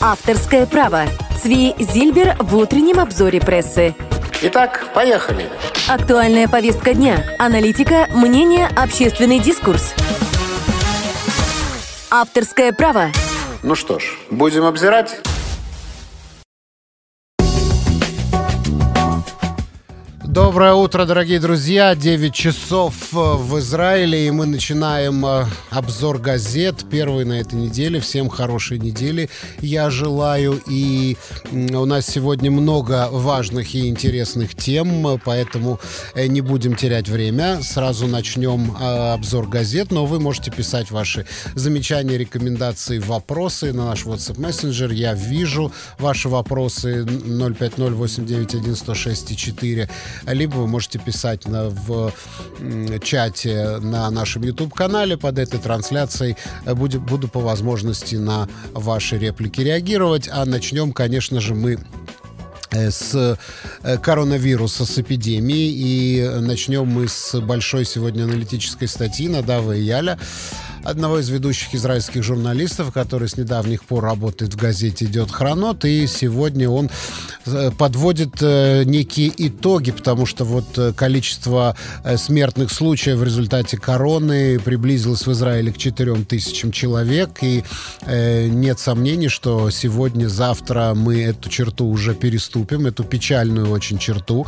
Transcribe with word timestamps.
Авторское 0.00 0.66
право. 0.66 1.04
Цви 1.42 1.74
Зильбер 1.78 2.36
в 2.38 2.56
утреннем 2.56 3.00
обзоре 3.00 3.40
прессы. 3.40 3.94
Итак, 4.42 4.86
поехали. 4.94 5.48
Актуальная 5.88 6.46
повестка 6.48 6.94
дня. 6.94 7.24
Аналитика, 7.38 8.06
мнение, 8.14 8.68
общественный 8.76 9.38
дискурс. 9.40 9.94
Авторское 12.10 12.72
право. 12.72 13.06
Ну 13.62 13.74
что 13.74 13.98
ж, 13.98 14.04
будем 14.30 14.64
обзирать? 14.64 15.20
Доброе 20.38 20.74
утро, 20.74 21.04
дорогие 21.04 21.40
друзья. 21.40 21.96
9 21.96 22.32
часов 22.32 22.94
э, 23.12 23.16
в 23.16 23.58
Израиле, 23.58 24.28
и 24.28 24.30
мы 24.30 24.46
начинаем 24.46 25.26
э, 25.26 25.46
обзор 25.68 26.20
газет. 26.20 26.84
Первый 26.88 27.24
на 27.24 27.40
этой 27.40 27.56
неделе. 27.56 27.98
Всем 27.98 28.28
хорошей 28.28 28.78
недели 28.78 29.30
я 29.60 29.90
желаю. 29.90 30.62
И 30.68 31.16
у 31.50 31.84
нас 31.84 32.06
сегодня 32.06 32.52
много 32.52 33.08
важных 33.10 33.74
и 33.74 33.88
интересных 33.88 34.54
тем, 34.54 35.20
поэтому 35.24 35.80
э, 36.14 36.28
не 36.28 36.40
будем 36.40 36.76
терять 36.76 37.08
время. 37.08 37.60
Сразу 37.60 38.06
начнем 38.06 38.76
обзор 38.78 39.48
газет, 39.48 39.90
но 39.90 40.06
вы 40.06 40.20
можете 40.20 40.52
писать 40.52 40.92
ваши 40.92 41.26
замечания, 41.56 42.16
рекомендации, 42.16 43.00
вопросы 43.00 43.72
на 43.72 43.86
наш 43.86 44.04
WhatsApp 44.04 44.36
Messenger. 44.36 44.94
Я 44.94 45.14
вижу 45.14 45.72
ваши 45.98 46.28
вопросы 46.28 47.04
050 47.04 47.90
891 47.90 48.76
106 48.76 49.36
4 49.36 49.88
либо 50.32 50.56
вы 50.56 50.66
можете 50.66 50.98
писать 50.98 51.46
на, 51.46 51.68
в 51.68 52.12
чате 53.02 53.78
на 53.78 54.10
нашем 54.10 54.42
YouTube-канале 54.42 55.16
под 55.16 55.38
этой 55.38 55.60
трансляцией. 55.60 56.36
Э, 56.64 56.74
буду, 56.74 57.00
буду 57.00 57.28
по 57.28 57.40
возможности 57.40 58.16
на 58.16 58.48
ваши 58.72 59.18
реплики 59.18 59.60
реагировать. 59.60 60.28
А 60.30 60.44
начнем, 60.44 60.92
конечно 60.92 61.40
же, 61.40 61.54
мы 61.54 61.78
э, 62.70 62.90
с 62.90 63.38
э, 63.82 63.98
коронавируса, 63.98 64.84
с 64.84 64.98
эпидемией. 64.98 65.72
И 65.76 66.40
начнем 66.40 66.86
мы 66.86 67.08
с 67.08 67.38
большой 67.40 67.84
сегодня 67.84 68.24
аналитической 68.24 68.86
статьи 68.86 69.28
Надава 69.28 69.72
и 69.72 69.82
Яля 69.82 70.18
одного 70.84 71.18
из 71.18 71.28
ведущих 71.28 71.74
израильских 71.74 72.22
журналистов, 72.22 72.92
который 72.92 73.28
с 73.28 73.36
недавних 73.36 73.84
пор 73.84 74.04
работает 74.04 74.54
в 74.54 74.56
газете 74.56 75.04
«Идет 75.04 75.30
хронот», 75.30 75.84
и 75.84 76.06
сегодня 76.06 76.68
он 76.68 76.90
э, 77.46 77.70
подводит 77.76 78.36
э, 78.40 78.84
некие 78.84 79.32
итоги, 79.36 79.90
потому 79.90 80.26
что 80.26 80.44
вот 80.44 80.78
э, 80.78 80.92
количество 80.92 81.76
смертных 82.16 82.72
случаев 82.72 83.18
в 83.18 83.24
результате 83.24 83.76
короны 83.76 84.58
приблизилось 84.58 85.26
в 85.26 85.32
Израиле 85.32 85.72
к 85.72 85.78
4 85.78 86.14
тысячам 86.24 86.72
человек, 86.72 87.38
и 87.42 87.64
нет 88.06 88.78
сомнений, 88.78 89.28
что 89.28 89.70
сегодня, 89.70 90.28
завтра 90.28 90.94
мы 90.94 91.22
эту 91.22 91.48
черту 91.48 91.86
уже 91.86 92.14
переступим, 92.14 92.86
эту 92.86 93.04
печальную 93.04 93.70
очень 93.70 93.98
черту 93.98 94.46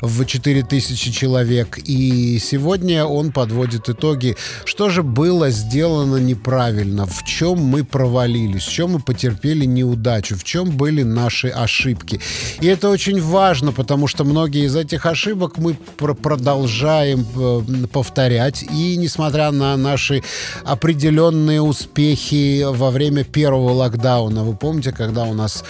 в 0.00 0.24
4 0.24 0.62
тысячи 0.62 1.10
человек, 1.10 1.78
и 1.84 2.38
сегодня 2.38 3.04
он 3.04 3.32
подводит 3.32 3.88
итоги, 3.88 4.36
что 4.64 4.88
же 4.88 5.02
было 5.02 5.50
сделано 5.50 5.79
сделано 5.80 6.16
неправильно, 6.16 7.06
в 7.06 7.24
чем 7.24 7.58
мы 7.58 7.84
провалились, 7.84 8.64
в 8.64 8.70
чем 8.70 8.90
мы 8.92 9.00
потерпели 9.00 9.64
неудачу, 9.64 10.36
в 10.36 10.44
чем 10.44 10.68
были 10.68 11.02
наши 11.04 11.48
ошибки. 11.48 12.20
И 12.60 12.66
это 12.66 12.90
очень 12.90 13.22
важно, 13.22 13.72
потому 13.72 14.06
что 14.06 14.24
многие 14.24 14.66
из 14.66 14.76
этих 14.76 15.06
ошибок 15.06 15.56
мы 15.56 15.78
пр 15.96 16.14
продолжаем 16.14 17.26
э, 17.34 17.86
повторять. 17.90 18.62
И 18.62 18.96
несмотря 18.98 19.50
на 19.52 19.74
наши 19.78 20.22
определенные 20.64 21.62
успехи 21.62 22.66
во 22.70 22.90
время 22.90 23.24
первого 23.24 23.72
локдауна, 23.72 24.44
вы 24.44 24.54
помните, 24.54 24.92
когда 24.92 25.24
у 25.24 25.32
нас 25.32 25.64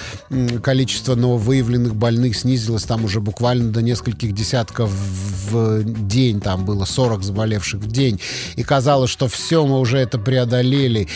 количество 0.60 1.14
нововыявленных 1.14 1.94
больных 1.94 2.36
снизилось 2.36 2.82
там 2.82 3.04
уже 3.04 3.20
буквально 3.20 3.70
до 3.70 3.80
нескольких 3.80 4.32
десятков 4.32 4.90
в 4.90 5.84
день, 5.84 6.40
там 6.40 6.64
было 6.64 6.84
40 6.84 7.22
заболевших 7.22 7.80
в 7.80 7.86
день, 7.92 8.20
и 8.56 8.64
казалось, 8.64 9.10
что 9.10 9.28
все, 9.28 9.64
мы 9.66 9.78
уже 9.78 9.89
это 9.98 10.18
преодолели. 10.18 11.08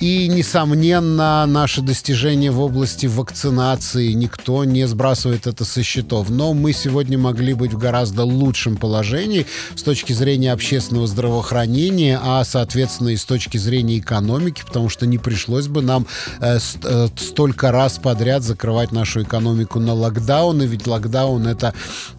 И, 0.00 0.28
несомненно, 0.28 1.44
наши 1.46 1.82
достижения 1.82 2.52
в 2.52 2.60
области 2.60 3.06
вакцинации 3.06 4.12
никто 4.12 4.62
не 4.64 4.86
сбрасывает 4.86 5.48
это 5.48 5.64
со 5.64 5.82
счетов. 5.82 6.30
Но 6.30 6.54
мы 6.54 6.72
сегодня 6.72 7.18
могли 7.18 7.52
быть 7.52 7.72
в 7.72 7.78
гораздо 7.78 8.22
лучшем 8.22 8.76
положении 8.76 9.46
с 9.74 9.82
точки 9.82 10.12
зрения 10.12 10.52
общественного 10.52 11.08
здравоохранения, 11.08 12.20
а, 12.22 12.44
соответственно, 12.44 13.08
и 13.08 13.16
с 13.16 13.24
точки 13.24 13.58
зрения 13.58 13.98
экономики, 13.98 14.62
потому 14.64 14.88
что 14.88 15.04
не 15.04 15.18
пришлось 15.18 15.66
бы 15.66 15.82
нам 15.82 16.06
э, 16.40 16.58
э, 16.84 17.08
столько 17.16 17.72
раз 17.72 17.98
подряд 17.98 18.44
закрывать 18.44 18.92
нашу 18.92 19.22
экономику 19.22 19.80
на 19.80 19.94
локдауны, 19.94 20.62
ведь 20.62 20.86
локдаун 20.86 21.48
это, 21.48 21.74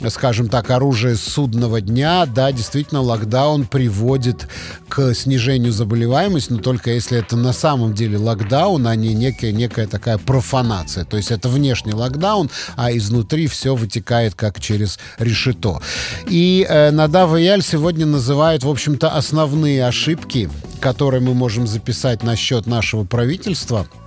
скажем 0.09 0.49
так, 0.49 0.69
оружие 0.69 1.15
судного 1.15 1.79
дня. 1.79 2.25
Да, 2.25 2.51
действительно, 2.51 3.01
локдаун 3.01 3.65
приводит 3.65 4.49
к 4.89 5.13
снижению 5.13 5.71
заболеваемости, 5.71 6.51
но 6.51 6.59
только 6.59 6.91
если 6.91 7.19
это 7.19 7.37
на 7.37 7.53
самом 7.53 7.68
самом 7.69 7.93
деле 7.93 8.17
локдаун, 8.17 8.87
а 8.87 8.95
не 8.95 9.13
некая, 9.13 9.51
некая 9.51 9.85
такая 9.85 10.17
профанация. 10.17 11.05
То 11.05 11.17
есть 11.17 11.29
это 11.29 11.49
внешний 11.49 11.93
локдаун, 11.93 12.49
а 12.75 12.91
изнутри 12.91 13.45
все 13.45 13.75
вытекает 13.75 14.33
как 14.33 14.59
через 14.59 14.97
решето. 15.19 15.79
И 16.27 16.65
э, 16.67 16.89
Надав 16.89 17.35
и 17.35 17.43
Яль 17.43 17.61
сегодня 17.61 18.07
называют, 18.07 18.63
в 18.63 18.69
общем-то, 18.69 19.09
основные 19.09 19.85
ошибки, 19.85 20.49
которые 20.79 21.21
мы 21.21 21.35
можем 21.35 21.67
записать 21.67 22.23
насчет 22.23 22.65
нашего 22.65 23.03
правительства– 23.03 23.85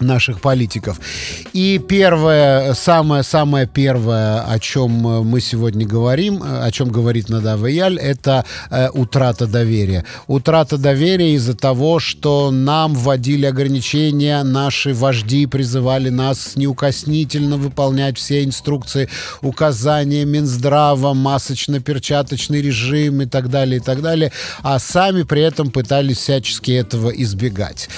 наших 0.00 0.40
политиков. 0.40 1.00
И 1.52 1.78
первое, 1.78 2.74
самое-самое 2.74 3.66
первое, 3.66 4.42
о 4.42 4.58
чем 4.58 4.90
мы 4.90 5.40
сегодня 5.40 5.86
говорим, 5.86 6.42
о 6.42 6.70
чем 6.70 6.88
говорит 6.88 7.28
Надава 7.28 7.66
Яль, 7.66 7.98
это 7.98 8.44
э, 8.70 8.88
утрата 8.92 9.46
доверия. 9.46 10.04
Утрата 10.26 10.78
доверия 10.78 11.34
из-за 11.34 11.54
того, 11.54 11.98
что 11.98 12.50
нам 12.50 12.94
вводили 12.94 13.46
ограничения, 13.46 14.42
наши 14.42 14.94
вожди 14.94 15.46
призывали 15.46 16.08
нас 16.08 16.56
неукоснительно 16.56 17.56
выполнять 17.56 18.18
все 18.18 18.44
инструкции, 18.44 19.08
указания 19.42 20.24
Минздрава, 20.24 21.14
масочно-перчаточный 21.14 22.60
режим 22.62 23.22
и 23.22 23.26
так 23.26 23.50
далее, 23.50 23.78
и 23.78 23.80
так 23.80 24.02
далее, 24.02 24.32
а 24.62 24.78
сами 24.78 25.22
при 25.22 25.42
этом 25.42 25.70
пытались 25.70 26.18
всячески 26.18 26.72
этого 26.72 27.10
избегать. 27.10 27.88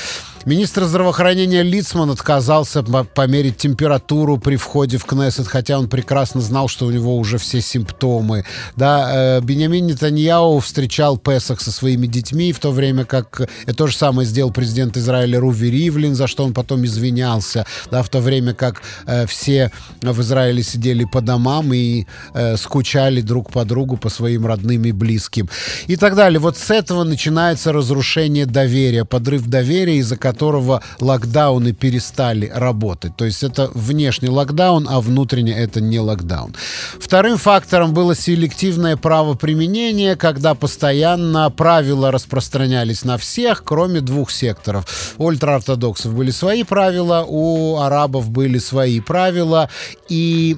Министр 0.47 0.85
здравоохранения 0.85 1.63
Лицман 1.63 2.11
отказался 2.11 2.83
померить 2.83 3.59
температуру 3.59 4.39
при 4.39 4.57
входе 4.57 4.97
в 4.97 5.05
Кнессет, 5.05 5.47
хотя 5.47 5.79
он 5.79 5.87
прекрасно 5.87 6.41
знал, 6.41 6.67
что 6.67 6.87
у 6.87 6.91
него 6.91 7.19
уже 7.19 7.37
все 7.37 7.61
симптомы. 7.61 8.47
Да, 8.75 9.37
э, 9.37 9.41
Бенямин 9.43 9.87
Нетаньяу 9.87 10.59
встречал 10.61 11.19
Песах 11.19 11.61
со 11.61 11.71
своими 11.71 12.07
детьми, 12.07 12.55
в 12.55 12.59
то 12.59 12.71
время 12.71 13.05
как 13.05 13.49
то 13.77 13.87
же 13.87 13.95
самое 13.95 14.27
сделал 14.27 14.51
президент 14.51 14.97
Израиля 14.97 15.41
Руви 15.41 15.71
Ривлин, 15.71 16.15
за 16.15 16.27
что 16.27 16.45
он 16.45 16.55
потом 16.55 16.87
извинялся, 16.87 17.67
да, 17.91 18.03
в 18.03 18.09
то 18.09 18.21
время 18.21 18.55
как 18.55 18.81
э, 19.07 19.27
все 19.27 19.71
в 20.01 20.21
Израиле 20.23 20.63
сидели 20.63 21.05
по 21.05 21.21
домам 21.21 21.75
и 21.75 22.07
э, 22.33 22.57
скучали 22.57 23.21
друг 23.21 23.53
по 23.53 23.67
другу, 23.67 23.99
по 23.99 24.09
своим 24.09 24.47
родным 24.47 24.87
и 24.87 24.93
близким. 24.93 25.51
И 25.87 25.97
так 25.97 26.15
далее. 26.17 26.41
Вот 26.41 26.57
с 26.57 26.71
этого 26.71 27.05
начинается 27.05 27.73
разрушение 27.73 28.47
доверия, 28.47 29.05
подрыв 29.05 29.47
доверия, 29.47 29.99
из-за 29.99 30.17
которого 30.31 30.83
локдауны 31.01 31.73
перестали 31.73 32.51
работать. 32.55 33.17
То 33.17 33.25
есть 33.25 33.43
это 33.43 33.71
внешний 33.75 34.29
локдаун, 34.29 34.87
а 34.89 35.01
внутренний 35.01 35.53
это 35.53 35.81
не 35.81 35.99
локдаун. 35.99 36.55
Вторым 37.01 37.37
фактором 37.37 37.93
было 37.93 38.15
селективное 38.15 38.97
правоприменение, 38.97 40.15
когда 40.15 40.55
постоянно 40.55 41.51
правила 41.51 42.13
распространялись 42.13 43.05
на 43.05 43.19
всех, 43.19 43.65
кроме 43.65 44.01
двух 44.01 44.31
секторов. 44.31 44.85
У 45.19 45.25
ультраортодоксов 45.25 46.15
были 46.15 46.31
свои 46.31 46.63
правила, 46.63 47.25
у 47.27 47.79
арабов 47.79 48.31
были 48.31 48.59
свои 48.59 49.01
правила. 49.01 49.69
И 50.09 50.57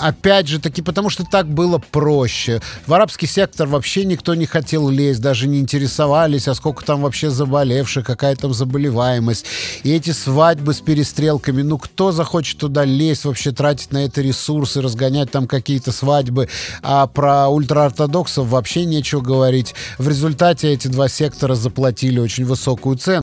опять 0.00 0.48
же 0.48 0.60
таки, 0.60 0.82
потому 0.82 1.10
что 1.10 1.24
так 1.24 1.48
было 1.48 1.78
проще. 1.90 2.60
В 2.86 2.94
арабский 2.94 3.26
сектор 3.26 3.66
вообще 3.66 4.04
никто 4.04 4.34
не 4.34 4.46
хотел 4.46 4.88
лезть, 4.88 5.20
даже 5.20 5.48
не 5.48 5.58
интересовались, 5.58 6.48
а 6.48 6.54
сколько 6.54 6.84
там 6.84 7.02
вообще 7.02 7.30
заболевших, 7.30 8.06
какая 8.06 8.36
там 8.36 8.54
заболеваемость 8.54 8.83
заболеваемость, 8.84 9.46
и 9.82 9.92
эти 9.92 10.10
свадьбы 10.10 10.74
с 10.74 10.80
перестрелками, 10.80 11.62
ну 11.62 11.78
кто 11.78 12.12
захочет 12.12 12.58
туда 12.58 12.84
лезть, 12.84 13.24
вообще 13.24 13.52
тратить 13.52 13.92
на 13.92 14.04
это 14.04 14.20
ресурсы, 14.20 14.80
разгонять 14.80 15.30
там 15.30 15.46
какие-то 15.46 15.92
свадьбы, 15.92 16.48
а 16.82 17.06
про 17.06 17.48
ультраортодоксов 17.48 18.46
вообще 18.48 18.84
нечего 18.84 19.20
говорить. 19.20 19.74
В 19.98 20.08
результате 20.08 20.72
эти 20.72 20.88
два 20.88 21.08
сектора 21.08 21.54
заплатили 21.54 22.18
очень 22.18 22.44
высокую 22.44 22.96
цену. 22.96 23.22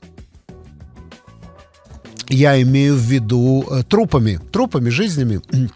Я 2.28 2.60
имею 2.62 2.94
в 2.94 3.00
виду 3.00 3.64
э, 3.70 3.82
трупами, 3.82 4.40
трупами, 4.52 4.88
жизнями. 4.88 5.40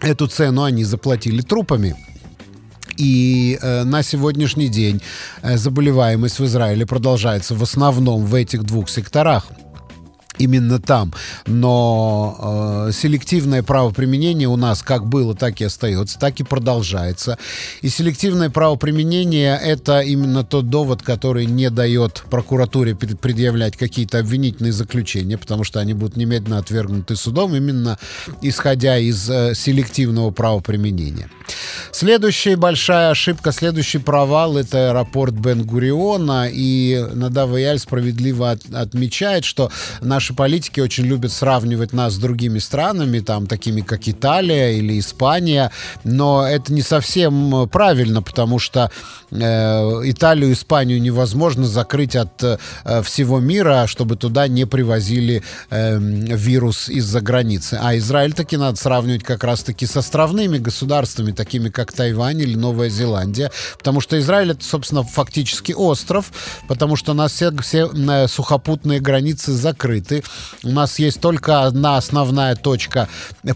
Эту 0.00 0.26
цену 0.26 0.64
они 0.64 0.82
заплатили 0.84 1.40
трупами. 1.40 1.94
И 3.00 3.58
э, 3.62 3.84
на 3.84 4.02
сегодняшний 4.02 4.68
день 4.68 5.00
э, 5.42 5.56
заболеваемость 5.56 6.38
в 6.38 6.44
Израиле 6.44 6.84
продолжается 6.84 7.54
в 7.54 7.62
основном 7.62 8.26
в 8.26 8.34
этих 8.34 8.62
двух 8.64 8.90
секторах 8.90 9.46
именно 10.40 10.80
там. 10.80 11.12
Но 11.46 12.86
э, 12.88 12.92
селективное 12.92 13.62
правоприменение 13.62 14.48
у 14.48 14.56
нас 14.56 14.82
как 14.82 15.06
было, 15.06 15.34
так 15.34 15.60
и 15.60 15.64
остается, 15.64 16.18
так 16.18 16.40
и 16.40 16.44
продолжается. 16.44 17.38
И 17.82 17.88
селективное 17.88 18.50
правоприменение— 18.50 19.58
это 19.62 20.00
именно 20.00 20.44
тот 20.44 20.70
довод, 20.70 21.02
который 21.02 21.46
не 21.46 21.70
дает 21.70 22.24
прокуратуре 22.30 22.94
предъявлять 22.94 23.76
какие-то 23.76 24.18
обвинительные 24.18 24.72
заключения, 24.72 25.38
потому 25.38 25.64
что 25.64 25.80
они 25.80 25.94
будут 25.94 26.16
немедленно 26.16 26.58
отвергнуты 26.58 27.16
судом, 27.16 27.54
именно 27.54 27.98
исходя 28.42 28.98
из 28.98 29.28
э, 29.30 29.54
селективного 29.54 30.30
правоприменения. 30.30 31.28
Следующая 31.92 32.56
большая 32.56 33.10
ошибка, 33.10 33.52
следующий 33.52 33.98
провал— 33.98 34.56
это 34.58 34.90
аэропорт 34.90 35.34
Бен-Гуриона, 35.34 36.48
и 36.50 37.06
Надав 37.14 37.56
Яль 37.56 37.78
справедливо 37.78 38.52
от, 38.52 38.62
отмечает, 38.72 39.44
что 39.44 39.70
наши 40.30 40.34
политики 40.34 40.80
очень 40.80 41.04
любят 41.06 41.32
сравнивать 41.32 41.92
нас 41.92 42.14
с 42.14 42.18
другими 42.18 42.58
странами, 42.58 43.20
там, 43.20 43.46
такими 43.46 43.80
как 43.80 44.08
Италия 44.08 44.78
или 44.78 44.98
Испания, 44.98 45.70
но 46.04 46.46
это 46.46 46.72
не 46.72 46.82
совсем 46.82 47.68
правильно, 47.68 48.22
потому 48.22 48.58
что 48.58 48.90
э, 49.30 49.36
Италию 50.04 50.52
Испанию 50.52 51.00
невозможно 51.00 51.66
закрыть 51.66 52.16
от 52.16 52.42
э, 52.42 52.58
всего 53.02 53.40
мира, 53.40 53.86
чтобы 53.86 54.16
туда 54.16 54.48
не 54.48 54.66
привозили 54.66 55.42
э, 55.70 55.98
вирус 55.98 56.88
из-за 56.88 57.20
границы. 57.20 57.78
А 57.82 57.96
Израиль 57.96 58.32
таки 58.32 58.56
надо 58.56 58.76
сравнивать 58.76 59.24
как 59.24 59.44
раз-таки 59.44 59.86
с 59.86 59.96
островными 59.96 60.58
государствами, 60.58 61.32
такими 61.32 61.70
как 61.70 61.92
Тайвань 61.92 62.40
или 62.40 62.56
Новая 62.56 62.90
Зеландия, 62.90 63.50
потому 63.78 64.00
что 64.00 64.18
Израиль 64.18 64.50
это, 64.50 64.64
собственно, 64.64 65.02
фактически 65.02 65.72
остров, 65.72 66.32
потому 66.68 66.96
что 66.96 67.12
у 67.12 67.14
нас 67.14 67.32
все, 67.32 67.50
все 67.62 67.90
э, 67.92 68.28
сухопутные 68.28 69.00
границы 69.00 69.52
закрыты. 69.52 70.19
У 70.64 70.70
нас 70.70 70.98
есть 70.98 71.20
только 71.20 71.64
одна 71.64 71.96
основная 71.96 72.56
точка 72.56 73.08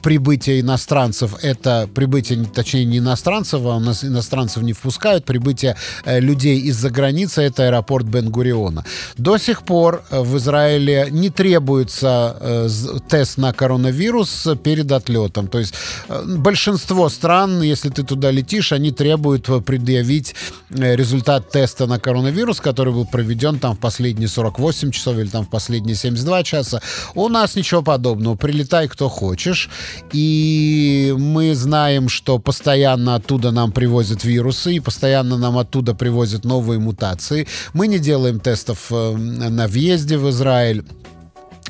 прибытия 0.02 0.60
иностранцев. 0.60 1.34
Это 1.42 1.88
прибытие, 1.94 2.44
точнее, 2.44 2.84
не 2.84 2.98
иностранцев, 2.98 3.62
а 3.64 3.76
у 3.76 3.80
нас 3.80 4.04
иностранцев 4.04 4.62
не 4.62 4.72
впускают. 4.72 5.24
Прибытие 5.24 5.76
э, 6.04 6.20
людей 6.20 6.60
из-за 6.60 6.90
границы— 6.90 7.42
это 7.42 7.66
аэропорт 7.66 8.06
Бен-Гуриона. 8.06 8.84
До 9.16 9.38
сих 9.38 9.62
пор 9.62 10.04
э, 10.10 10.20
в 10.20 10.36
Израиле 10.36 11.08
не 11.10 11.30
требуется 11.30 12.36
э, 12.40 12.68
тест 13.08 13.38
на 13.38 13.52
коронавирус 13.52 14.48
перед 14.62 14.92
отлетом. 14.92 15.48
То 15.48 15.58
есть 15.58 15.74
большинство 16.26 17.08
стран, 17.08 17.62
если 17.62 17.90
ты 17.90 18.02
туда 18.02 18.30
летишь, 18.30 18.72
они 18.72 18.90
требуют 18.90 19.46
предъявить 19.64 20.34
результат 20.70 21.50
теста 21.50 21.86
на 21.86 21.98
коронавирус, 21.98 22.60
который 22.60 22.92
был 22.92 23.06
проведен 23.06 23.58
там 23.58 23.76
в 23.76 23.78
последние 23.78 24.28
48 24.28 24.90
часов 24.90 25.18
или 25.18 25.28
там 25.28 25.44
в 25.44 25.50
последние 25.50 25.96
72 25.96 26.43
часа. 26.44 26.80
У 27.14 27.28
нас 27.28 27.56
ничего 27.56 27.82
подобного. 27.82 28.36
Прилетай 28.36 28.88
кто 28.88 29.08
хочешь. 29.08 29.68
И 30.12 31.14
мы 31.18 31.54
знаем, 31.54 32.08
что 32.08 32.38
постоянно 32.38 33.16
оттуда 33.16 33.50
нам 33.50 33.72
привозят 33.72 34.24
вирусы, 34.24 34.74
и 34.74 34.80
постоянно 34.80 35.36
нам 35.36 35.58
оттуда 35.58 35.94
привозят 35.94 36.44
новые 36.44 36.78
мутации. 36.78 37.46
Мы 37.72 37.88
не 37.88 37.98
делаем 37.98 38.40
тестов 38.40 38.86
э, 38.90 39.16
на 39.16 39.66
въезде 39.66 40.16
в 40.18 40.28
Израиль. 40.30 40.84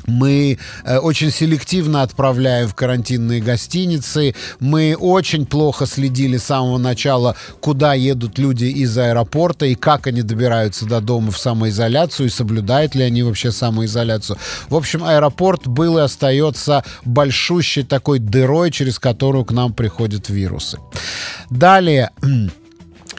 Мы 0.05 0.59
э, 0.83 0.97
очень 0.97 1.31
селективно 1.31 2.03
отправляем 2.03 2.67
в 2.67 2.75
карантинные 2.75 3.41
гостиницы. 3.41 4.35
Мы 4.59 4.95
очень 4.97 5.45
плохо 5.45 5.85
следили 5.85 6.37
с 6.37 6.43
самого 6.43 6.77
начала, 6.77 7.35
куда 7.59 7.93
едут 7.93 8.37
люди 8.37 8.65
из 8.65 8.97
аэропорта 8.97 9.65
и 9.65 9.75
как 9.75 10.07
они 10.07 10.21
добираются 10.21 10.85
до 10.85 11.01
дома 11.01 11.31
в 11.31 11.37
самоизоляцию 11.37 12.27
и 12.27 12.29
соблюдают 12.31 12.95
ли 12.95 13.03
они 13.03 13.23
вообще 13.23 13.51
самоизоляцию. 13.51 14.37
В 14.69 14.75
общем, 14.75 15.03
аэропорт 15.03 15.67
был 15.67 15.97
и 15.97 16.01
остается 16.01 16.83
большущей 17.03 17.83
такой 17.83 18.19
дырой, 18.19 18.71
через 18.71 18.99
которую 18.99 19.45
к 19.45 19.51
нам 19.51 19.73
приходят 19.73 20.29
вирусы. 20.29 20.77
Далее 21.49 22.11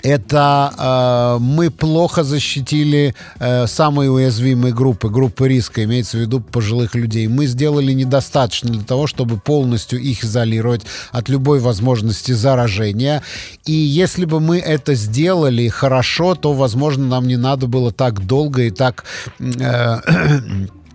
это 0.06 0.72
э, 0.78 1.42
мы 1.42 1.70
плохо 1.70 2.22
защитили 2.22 3.14
э, 3.40 3.66
самые 3.66 4.08
уязвимые 4.08 4.72
группы, 4.72 5.08
группы 5.08 5.48
риска, 5.48 5.82
имеется 5.82 6.16
в 6.16 6.20
виду 6.20 6.40
пожилых 6.40 6.94
людей. 6.94 7.26
Мы 7.26 7.46
сделали 7.46 7.92
недостаточно 7.92 8.70
для 8.70 8.84
того, 8.84 9.08
чтобы 9.08 9.36
полностью 9.38 9.98
их 9.98 10.22
изолировать 10.22 10.82
от 11.10 11.28
любой 11.28 11.58
возможности 11.58 12.30
заражения. 12.32 13.22
И 13.64 13.72
если 13.72 14.26
бы 14.26 14.38
мы 14.38 14.58
это 14.58 14.94
сделали 14.94 15.66
хорошо, 15.68 16.36
то, 16.36 16.52
возможно, 16.52 17.06
нам 17.06 17.26
не 17.26 17.36
надо 17.36 17.66
было 17.66 17.90
так 17.90 18.24
долго 18.26 18.62
и 18.62 18.70
так... 18.70 19.04
Э, 19.40 19.98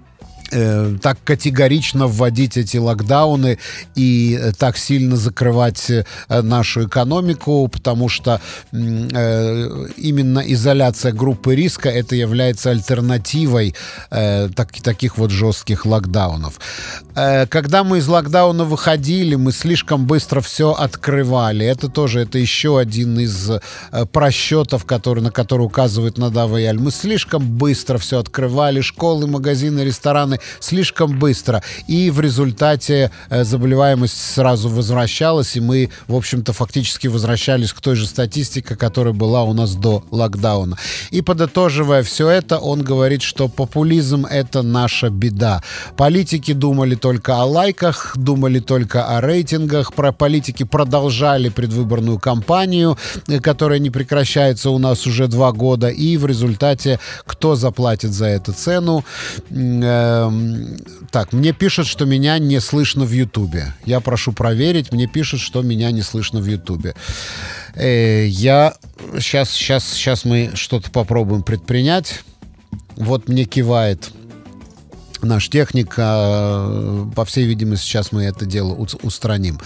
э, 0.51 0.97
так 1.01 1.17
категорично 1.23 2.07
вводить 2.07 2.57
эти 2.57 2.77
локдауны 2.77 3.57
и 3.95 4.37
э, 4.39 4.51
так 4.57 4.77
сильно 4.77 5.15
закрывать 5.15 5.89
э, 5.89 6.03
нашу 6.29 6.87
экономику, 6.87 7.67
потому 7.67 8.09
что 8.09 8.41
именно 8.71 10.39
изоляция 10.39 11.11
группы 11.11 11.55
риска 11.55 11.89
это 11.89 12.15
является 12.15 12.71
альтернативой 12.71 13.75
э, 14.09 14.49
так, 14.55 14.71
таких 14.81 15.17
вот 15.17 15.31
жестких 15.31 15.85
локдаунов. 15.85 16.59
Когда 17.13 17.83
мы 17.83 17.99
из 17.99 18.07
локдауна 18.07 18.63
выходили, 18.63 19.35
мы 19.35 19.51
слишком 19.51 20.05
быстро 20.05 20.41
все 20.41 20.71
открывали. 20.71 21.65
Это 21.65 21.89
тоже 21.89 22.21
это 22.21 22.37
еще 22.37 22.79
один 22.79 23.19
из 23.19 23.51
просчетов, 24.11 24.85
который, 24.85 25.21
на 25.21 25.31
который 25.31 25.63
указывает 25.63 26.17
Надава 26.17 26.57
Яль. 26.57 26.79
Мы 26.79 26.91
слишком 26.91 27.45
быстро 27.45 27.97
все 27.97 28.19
открывали, 28.19 28.81
школы, 28.81 29.27
магазины, 29.27 29.81
рестораны 29.81 30.39
слишком 30.59 31.19
быстро. 31.19 31.63
И 31.87 32.11
в 32.11 32.19
результате 32.19 33.11
э, 33.29 33.43
заболеваемость 33.43 34.33
сразу 34.33 34.69
возвращалась, 34.69 35.55
и 35.55 35.61
мы, 35.61 35.89
в 36.07 36.15
общем-то, 36.15 36.53
фактически 36.53 37.07
возвращались 37.07 37.73
к 37.73 37.81
той 37.81 37.95
же 37.95 38.05
статистике, 38.05 38.75
которая 38.75 39.13
была 39.13 39.43
у 39.43 39.53
нас 39.53 39.75
до 39.75 40.03
локдауна. 40.11 40.77
И 41.11 41.21
подытоживая 41.21 42.03
все 42.03 42.29
это, 42.29 42.57
он 42.57 42.83
говорит, 42.83 43.21
что 43.21 43.47
популизм— 43.47 44.25
это 44.29 44.61
наша 44.61 45.09
беда. 45.09 45.63
Политики 45.97 46.53
думали 46.53 46.95
только 46.95 47.41
о 47.41 47.45
лайках, 47.45 48.13
думали 48.15 48.59
только 48.59 49.05
о 49.05 49.21
рейтингах, 49.21 49.93
про 49.93 50.11
политики 50.11 50.63
продолжали 50.63 51.49
предвыборную 51.49 52.19
кампанию, 52.19 52.97
э, 53.27 53.39
которая 53.39 53.79
не 53.79 53.89
прекращается 53.89 54.69
у 54.69 54.77
нас 54.77 55.07
уже 55.07 55.27
два 55.27 55.51
года, 55.51 55.89
и 55.89 56.17
в 56.17 56.25
результате 56.25 56.99
кто 57.25 57.55
заплатит 57.55 58.11
за 58.11 58.25
эту 58.25 58.53
цену? 58.53 59.03
Эм, 59.49 60.30
так, 61.11 61.33
мне 61.33 61.53
пишут, 61.53 61.87
что 61.87 62.05
меня 62.05 62.37
не 62.39 62.59
слышно 62.59 63.05
в 63.05 63.11
Ютубе. 63.11 63.73
Я 63.85 63.99
прошу 63.99 64.31
проверить. 64.31 64.91
Мне 64.91 65.07
пишут, 65.07 65.39
что 65.39 65.61
меня 65.61 65.91
не 65.91 66.01
слышно 66.01 66.39
в 66.39 66.45
Ютубе. 66.45 66.95
Э, 67.75 68.25
я 68.27 68.75
сейчас, 69.19 69.51
сейчас, 69.51 69.87
сейчас 69.89 70.25
мы 70.25 70.51
что-то 70.53 70.91
попробуем 70.91 71.43
предпринять. 71.43 72.21
Вот 72.95 73.27
мне 73.27 73.45
кивает 73.45 74.11
наш 75.23 75.49
техник. 75.49 75.93
А, 75.97 77.09
по 77.15 77.25
всей 77.25 77.45
видимости, 77.45 77.85
сейчас 77.85 78.11
мы 78.11 78.23
это 78.23 78.45
дело 78.45 78.73
устраним. 78.73 79.59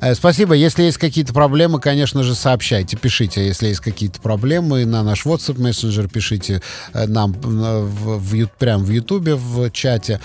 Э, 0.00 0.14
спасибо. 0.14 0.54
Если 0.54 0.82
есть 0.82 0.98
какие-то 0.98 1.32
проблемы, 1.32 1.80
конечно 1.80 2.22
же, 2.22 2.34
сообщайте, 2.34 2.96
пишите. 2.96 3.46
Если 3.46 3.68
есть 3.68 3.80
какие-то 3.80 4.20
проблемы, 4.20 4.84
на 4.84 5.02
наш 5.02 5.26
WhatsApp 5.26 5.60
мессенджер 5.60 6.08
пишите 6.08 6.62
э, 6.92 7.06
нам 7.06 7.32
в, 7.32 8.18
в, 8.18 8.46
прямо 8.58 8.84
в 8.84 8.90
Ютубе, 8.90 9.34
в 9.34 9.70
чате. 9.70 10.20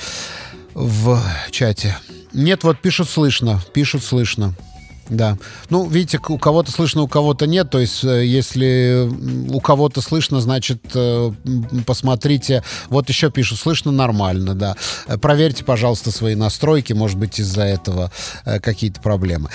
В 0.74 1.22
чате. 1.51 1.98
Нет, 2.34 2.63
вот 2.63 2.79
пишут 2.79 3.10
слышно, 3.10 3.62
пишут 3.74 4.03
слышно. 4.03 4.53
Да. 5.10 5.38
Ну, 5.70 5.88
видите, 5.88 6.20
у 6.28 6.38
кого-то 6.38 6.72
слышно, 6.72 7.02
у 7.02 7.08
кого-то 7.08 7.48
нет. 7.48 7.70
То 7.70 7.80
есть, 7.80 8.04
э, 8.04 8.26
если 8.26 9.10
у 9.50 9.60
кого-то 9.60 10.02
слышно, 10.02 10.42
значит, 10.42 10.82
э, 10.94 11.32
посмотрите. 11.86 12.64
Вот 12.90 13.10
еще 13.10 13.32
пишут, 13.32 13.60
слышно 13.60 13.92
нормально, 13.92 14.54
да. 14.56 14.76
Проверьте, 15.22 15.64
пожалуйста, 15.64 16.12
свои 16.12 16.36
настройки. 16.36 16.94
Может 16.94 17.18
быть, 17.18 17.40
из-за 17.40 17.64
этого 17.64 18.12
э, 18.46 18.60
какие-то 18.60 19.02
проблемы. 19.02 19.50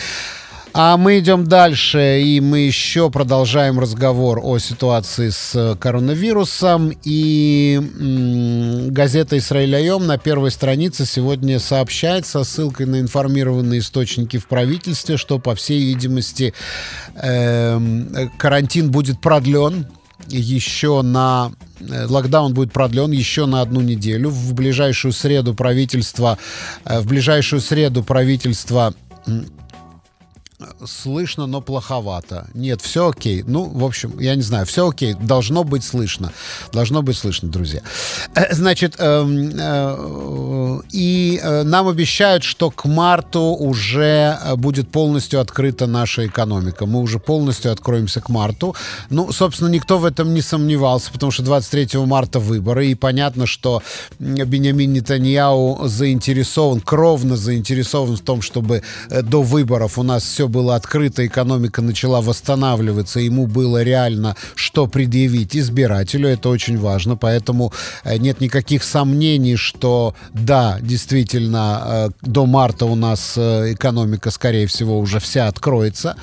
А 0.75 0.97
мы 0.97 1.19
идем 1.19 1.45
дальше, 1.45 2.23
и 2.23 2.41
мы 2.41 2.61
еще 2.61 3.11
продолжаем 3.11 3.79
разговор 3.79 4.41
о 4.43 4.57
ситуации 4.57 5.29
с 5.29 5.77
коронавирусом. 5.79 6.93
И 7.05 7.79
газета 8.89 9.37
«Исраиль 9.37 9.77
Айом» 9.77 10.07
на 10.07 10.17
первой 10.17 10.51
странице 10.51 11.05
сегодня 11.05 11.59
сообщает 11.59 12.25
со 12.25 12.43
ссылкой 12.43 12.87
на 12.87 13.01
информированные 13.01 13.81
источники 13.81 14.39
в 14.39 14.47
правительстве, 14.47 15.19
что, 15.19 15.39
по 15.39 15.55
всей 15.55 15.79
видимости, 15.79 16.55
э- 17.17 18.29
карантин 18.39 18.91
будет 18.91 19.21
продлен 19.21 19.87
еще 20.29 21.03
на 21.03 21.51
э, 21.81 22.07
локдаун 22.07 22.55
будет 22.55 22.73
продлен 22.73 23.11
еще 23.11 23.45
на 23.47 23.61
одну 23.61 23.81
неделю. 23.81 24.31
В 24.31 24.55
ближайшую 24.55 25.13
среду 25.13 25.53
правительство, 25.53 26.39
э, 26.85 27.01
в 27.01 27.07
ближайшую 27.07 27.61
среду 27.61 28.05
правительство 28.05 28.95
слышно, 30.85 31.47
но 31.47 31.61
плоховато. 31.61 32.49
Нет, 32.55 32.81
все 32.81 33.09
окей. 33.09 33.43
Ну, 33.47 33.65
в 33.65 33.85
общем, 33.85 34.19
я 34.19 34.35
не 34.35 34.43
знаю, 34.43 34.67
все 34.67 34.89
окей. 34.89 35.15
Должно 35.15 35.65
быть 35.65 35.85
слышно. 35.85 36.33
Должно 36.73 37.03
быть 37.03 37.17
слышно, 37.17 37.49
друзья. 37.49 37.83
Э, 38.35 38.55
значит, 38.55 38.97
э, 38.99 39.27
э, 39.59 40.81
и 40.91 41.41
э, 41.43 41.63
нам 41.63 41.89
обещают, 41.89 42.43
что 42.43 42.71
к 42.71 42.85
марту 42.85 43.41
уже 43.41 44.39
будет 44.57 44.91
полностью 44.91 45.41
открыта 45.41 45.87
наша 45.87 46.27
экономика. 46.27 46.87
Мы 46.87 47.01
уже 47.01 47.19
полностью 47.19 47.73
откроемся 47.73 48.21
к 48.21 48.29
марту. 48.29 48.75
Ну, 49.11 49.33
собственно, 49.33 49.69
никто 49.69 49.99
в 49.99 50.05
этом 50.05 50.35
не 50.35 50.43
сомневался, 50.43 51.11
потому 51.13 51.33
что 51.33 51.43
23 51.43 52.01
марта 52.01 52.39
выборы, 52.39 52.89
и 52.89 52.95
понятно, 52.95 53.47
что 53.47 53.83
Бенямин 54.19 54.93
Нетаньяу 54.93 55.87
заинтересован, 55.89 56.81
кровно 56.81 57.37
заинтересован 57.37 58.17
в 58.17 58.21
том, 58.21 58.43
чтобы 58.43 58.83
до 59.11 59.43
выборов 59.43 59.99
у 59.99 60.03
нас 60.03 60.23
все 60.23 60.49
было 60.53 60.77
открыто, 60.77 61.27
экономика 61.27 61.83
начала 61.83 62.21
восстанавливаться, 62.21 63.19
ему 63.21 63.47
было 63.47 63.83
реально 63.83 64.37
что 64.55 64.87
предъявить 64.87 65.57
избирателю, 65.57 66.29
это 66.29 66.49
очень 66.49 66.79
важно, 66.79 67.17
поэтому 67.17 67.73
э, 68.05 68.19
нет 68.19 68.41
никаких 68.41 68.85
сомнений, 68.85 69.57
что 69.57 70.15
да, 70.33 70.79
действительно, 70.81 71.83
э, 71.85 72.09
до 72.23 72.47
марта 72.47 72.87
у 72.87 72.95
нас 72.95 73.35
э, 73.37 73.73
экономика, 73.73 74.31
скорее 74.31 74.67
всего, 74.67 74.99
уже 74.99 75.19
вся 75.19 75.49
откроется, 75.49 76.17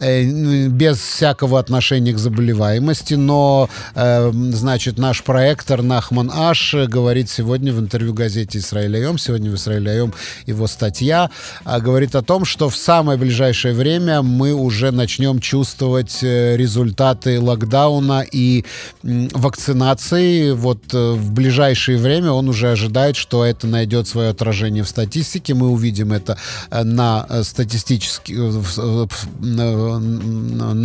без 0.00 0.98
всякого 0.98 1.58
отношения 1.58 2.12
к 2.12 2.18
заболеваемости, 2.18 3.14
но, 3.14 3.68
значит, 3.94 4.98
наш 4.98 5.22
проектор 5.22 5.82
Нахман 5.82 6.30
Аш 6.32 6.74
говорит 6.74 7.30
сегодня 7.30 7.72
в 7.72 7.80
интервью 7.80 8.14
газете 8.14 8.58
«Израиль 8.58 9.18
сегодня 9.18 9.50
в 9.50 9.54
«Израиль 9.54 10.12
его 10.46 10.66
статья, 10.66 11.30
говорит 11.64 12.14
о 12.14 12.22
том, 12.22 12.44
что 12.44 12.68
в 12.68 12.76
самое 12.76 13.18
ближайшее 13.18 13.67
время 13.72 14.22
мы 14.22 14.52
уже 14.52 14.90
начнем 14.90 15.40
чувствовать 15.40 16.22
результаты 16.22 17.40
локдауна 17.40 18.24
и 18.30 18.64
вакцинации. 19.02 20.52
Вот 20.52 20.92
в 20.92 21.32
ближайшее 21.32 21.98
время 21.98 22.32
он 22.32 22.48
уже 22.48 22.70
ожидает, 22.70 23.16
что 23.16 23.44
это 23.44 23.66
найдет 23.66 24.08
свое 24.08 24.30
отражение 24.30 24.82
в 24.82 24.88
статистике. 24.88 25.54
Мы 25.54 25.68
увидим 25.68 26.12
это 26.12 26.38
э, 26.70 26.82
на 26.82 27.26
э, 27.28 27.42
статистически, 27.42 28.32
на 28.32 29.08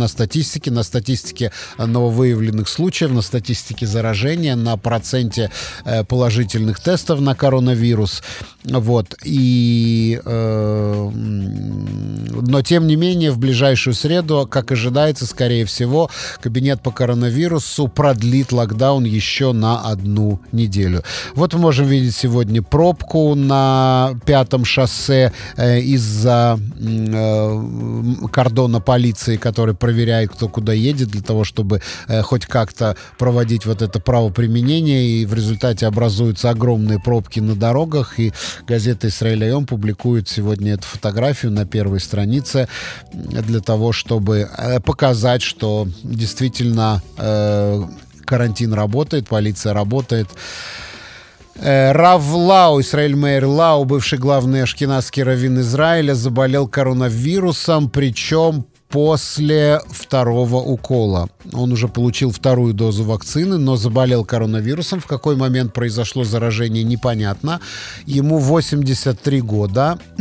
статистике, 0.08 0.70
на 0.70 0.82
статистике 0.82 1.52
нововыявленных 1.78 2.68
случаев, 2.68 3.12
на 3.12 3.22
статистике 3.22 3.86
заражения, 3.86 4.56
на 4.56 4.76
проценте 4.76 5.50
э, 5.84 6.04
положительных 6.04 6.80
тестов 6.80 7.20
на 7.20 7.34
коронавирус. 7.34 8.22
Вот. 8.64 9.14
И, 9.24 10.20
э, 10.24 11.10
но, 11.12 12.62
тем 12.62 12.86
не 12.86 12.96
менее, 12.96 13.30
в 13.30 13.38
ближайшую 13.38 13.92
среду, 13.94 14.48
как 14.50 14.72
ожидается, 14.72 15.26
скорее 15.26 15.66
всего, 15.66 16.10
кабинет 16.40 16.80
по 16.80 16.90
коронавирусу 16.90 17.88
продлит 17.88 18.52
локдаун 18.52 19.04
еще 19.04 19.52
на 19.52 19.80
одну 19.80 20.40
неделю. 20.52 21.02
Вот 21.34 21.52
мы 21.52 21.60
можем 21.60 21.86
видеть 21.86 22.14
сегодня 22.14 22.62
пробку 22.62 23.34
на 23.34 24.18
пятом 24.24 24.64
шоссе 24.64 25.32
э, 25.56 25.80
из-за 25.80 26.58
э, 26.78 27.62
кордона 28.32 28.80
полиции, 28.80 29.36
который 29.36 29.74
проверяет, 29.74 30.30
кто 30.30 30.48
куда 30.48 30.72
едет, 30.72 31.08
для 31.08 31.22
того, 31.22 31.44
чтобы 31.44 31.82
э, 32.08 32.22
хоть 32.22 32.46
как-то 32.46 32.96
проводить 33.18 33.66
вот 33.66 33.82
это 33.82 34.00
правоприменение, 34.00 35.06
и 35.06 35.26
в 35.26 35.34
результате 35.34 35.86
образуются 35.86 36.48
огромные 36.48 36.98
пробки 36.98 37.40
на 37.40 37.54
дорогах, 37.54 38.18
и 38.18 38.32
газета 38.66 39.08
«Израиль 39.08 39.44
Айом» 39.44 39.66
публикует 39.66 40.28
сегодня 40.28 40.74
эту 40.74 40.86
фотографию 40.86 41.52
на 41.52 41.66
первой 41.66 42.00
странице 42.00 42.68
для 43.12 43.60
того, 43.60 43.92
чтобы 43.92 44.48
э, 44.56 44.80
показать, 44.80 45.42
что 45.42 45.88
действительно 46.02 47.02
э, 47.16 47.82
карантин 48.24 48.72
работает, 48.72 49.28
полиция 49.28 49.72
работает. 49.72 50.28
Э, 51.56 51.92
Рав 51.92 52.22
Лау, 52.32 52.80
Исраиль 52.80 53.14
Мейер 53.14 53.46
Лау, 53.46 53.84
бывший 53.84 54.18
главный 54.18 54.62
ашкенадский 54.62 55.22
раввин 55.22 55.60
Израиля, 55.60 56.14
заболел 56.14 56.66
коронавирусом, 56.66 57.88
причем 57.88 58.66
после 58.94 59.80
второго 59.90 60.58
укола. 60.58 61.28
Он 61.52 61.72
уже 61.72 61.88
получил 61.88 62.30
вторую 62.30 62.74
дозу 62.74 63.02
вакцины, 63.02 63.58
но 63.58 63.74
заболел 63.74 64.24
коронавирусом. 64.24 65.00
В 65.00 65.06
какой 65.06 65.34
момент 65.34 65.72
произошло 65.72 66.22
заражение, 66.22 66.84
непонятно. 66.84 67.60
Ему 68.06 68.38
83 68.38 69.40
года. 69.40 69.98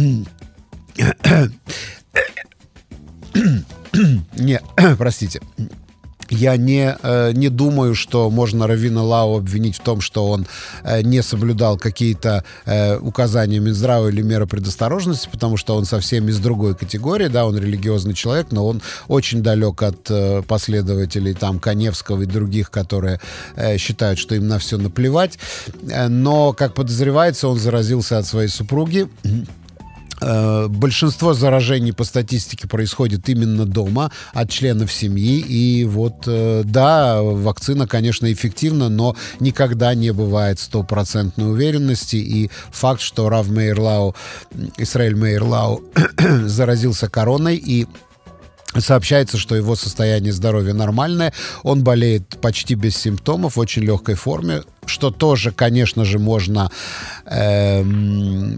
Не, 4.38 4.60
простите. 4.98 5.40
Я 6.34 6.58
не, 6.58 6.98
э, 7.04 7.32
не 7.34 7.50
думаю, 7.50 7.94
что 7.94 8.30
можно 8.30 8.66
Равина 8.68 9.04
Лау 9.04 9.38
обвинить 9.38 9.78
в 9.78 9.80
том, 9.80 10.02
что 10.02 10.28
он 10.30 10.48
э, 10.84 11.02
не 11.04 11.22
соблюдал 11.22 11.78
какие-то 11.78 12.44
э, 12.66 12.98
указания 12.98 13.60
Минздрава 13.60 14.08
или 14.08 14.24
меры 14.24 14.48
предосторожности, 14.48 15.30
потому 15.32 15.58
что 15.58 15.76
он 15.76 15.86
совсем 15.86 16.28
из 16.30 16.40
другой 16.40 16.76
категории, 16.76 17.28
да, 17.28 17.46
он 17.46 17.58
религиозный 17.58 18.16
человек, 18.16 18.48
но 18.52 18.66
он 18.66 18.82
очень 19.08 19.44
далек 19.44 19.84
от 19.84 20.12
последователей 20.48 21.34
там 21.34 21.60
Коневского 21.60 22.24
и 22.24 22.26
других, 22.26 22.72
которые 22.72 23.20
считают, 23.78 24.18
что 24.18 24.36
им 24.36 24.48
на 24.48 24.58
все 24.58 24.78
наплевать. 24.78 25.38
Но, 26.10 26.54
как 26.54 26.74
подозревается, 26.74 27.48
он 27.48 27.60
заразился 27.60 28.18
от 28.18 28.26
своей 28.26 28.50
супруги. 28.50 29.08
Э, 30.24 30.68
большинство 30.70 31.34
заражений 31.34 31.94
по 31.94 32.04
статистике 32.04 32.68
происходит 32.68 33.28
именно 33.30 33.66
дома 33.66 34.12
от 34.34 34.50
членов 34.50 34.92
семьи. 34.92 35.40
И 35.40 35.86
вот, 35.86 36.24
э, 36.28 36.64
да, 36.64 37.22
вакцина, 37.22 37.88
конечно, 37.88 38.32
эффективна, 38.32 38.90
но 38.90 39.16
никогда 39.40 39.94
не 39.94 40.12
бывает 40.12 40.60
стопроцентной 40.60 41.52
уверенности. 41.52 42.16
И 42.16 42.50
факт, 42.72 43.02
что 43.02 43.30
Рав 43.30 43.50
Мейерлау, 43.50 44.16
Исраиль 44.78 45.16
Мейерлау 45.16 45.84
заразился 46.46 47.10
короной 47.10 47.58
и 47.58 47.88
Сообщается, 48.76 49.38
что 49.38 49.56
его 49.56 49.76
состояние 49.76 50.34
здоровья 50.34 50.74
нормальное, 50.74 51.32
он 51.62 51.84
болеет 51.84 52.42
почти 52.42 52.74
без 52.74 52.98
симптомов, 52.98 53.56
в 53.56 53.60
очень 53.60 53.84
легкой 53.84 54.16
форме 54.16 54.64
что 54.86 55.12
тоже, 55.12 55.52
конечно 55.52 56.06
же, 56.06 56.20
можно 56.20 56.70
э, 57.26 57.84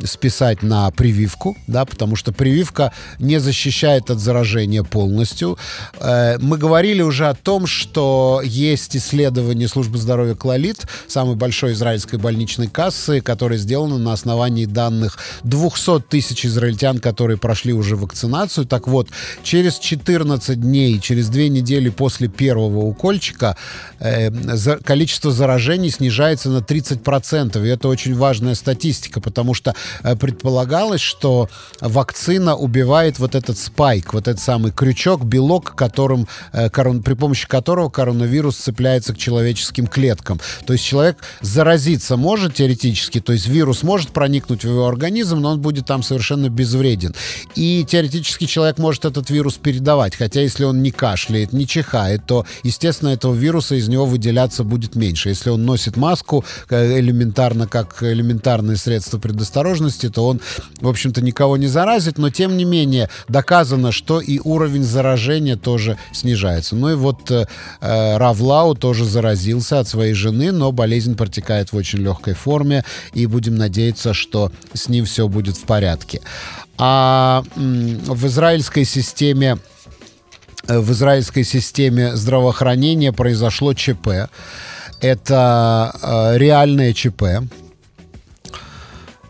списать 0.06 0.64
на 0.64 0.92
прививку, 0.92 1.56
да, 1.68 1.86
потому 1.86 2.16
что 2.16 2.32
прививка 2.32 2.92
не 3.20 3.40
защищает 3.40 4.10
от 4.10 4.20
заражения 4.20 4.84
полностью. 4.84 5.58
Э, 6.00 6.38
мы 6.40 6.58
говорили 6.58 7.02
уже 7.02 7.28
о 7.28 7.34
том, 7.34 7.68
что 7.68 8.42
есть 8.44 8.96
исследование 8.96 9.68
службы 9.68 9.98
здоровья 9.98 10.36
Клалит, 10.36 10.86
самой 11.08 11.36
большой 11.36 11.74
израильской 11.74 12.20
больничной 12.20 12.68
кассы, 12.68 13.22
которое 13.22 13.58
сделано 13.58 13.98
на 13.98 14.14
основании 14.14 14.66
данных 14.66 15.18
200 15.44 16.02
тысяч 16.10 16.46
израильтян, 16.46 17.00
которые 17.00 17.38
прошли 17.38 17.74
уже 17.74 17.96
вакцинацию. 17.96 18.66
Так 18.66 18.88
вот, 18.88 19.10
через 19.44 19.80
14 19.80 20.60
дней, 20.60 21.00
через 21.00 21.30
две 21.30 21.50
недели 21.50 21.90
после 21.90 22.28
первого 22.28 22.80
укольчика 22.80 23.56
э, 24.00 24.30
количество 24.84 25.32
заражений 25.32 25.90
снижается 25.90 26.15
снижается 26.16 26.50
на 26.50 26.60
30%. 26.60 27.66
И 27.66 27.70
это 27.70 27.88
очень 27.90 28.16
важная 28.16 28.56
статистика, 28.56 29.20
потому 29.20 29.54
что 29.54 29.76
э, 30.04 30.16
предполагалось, 30.16 31.02
что 31.02 31.50
вакцина 31.82 32.56
убивает 32.56 33.20
вот 33.20 33.36
этот 33.36 33.58
спайк, 33.58 34.14
вот 34.14 34.28
этот 34.28 34.42
самый 34.42 34.72
крючок, 34.72 35.26
белок, 35.26 35.76
которым, 35.76 36.28
э, 36.54 36.70
при 36.70 37.14
помощи 37.16 37.48
которого 37.48 37.90
коронавирус 37.90 38.56
цепляется 38.56 39.14
к 39.14 39.18
человеческим 39.18 39.88
клеткам. 39.88 40.40
То 40.66 40.74
есть 40.74 40.86
человек 40.86 41.18
заразиться 41.42 42.16
может 42.16 42.56
теоретически, 42.56 43.20
то 43.20 43.34
есть 43.34 43.48
вирус 43.48 43.84
может 43.84 44.10
проникнуть 44.10 44.64
в 44.64 44.70
его 44.70 44.88
организм, 44.88 45.40
но 45.40 45.52
он 45.52 45.60
будет 45.60 45.86
там 45.86 46.02
совершенно 46.02 46.50
безвреден. 46.50 47.14
И 47.56 47.86
теоретически 47.86 48.46
человек 48.46 48.78
может 48.78 49.04
этот 49.04 49.30
вирус 49.30 49.56
передавать, 49.56 50.16
хотя 50.16 50.42
если 50.42 50.64
он 50.64 50.82
не 50.82 50.92
кашляет, 50.92 51.52
не 51.52 51.68
чихает, 51.68 52.26
то, 52.26 52.46
естественно, 52.64 53.10
этого 53.10 53.34
вируса 53.34 53.76
из 53.76 53.90
него 53.90 54.06
выделяться 54.06 54.64
будет 54.64 54.96
меньше. 54.96 55.30
Если 55.30 55.50
он 55.50 55.66
носит 55.66 55.98
маску 56.06 56.46
э, 56.70 57.00
элементарно, 57.00 57.68
как 57.68 58.04
элементарное 58.04 58.76
средство 58.76 59.18
предосторожности, 59.18 60.10
то 60.10 60.28
он, 60.28 60.40
в 60.82 60.88
общем-то, 60.88 61.22
никого 61.22 61.58
не 61.58 61.68
заразит, 61.68 62.18
но 62.18 62.30
тем 62.30 62.58
не 62.58 62.66
менее 62.66 63.10
доказано, 63.28 63.92
что 63.92 64.22
и 64.22 64.40
уровень 64.44 64.84
заражения 64.84 65.56
тоже 65.58 65.98
снижается. 66.14 66.76
Ну 66.76 66.92
и 66.92 66.96
вот 66.96 67.32
э, 67.32 67.46
э 67.82 68.18
Равлау 68.18 68.76
тоже 68.76 69.06
заразился 69.06 69.80
от 69.80 69.88
своей 69.88 70.14
жены, 70.14 70.52
но 70.52 70.72
болезнь 70.72 71.16
протекает 71.16 71.72
в 71.72 71.76
очень 71.76 72.00
легкой 72.00 72.34
форме, 72.34 72.84
и 73.14 73.26
будем 73.26 73.56
надеяться, 73.56 74.14
что 74.14 74.52
с 74.74 74.90
ним 74.90 75.06
все 75.06 75.28
будет 75.28 75.58
в 75.58 75.64
порядке. 75.64 76.22
А 76.78 77.44
в 77.56 78.28
израильской 78.28 78.86
системе 78.86 79.58
э, 80.68 80.80
в 80.80 80.92
израильской 80.92 81.44
системе 81.44 82.16
здравоохранения 82.16 83.12
произошло 83.12 83.74
ЧП. 83.74 84.30
Это 85.02 85.94
э, 86.02 86.38
реальное 86.38 86.94
ЧП. 86.94 87.24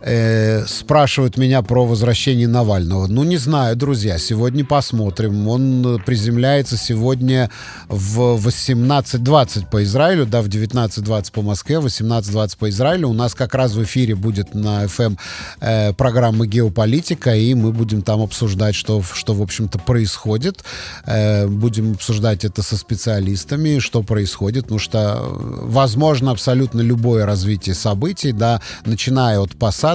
Э, 0.08 0.64
спрашивают 0.68 1.36
меня 1.36 1.64
про 1.64 1.84
возвращение 1.84 2.48
Навального. 2.48 3.08
Ну, 3.08 3.24
не 3.24 3.38
знаю, 3.38 3.76
друзья, 3.76 4.20
сегодня 4.20 4.64
посмотрим. 4.64 5.48
Он 5.48 6.00
приземляется 6.06 6.78
сегодня 6.78 7.50
в 7.90 8.38
18.20 8.38 9.68
по 9.72 9.84
Израилю, 9.84 10.28
да, 10.28 10.44
в 10.44 10.48
19.20 10.48 11.32
по 11.32 11.42
Москве, 11.42 11.78
18.20 11.78 12.58
по 12.60 12.70
Израилю. 12.70 13.10
У 13.10 13.14
нас 13.14 13.34
как 13.34 13.56
раз 13.56 13.74
в 13.74 13.84
эфире 13.84 14.14
будет 14.14 14.54
на 14.54 14.86
FM 14.86 15.18
э, 15.62 15.94
программа 15.94 16.46
«Геополитика», 16.46 17.36
и 17.36 17.56
мы 17.56 17.72
будем 17.72 18.04
там 18.04 18.22
обсуждать, 18.22 18.76
что, 18.76 19.02
что 19.02 19.34
в 19.34 19.42
общем-то, 19.42 19.80
происходит. 19.80 20.64
Э, 21.08 21.48
будем 21.48 21.94
обсуждать 21.94 22.46
это 22.46 22.62
со 22.62 22.78
специалистами, 22.78 23.80
что 23.80 24.04
происходит, 24.04 24.66
потому 24.66 24.80
что 24.80 25.00
э, 25.00 25.60
возможно 25.64 26.30
абсолютно 26.30 26.82
любое 26.82 27.26
развитие 27.26 27.74
событий, 27.74 28.34
да, 28.34 28.62
начиная 28.86 29.40
от 29.40 29.56
посадки, 29.56 29.95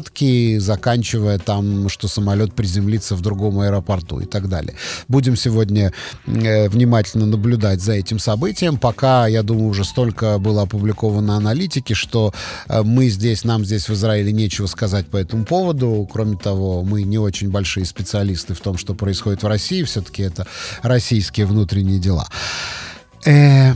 заканчивая 0.59 1.39
там, 1.39 1.89
что 1.89 2.09
самолет 2.09 2.55
приземлится 2.55 3.15
в 3.15 3.21
другом 3.21 3.61
аэропорту 3.61 4.21
и 4.21 4.27
так 4.27 4.49
далее. 4.49 4.75
Будем 5.09 5.37
сегодня 5.37 5.93
э, 6.27 6.69
внимательно 6.69 7.27
наблюдать 7.27 7.81
за 7.81 7.93
этим 7.93 8.19
событием. 8.19 8.79
Пока, 8.79 9.27
я 9.27 9.43
думаю, 9.43 9.69
уже 9.69 9.85
столько 9.85 10.39
было 10.39 10.63
опубликовано 10.63 11.37
аналитики, 11.37 11.93
что 11.93 12.33
э, 12.69 12.83
мы 12.83 13.09
здесь, 13.09 13.45
нам 13.45 13.65
здесь 13.65 13.89
в 13.89 13.93
Израиле 13.93 14.33
нечего 14.33 14.67
сказать 14.67 15.07
по 15.07 15.17
этому 15.17 15.45
поводу. 15.45 16.09
Кроме 16.11 16.37
того, 16.37 16.83
мы 16.83 17.03
не 17.03 17.19
очень 17.19 17.51
большие 17.51 17.85
специалисты 17.87 18.55
в 18.55 18.61
том, 18.61 18.79
что 18.79 18.95
происходит 18.95 19.43
в 19.43 19.47
России. 19.47 19.83
Все-таки 19.83 20.23
это 20.23 20.47
российские 20.83 21.47
внутренние 21.47 21.99
дела. 21.99 22.27
Э, 23.27 23.75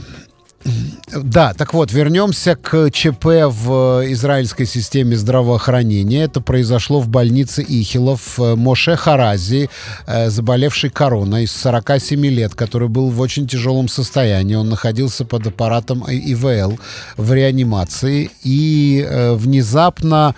да, 1.13 1.53
так 1.53 1.75
вот, 1.75 1.93
вернемся 1.93 2.57
к 2.57 2.91
ЧП 2.91 3.25
в 3.49 4.03
израильской 4.13 4.67
системе 4.67 5.17
здравоохранения. 5.17 6.25
Это 6.25 6.41
произошло 6.41 7.01
в 7.01 7.09
больнице 7.09 7.63
Ихилов. 7.63 8.39
Моше 8.39 8.97
Харази, 8.97 9.69
э, 10.07 10.31
заболевший 10.31 10.91
короной, 10.91 11.47
47 11.47 12.27
лет, 12.27 12.55
который 12.55 12.89
был 12.89 13.11
в 13.11 13.21
очень 13.21 13.47
тяжелом 13.47 13.89
состоянии. 13.89 14.55
Он 14.55 14.69
находился 14.71 15.25
под 15.25 15.47
аппаратом 15.47 16.05
ИВЛ 16.09 16.79
в 17.17 17.33
реанимации. 17.33 18.31
И 18.43 19.07
э, 19.07 19.35
внезапно 19.35 20.35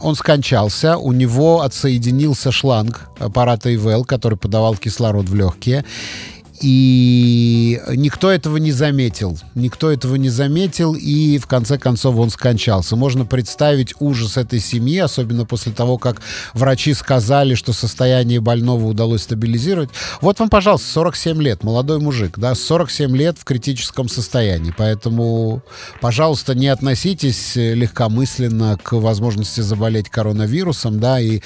он 0.00 0.14
скончался. 0.14 0.96
У 0.96 1.12
него 1.12 1.60
отсоединился 1.60 2.50
шланг 2.50 3.10
аппарата 3.18 3.74
ИВЛ, 3.74 4.04
который 4.04 4.38
подавал 4.38 4.76
кислород 4.76 5.28
в 5.28 5.34
легкие. 5.34 5.84
И 6.60 7.80
никто 7.88 8.30
этого 8.30 8.58
не 8.58 8.72
заметил. 8.72 9.38
Никто 9.54 9.90
этого 9.90 10.16
не 10.16 10.28
заметил, 10.28 10.94
и 10.94 11.38
в 11.38 11.46
конце 11.46 11.78
концов 11.78 12.16
он 12.16 12.28
скончался. 12.28 12.96
Можно 12.96 13.24
представить 13.24 13.94
ужас 13.98 14.36
этой 14.36 14.60
семьи, 14.60 14.98
особенно 14.98 15.46
после 15.46 15.72
того, 15.72 15.96
как 15.96 16.20
врачи 16.52 16.92
сказали, 16.92 17.54
что 17.54 17.72
состояние 17.72 18.40
больного 18.40 18.86
удалось 18.86 19.22
стабилизировать. 19.22 19.88
Вот 20.20 20.38
вам, 20.38 20.50
пожалуйста, 20.50 20.86
47 20.88 21.42
лет, 21.42 21.64
молодой 21.64 21.98
мужик, 21.98 22.38
да, 22.38 22.54
47 22.54 23.16
лет 23.16 23.38
в 23.38 23.44
критическом 23.44 24.10
состоянии. 24.10 24.74
Поэтому, 24.76 25.62
пожалуйста, 26.02 26.54
не 26.54 26.68
относитесь 26.68 27.56
легкомысленно 27.56 28.78
к 28.82 28.92
возможности 28.92 29.62
заболеть 29.62 30.10
коронавирусом, 30.10 31.00
да, 31.00 31.20
и 31.20 31.40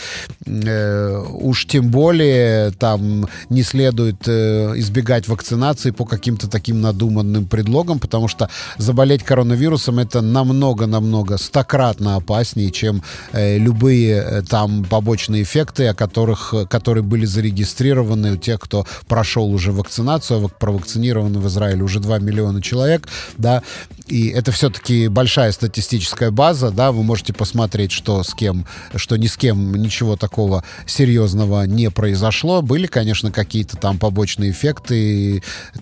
э, 0.45 1.25
уж 1.31 1.67
тем 1.67 1.91
более 1.91 2.73
там 2.73 3.29
не 3.49 3.63
следует 3.63 4.27
э, 4.27 4.73
избегать 4.77 5.04
избегать 5.05 5.29
вакцинации 5.29 5.91
по 5.91 6.05
каким-то 6.05 6.49
таким 6.49 6.81
надуманным 6.81 7.47
предлогам, 7.47 7.99
потому 7.99 8.29
что 8.29 8.49
заболеть 8.79 9.23
коронавирусом 9.23 9.99
это 9.99 10.23
намного-намного 10.23 11.37
стократно 11.37 12.17
опаснее, 12.17 12.71
чем 12.71 13.03
э, 13.33 13.59
любые 13.59 14.15
э, 14.15 14.43
там 14.43 14.85
побочные 14.85 15.43
эффекты, 15.43 15.89
о 15.89 15.95
которых, 15.95 16.55
которые 16.71 17.05
были 17.05 17.27
зарегистрированы 17.27 18.33
у 18.33 18.37
тех, 18.37 18.61
кто 18.61 18.87
прошел 19.07 19.53
уже 19.53 19.73
вакцинацию, 19.73 20.47
а 20.47 20.49
провакцинированы 20.49 21.39
в 21.39 21.47
Израиле 21.49 21.83
уже 21.83 22.01
2 22.01 22.19
миллиона 22.21 22.63
человек, 22.63 23.07
да, 23.37 23.63
и 24.07 24.29
это 24.29 24.53
все-таки 24.53 25.09
большая 25.09 25.51
статистическая 25.53 26.31
база, 26.31 26.71
да, 26.71 26.93
вы 26.93 27.03
можете 27.03 27.33
посмотреть, 27.33 27.91
что 27.91 28.23
с 28.23 28.35
кем, 28.35 28.67
что 28.97 29.17
ни 29.17 29.27
с 29.27 29.37
кем 29.37 29.75
ничего 29.75 30.17
такого 30.17 30.63
серьезного 30.87 31.65
не 31.65 31.91
произошло. 31.91 32.61
Были, 32.61 32.87
конечно, 32.87 33.33
какие-то 33.33 33.77
там 33.79 33.99
побочные 33.99 34.51
эффекты, 34.51 34.94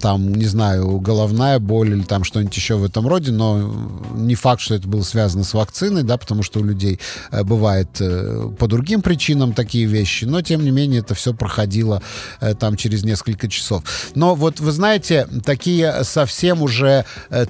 там, 0.01 0.35
не 0.35 0.47
знаю, 0.47 0.99
головная 1.01 1.59
боль 1.59 1.91
или 1.91 2.03
там 2.03 2.25
что-нибудь 2.25 2.57
еще 2.57 2.77
в 2.77 2.85
этом 2.85 3.07
роде, 3.07 3.33
но 3.33 3.73
не 4.15 4.35
факт, 4.35 4.61
что 4.61 4.75
это 4.75 4.89
было 4.89 5.03
связано 5.03 5.45
с 5.45 5.55
вакциной, 5.55 6.03
да, 6.03 6.17
потому 6.17 6.43
что 6.43 6.61
у 6.61 6.65
людей 6.65 6.99
э, 7.31 7.43
бывает 7.45 7.89
э, 8.01 8.51
по 8.59 8.67
другим 8.67 9.03
причинам 9.03 9.53
такие 9.53 9.87
вещи, 9.87 10.25
но, 10.25 10.43
тем 10.43 10.65
не 10.65 10.71
менее, 10.71 11.01
это 11.01 11.15
все 11.15 11.35
проходило 11.35 12.03
э, 12.41 12.55
там 12.55 12.77
через 12.77 13.05
несколько 13.05 13.49
часов. 13.49 13.83
Но 14.15 14.35
вот, 14.35 14.61
вы 14.61 14.73
знаете, 14.73 15.27
такие 15.45 16.05
совсем 16.05 16.63
уже 16.63 17.05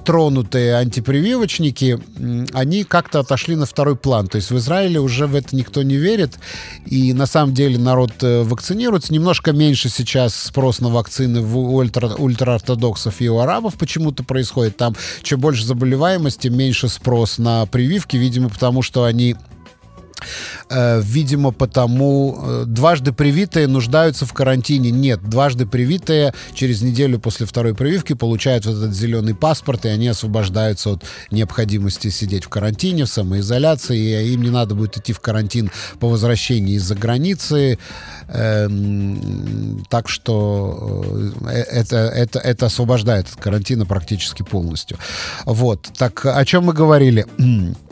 тронутые 0.04 0.76
антипрививочники, 0.76 1.98
они 2.52 2.84
как-то 2.84 3.20
отошли 3.20 3.56
на 3.56 3.66
второй 3.66 3.96
план. 3.96 4.28
То 4.28 4.36
есть 4.36 4.50
в 4.50 4.58
Израиле 4.58 5.00
уже 5.00 5.26
в 5.26 5.34
это 5.34 5.54
никто 5.56 5.82
не 5.82 5.96
верит. 5.96 6.38
И 6.86 7.12
на 7.12 7.26
самом 7.26 7.54
деле 7.54 7.78
народ 7.78 8.12
вакцинируется. 8.20 9.12
Немножко 9.12 9.52
меньше 9.52 9.88
сейчас 9.88 10.34
спрос 10.34 10.80
на 10.80 10.88
вакцины 10.88 11.40
у 11.56 11.76
ультра, 11.76 12.08
ультраортодоксов 12.08 13.20
и 13.20 13.28
у 13.28 13.38
арабов 13.38 13.74
почему-то 13.74 14.24
происходит. 14.24 14.76
Там 14.76 14.94
чем 15.22 15.40
больше 15.40 15.64
заболеваемости, 15.64 16.48
меньше 16.48 16.88
спрос 16.88 17.38
на 17.38 17.66
прививки. 17.66 18.16
Видимо, 18.16 18.48
потому 18.48 18.82
что 18.82 19.04
они 19.04 19.36
видимо, 21.02 21.52
потому 21.52 22.38
э, 22.42 22.64
дважды 22.66 23.12
привитые 23.12 23.66
нуждаются 23.66 24.26
в 24.26 24.32
карантине. 24.32 24.90
Нет, 24.90 25.22
дважды 25.22 25.66
привитые 25.66 26.34
через 26.54 26.82
неделю 26.82 27.18
после 27.18 27.46
второй 27.46 27.74
прививки 27.74 28.14
получают 28.14 28.66
вот 28.66 28.76
этот 28.76 28.94
зеленый 28.94 29.34
паспорт, 29.34 29.84
и 29.84 29.88
они 29.88 30.08
освобождаются 30.08 30.90
от 30.90 31.04
необходимости 31.30 32.08
сидеть 32.08 32.44
в 32.44 32.48
карантине, 32.48 33.04
в 33.04 33.08
самоизоляции, 33.08 33.98
и 33.98 34.32
им 34.32 34.42
не 34.42 34.50
надо 34.50 34.74
будет 34.74 34.98
идти 34.98 35.12
в 35.12 35.20
карантин 35.20 35.70
по 36.00 36.08
возвращении 36.08 36.74
из-за 36.74 36.94
границы. 36.94 37.78
Эм, 38.28 39.84
так 39.88 40.08
что 40.08 41.04
э, 41.46 41.52
это, 41.52 41.96
это, 41.96 42.38
это 42.38 42.66
освобождает 42.66 43.26
от 43.28 43.40
карантина 43.40 43.86
практически 43.86 44.42
полностью. 44.42 44.98
Вот. 45.44 45.90
Так 45.96 46.24
о 46.26 46.44
чем 46.44 46.64
мы 46.64 46.72
говорили? 46.72 47.26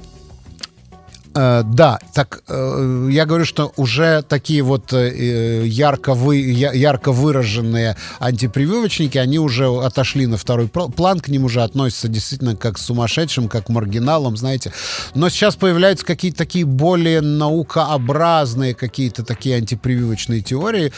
Э, 1.35 1.63
да, 1.65 1.99
так 2.13 2.43
э, 2.49 3.09
я 3.11 3.25
говорю, 3.25 3.45
что 3.45 3.73
уже 3.77 4.23
такие 4.23 4.63
вот 4.63 4.93
э, 4.93 5.65
ярко, 5.65 6.15
вы, 6.15 6.39
ярко 6.39 7.13
выраженные 7.13 7.97
антипрививочники, 8.19 9.17
они 9.17 9.39
уже 9.39 9.69
отошли 9.69 10.27
на 10.27 10.37
второй 10.37 10.67
план, 10.69 11.21
к 11.21 11.29
ним 11.29 11.45
уже 11.45 11.63
относятся 11.63 12.09
действительно 12.09 12.57
как 12.57 12.75
к 12.75 12.79
сумасшедшим, 12.79 13.49
как 13.49 13.67
к 13.67 13.69
маргиналам, 13.69 14.37
знаете. 14.37 14.73
Но 15.15 15.29
сейчас 15.29 15.55
появляются 15.55 16.05
какие-то 16.05 16.39
такие 16.39 16.65
более 16.65 17.21
наукообразные 17.21 18.75
какие-то 18.75 19.25
такие 19.25 19.57
антипрививочные 19.57 20.41
теории, 20.41 20.93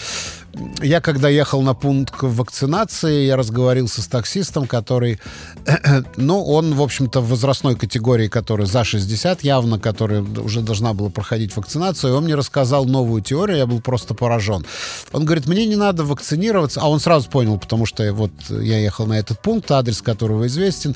я 0.82 1.00
когда 1.00 1.28
ехал 1.28 1.62
на 1.62 1.74
пункт 1.74 2.14
вакцинации, 2.20 3.24
я 3.24 3.36
разговорился 3.36 4.02
с 4.02 4.06
таксистом, 4.06 4.66
который, 4.66 5.18
ну, 6.16 6.42
он, 6.44 6.74
в 6.74 6.82
общем-то, 6.82 7.20
в 7.20 7.28
возрастной 7.28 7.76
категории, 7.76 8.28
который 8.28 8.66
за 8.66 8.84
60 8.84 9.44
явно, 9.44 9.78
которая 9.78 10.22
уже 10.22 10.60
должна 10.60 10.92
была 10.92 11.08
проходить 11.08 11.56
вакцинацию, 11.56 12.12
и 12.12 12.16
он 12.16 12.24
мне 12.24 12.34
рассказал 12.34 12.84
новую 12.84 13.22
теорию, 13.22 13.58
я 13.58 13.66
был 13.66 13.80
просто 13.80 14.14
поражен. 14.14 14.66
Он 15.12 15.24
говорит, 15.24 15.46
мне 15.46 15.66
не 15.66 15.76
надо 15.76 16.04
вакцинироваться, 16.04 16.80
а 16.80 16.88
он 16.88 17.00
сразу 17.00 17.30
понял, 17.30 17.58
потому 17.58 17.86
что 17.86 18.12
вот 18.12 18.32
я 18.50 18.78
ехал 18.78 19.06
на 19.06 19.18
этот 19.18 19.40
пункт, 19.40 19.70
адрес 19.70 20.02
которого 20.02 20.46
известен, 20.46 20.94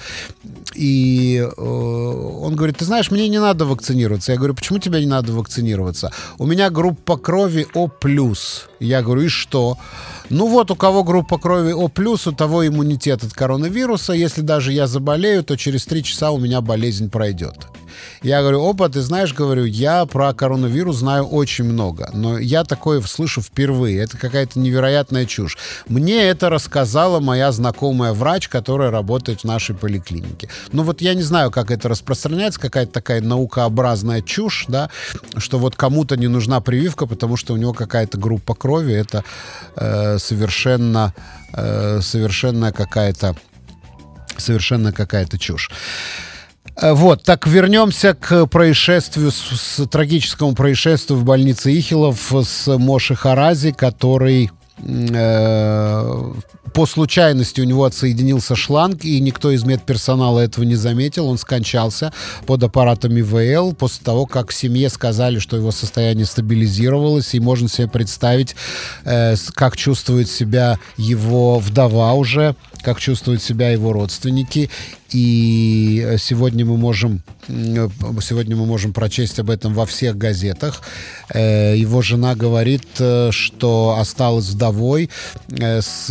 и 0.75 1.39
э, 1.39 1.61
он 1.61 2.55
говорит, 2.55 2.79
ты 2.79 2.85
знаешь, 2.85 3.11
мне 3.11 3.29
не 3.29 3.41
надо 3.41 3.65
вакцинироваться. 3.65 4.33
Я 4.33 4.39
говорю, 4.39 4.55
почему 4.55 4.79
тебе 4.79 5.01
не 5.01 5.07
надо 5.07 5.33
вакцинироваться? 5.33 6.13
У 6.39 6.47
меня 6.47 6.69
группа 6.71 7.17
крови 7.17 7.67
О+. 7.75 7.91
Я 8.79 9.03
говорю, 9.03 9.23
и 9.23 9.29
что? 9.29 9.46
Ну 10.31 10.49
вот, 10.49 10.71
у 10.71 10.77
кого 10.77 11.05
группа 11.05 11.39
крови 11.39 11.73
О+, 11.73 11.89
у 11.89 12.33
того 12.33 12.67
иммунитет 12.67 13.23
от 13.23 13.33
коронавируса. 13.33 14.13
Если 14.13 14.41
даже 14.43 14.73
я 14.73 14.87
заболею, 14.87 15.45
то 15.45 15.57
через 15.57 15.85
три 15.87 16.03
часа 16.03 16.31
у 16.31 16.39
меня 16.39 16.61
болезнь 16.61 17.11
пройдет. 17.11 17.69
Я 18.23 18.41
говорю, 18.41 18.65
опа, 18.69 18.89
ты 18.89 19.01
знаешь, 19.01 19.35
говорю, 19.35 19.65
я 19.65 20.05
про 20.07 20.33
коронавирус 20.33 20.97
знаю 20.97 21.25
очень 21.25 21.65
много, 21.65 22.11
но 22.13 22.39
я 22.39 22.65
такое 22.65 23.01
слышу 23.03 23.43
впервые. 23.43 24.01
Это 24.01 24.17
какая-то 24.19 24.59
невероятная 24.59 25.27
чушь. 25.27 25.59
Мне 25.89 26.25
это 26.25 26.51
рассказала 26.51 27.21
моя 27.21 27.53
знакомая 27.53 28.13
врач, 28.13 28.49
которая 28.49 28.91
работает 28.91 29.41
в 29.41 29.45
нашей 29.45 29.75
поликлинике. 29.75 30.49
Ну 30.73 30.83
вот 30.83 31.01
я 31.01 31.15
не 31.15 31.23
знаю, 31.23 31.51
как 31.51 31.71
это 31.71 31.89
распространяется, 31.89 32.61
какая-то 32.61 32.93
такая 32.93 33.21
наукообразная 33.21 34.23
чушь, 34.23 34.67
да, 34.69 34.91
что 35.37 35.59
вот 35.59 35.77
кому-то 35.77 36.17
не 36.17 36.29
нужна 36.29 36.61
прививка, 36.61 37.07
потому 37.07 37.37
что 37.37 37.55
у 37.55 37.57
него 37.57 37.73
какая-то 37.73 38.19
группа 38.19 38.55
крови, 38.55 38.95
это 38.95 39.25
э, 39.77 40.19
совершенно, 40.19 41.15
э, 41.53 42.01
совершенно 42.03 42.73
какая-то 42.73 43.37
совершенно 44.39 44.93
какая-то 44.93 45.39
чушь. 45.39 45.71
Э, 46.81 46.93
вот, 46.93 47.23
так 47.23 47.47
вернемся 47.47 48.15
к 48.15 48.47
происшествию, 48.47 49.31
с, 49.31 49.37
с 49.37 49.87
трагическому 49.87 50.55
происшествию 50.55 51.19
в 51.19 51.25
больнице 51.25 51.77
Ихилов 51.77 52.33
с 52.43 52.77
Моши 52.77 53.15
Харази, 53.15 53.73
который 53.73 54.51
э, 54.79 56.33
по 56.77 56.85
случайности 56.85 57.63
у 57.63 57.65
него 57.65 57.85
отсоединился 57.85 58.55
шланг, 58.55 59.03
и 59.03 59.19
никто 59.21 59.51
из 59.51 59.65
медперсонала 59.65 60.41
этого 60.41 60.65
не 60.65 60.75
заметил. 60.75 61.27
Он 61.27 61.39
скончался 61.39 62.13
под 62.45 62.63
аппаратом 62.63 63.19
ИВЛ 63.19 63.73
после 63.73 64.05
того, 64.05 64.27
как 64.27 64.53
семье 64.53 64.91
сказали, 64.91 65.39
что 65.39 65.57
его 65.57 65.71
состояние 65.71 66.27
стабилизировалось, 66.27 67.35
и 67.35 67.41
можно 67.41 67.69
себе 67.69 67.89
представить, 67.89 68.57
э, 69.05 69.37
как 69.55 69.79
чувствует 69.79 70.29
себя 70.29 70.79
его 70.99 71.59
вдова 71.59 72.13
уже, 72.13 72.55
как 72.83 73.01
чувствуют 73.01 73.43
себя 73.43 73.71
его 73.71 73.93
родственники. 73.93 74.71
И 75.13 76.05
э, 76.05 76.19
сегодня 76.19 76.65
мы 76.65 76.77
можем 76.77 77.23
э, 77.49 77.89
сегодня 78.21 78.57
мы 78.57 78.67
можем 78.67 78.93
прочесть 78.93 79.39
об 79.39 79.51
этом 79.51 79.73
во 79.73 79.87
всех 79.87 80.19
газетах. 80.19 80.83
Э, 81.33 81.77
его 81.77 82.03
жена 82.03 82.35
говорит, 82.35 82.87
что 83.31 83.97
осталась 83.99 84.49
вдовой 84.49 85.11
с 85.49 86.07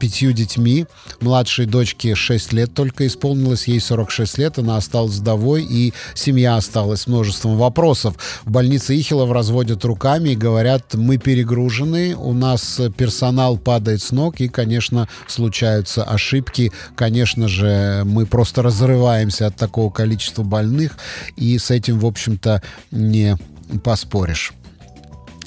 пятью 0.00 0.32
детьми. 0.32 0.86
Младшей 1.20 1.66
дочке 1.66 2.14
6 2.14 2.52
лет 2.52 2.74
только 2.74 3.06
исполнилось, 3.06 3.66
ей 3.66 3.80
46 3.80 4.38
лет, 4.38 4.58
она 4.58 4.76
осталась 4.76 5.16
вдовой, 5.16 5.64
и 5.64 5.92
семья 6.14 6.56
осталась 6.56 7.06
множеством 7.06 7.56
вопросов. 7.56 8.14
В 8.44 8.50
больнице 8.50 8.98
Ихилов 8.98 9.32
разводят 9.32 9.84
руками 9.84 10.30
и 10.30 10.36
говорят, 10.36 10.94
мы 10.94 11.18
перегружены, 11.18 12.14
у 12.14 12.32
нас 12.32 12.80
персонал 12.96 13.58
падает 13.58 14.02
с 14.02 14.10
ног, 14.12 14.40
и, 14.40 14.48
конечно, 14.48 15.08
случаются 15.50 16.04
ошибки, 16.04 16.70
конечно 16.94 17.48
же, 17.48 18.02
мы 18.04 18.24
просто 18.24 18.62
разрываемся 18.62 19.48
от 19.48 19.56
такого 19.56 19.90
количества 19.90 20.44
больных, 20.44 20.96
и 21.36 21.58
с 21.58 21.72
этим, 21.72 21.98
в 21.98 22.06
общем-то, 22.06 22.62
не 22.92 23.36
поспоришь. 23.82 24.52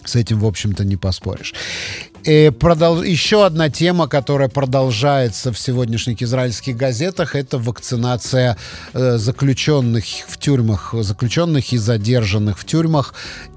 С 0.04 0.18
этим, 0.18 0.40
в 0.40 0.46
общем-то, 0.46 0.84
не 0.84 0.98
поспоришь. 0.98 1.54
И 2.26 2.52
продол... 2.60 3.04
Еще 3.04 3.46
одна 3.46 3.70
тема, 3.70 4.08
которая 4.08 4.50
продолжается 4.50 5.52
в 5.52 5.58
сегодняшних 5.58 6.22
израильских 6.22 6.76
газетах, 6.76 7.36
это 7.36 7.58
вакцинация 7.58 8.58
э, 8.94 9.18
заключенных 9.18 10.04
в 10.28 10.38
тюрьмах, 10.38 10.94
заключенных 11.00 11.72
и 11.72 11.78
задержанных 11.78 12.60
в 12.60 12.66
тюрьмах 12.66 13.14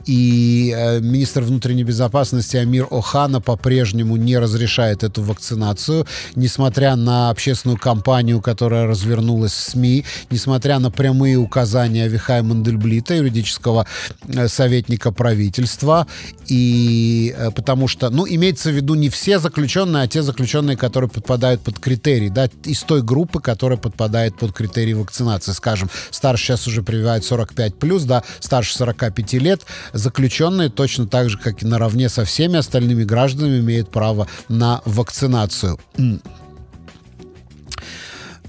и 0.06 0.72
э, 0.76 1.00
министр 1.00 1.42
внутренней 1.42 1.84
безопасности 1.84 2.56
Амир 2.56 2.86
Охана 2.90 3.40
по-прежнему 3.40 4.16
не 4.16 4.38
разрешает 4.38 5.02
эту 5.02 5.22
вакцинацию, 5.22 6.06
несмотря 6.36 6.96
на 6.96 7.30
общественную 7.30 7.78
кампанию, 7.78 8.40
которая 8.40 8.86
развернулась 8.86 9.52
в 9.52 9.70
СМИ, 9.70 10.04
несмотря 10.30 10.78
на 10.78 10.90
прямые 10.90 11.36
указания 11.36 12.04
Авихая 12.04 12.42
Мандельблита, 12.42 13.14
юридического 13.14 13.86
э, 14.28 14.48
советника 14.48 15.10
правительства, 15.10 16.06
и 16.46 17.34
э, 17.36 17.50
потому 17.50 17.88
что, 17.88 18.10
ну, 18.10 18.26
имеется 18.28 18.70
в 18.70 18.74
виду 18.74 18.94
не 18.94 19.08
все 19.08 19.38
заключенные, 19.38 20.04
а 20.04 20.08
те 20.08 20.22
заключенные, 20.22 20.76
которые 20.76 21.10
подпадают 21.10 21.62
под 21.62 21.80
критерии, 21.80 22.28
да, 22.28 22.48
из 22.64 22.82
той 22.82 23.02
группы, 23.02 23.40
которая 23.40 23.78
подпадает 23.78 24.38
под 24.38 24.52
критерии 24.52 24.92
вакцинации, 24.92 25.52
скажем, 25.52 25.90
старше 26.10 26.46
сейчас 26.46 26.68
уже 26.68 26.82
прививают 26.82 27.24
45 27.24 27.74
плюс, 27.74 28.04
да, 28.04 28.22
старше 28.40 28.76
45 28.76 29.32
лет, 29.34 29.62
заключенные 29.96 30.68
точно 30.68 31.06
так 31.06 31.30
же, 31.30 31.38
как 31.38 31.62
и 31.62 31.66
наравне 31.66 32.08
со 32.08 32.24
всеми 32.24 32.56
остальными 32.56 33.04
гражданами 33.04 33.58
имеют 33.60 33.90
право 33.90 34.26
на 34.48 34.82
вакцинацию. 34.84 35.78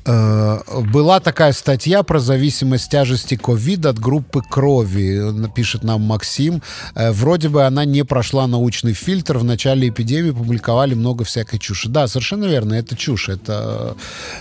Э, 0.08 0.62
была 0.93 1.20
такая 1.20 1.52
статья 1.52 2.02
про 2.02 2.20
зависимость 2.20 2.89
тяжести 2.89 3.36
ковида 3.36 3.89
от 3.89 4.00
группы 4.00 4.41
крови, 4.41 5.22
пишет 5.54 5.84
нам 5.84 6.02
Максим. 6.02 6.62
Э, 6.96 7.12
вроде 7.12 7.50
бы 7.50 7.65
она 7.65 7.84
не 7.84 8.04
прошла 8.04 8.48
научный 8.48 8.93
фильтр. 8.93 9.38
В 9.38 9.43
начале 9.43 9.89
эпидемии 9.89 10.32
публиковали 10.32 10.93
много 10.93 11.26
всякой 11.26 11.60
чуши. 11.60 11.89
Да, 11.89 12.08
совершенно 12.08 12.46
верно, 12.46 12.74
это 12.74 12.96
чушь. 12.96 13.28
Это 13.28 13.96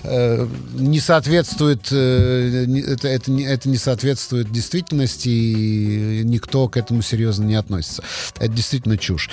э, 0.04 0.46
не 0.74 1.00
соответствует, 1.00 1.88
э, 1.90 2.66
это, 2.86 3.08
это, 3.08 3.32
это 3.32 3.68
не 3.68 3.76
соответствует 3.76 4.52
действительности, 4.52 5.28
и 5.28 6.22
никто 6.24 6.68
к 6.68 6.76
этому 6.76 7.02
серьезно 7.02 7.44
не 7.44 7.56
относится. 7.56 8.04
Это 8.38 8.52
действительно 8.52 8.96
чушь. 8.96 9.30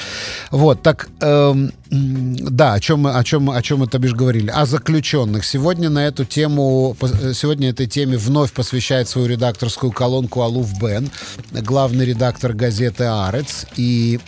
Вот, 0.49 0.81
так, 0.81 1.09
э, 1.21 1.53
да, 1.91 2.73
о 2.73 2.79
чем, 2.79 3.05
о, 3.05 3.23
чем, 3.23 3.51
о 3.51 3.61
чем 3.61 3.79
мы, 3.79 3.87
Табиш, 3.87 4.13
говорили? 4.13 4.49
О 4.49 4.65
заключенных. 4.65 5.45
Сегодня 5.45 5.89
на 5.89 6.05
эту 6.05 6.22
эту 6.23 6.31
тему, 6.31 6.95
э, 7.01 7.33
сегодня 7.33 7.69
этой 7.69 7.87
теме 7.87 8.17
вновь 8.17 8.53
посвящает 8.53 9.07
свою 9.07 9.27
редакторскую 9.27 9.91
колонку 9.91 10.41
Алуф 10.41 10.79
Бен, 10.79 11.09
главный 11.51 12.05
редактор 12.05 12.53
газеты 12.53 13.05
«Арец». 13.05 13.65
И 13.75 14.19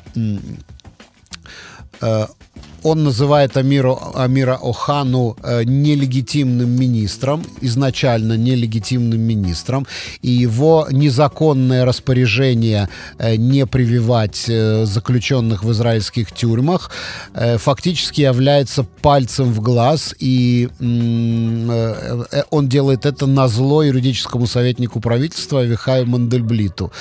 э, 2.02 2.28
он 2.86 3.04
называет 3.04 3.58
Амиру, 3.58 4.00
Амира 4.14 4.60
Охану 4.62 5.36
э, 5.42 5.64
нелегитимным 5.64 6.70
министром, 6.70 7.44
изначально 7.62 8.38
нелегитимным 8.38 9.20
министром, 9.20 9.88
и 10.22 10.30
его 10.30 10.88
незаконное 10.92 11.84
распоряжение 11.84 12.88
э, 13.18 13.38
не 13.38 13.66
прививать 13.66 14.46
э, 14.48 14.86
заключенных 14.86 15.64
в 15.64 15.72
израильских 15.72 16.32
тюрьмах 16.32 16.92
э, 17.34 17.58
фактически 17.58 18.22
является 18.22 18.84
пальцем 19.02 19.52
в 19.52 19.62
глаз, 19.62 20.14
и 20.20 20.70
э, 20.80 22.26
э, 22.32 22.44
он 22.52 22.70
делает 22.70 23.08
это 23.08 23.26
на 23.26 23.48
зло 23.48 23.82
юридическому 23.82 24.46
советнику 24.46 25.00
правительства 25.00 25.62
Авихаю 25.62 26.06
Мандельблиту, 26.06 26.92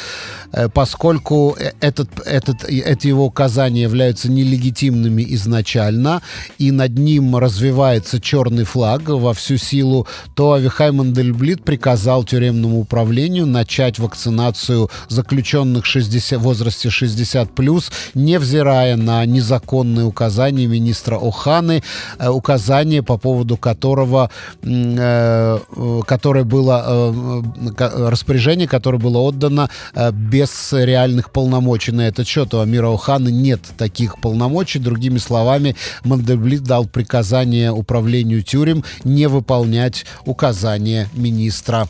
э, 0.53 0.71
поскольку 0.71 1.57
э, 1.59 1.73
этот, 1.81 2.09
этот, 2.25 2.65
эти 2.65 3.09
его 3.09 3.27
указания 3.27 3.83
являются 3.83 4.31
нелегитимными 4.31 5.23
изначально, 5.35 5.74
изначально, 5.75 6.23
и 6.59 6.71
над 6.71 6.99
ним 6.99 7.37
развивается 7.37 8.21
черный 8.21 8.65
флаг 8.65 9.09
во 9.09 9.33
всю 9.33 9.57
силу, 9.57 10.07
то 10.35 10.53
Авихай 10.53 10.91
Мандельблит 10.91 11.65
приказал 11.65 12.25
тюремному 12.25 12.81
управлению 12.81 13.47
начать 13.47 13.99
вакцинацию 13.99 14.91
заключенных 15.09 15.85
60, 15.85 16.39
в 16.39 16.43
возрасте 16.43 16.89
60+, 16.89 17.49
плюс, 17.55 17.91
невзирая 18.15 18.97
на 18.97 19.25
незаконные 19.27 20.05
указания 20.05 20.67
министра 20.67 21.17
Оханы, 21.17 21.83
э, 22.19 22.29
указание 22.29 23.03
по 23.03 23.17
поводу 23.17 23.57
которого, 23.57 24.31
э, 24.63 25.59
которое 26.07 26.45
было, 26.45 26.85
э, 26.87 28.09
распоряжение, 28.11 28.69
которое 28.69 28.99
было 28.99 29.19
отдано 29.19 29.69
без 30.13 30.73
реальных 30.73 31.31
полномочий 31.31 31.93
на 31.93 32.03
этот 32.09 32.27
счет. 32.27 32.55
У 32.55 32.61
Амира 32.61 32.93
Оханы 32.93 33.31
нет 33.31 33.61
таких 33.77 34.21
полномочий, 34.21 34.79
другими 34.79 35.19
словами, 35.19 35.64
словами, 35.65 35.77
Мандельблит 36.05 36.63
дал 36.63 36.87
приказание 36.87 37.73
управлению 37.73 38.43
тюрем 38.43 38.85
не 39.05 39.29
выполнять 39.29 40.05
указания 40.27 41.09
министра 41.15 41.89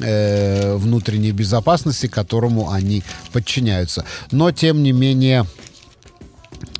э, 0.00 0.76
внутренней 0.76 1.32
безопасности, 1.32 2.06
которому 2.06 2.70
они 2.70 3.02
подчиняются. 3.32 4.04
Но, 4.30 4.50
тем 4.52 4.82
не 4.82 4.92
менее, 4.92 5.44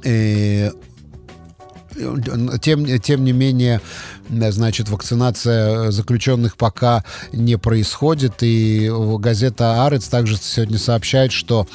э, 0.04 0.70
тем, 2.60 2.98
тем 3.00 3.24
не 3.24 3.32
менее, 3.32 3.80
значит, 4.32 4.88
вакцинация 4.88 5.90
заключенных 5.90 6.56
пока 6.56 7.04
не 7.32 7.56
происходит. 7.58 8.42
И 8.42 8.90
газета 9.18 9.84
«Арец» 9.86 10.08
также 10.08 10.36
сегодня 10.36 10.78
сообщает, 10.78 11.32
что 11.32 11.66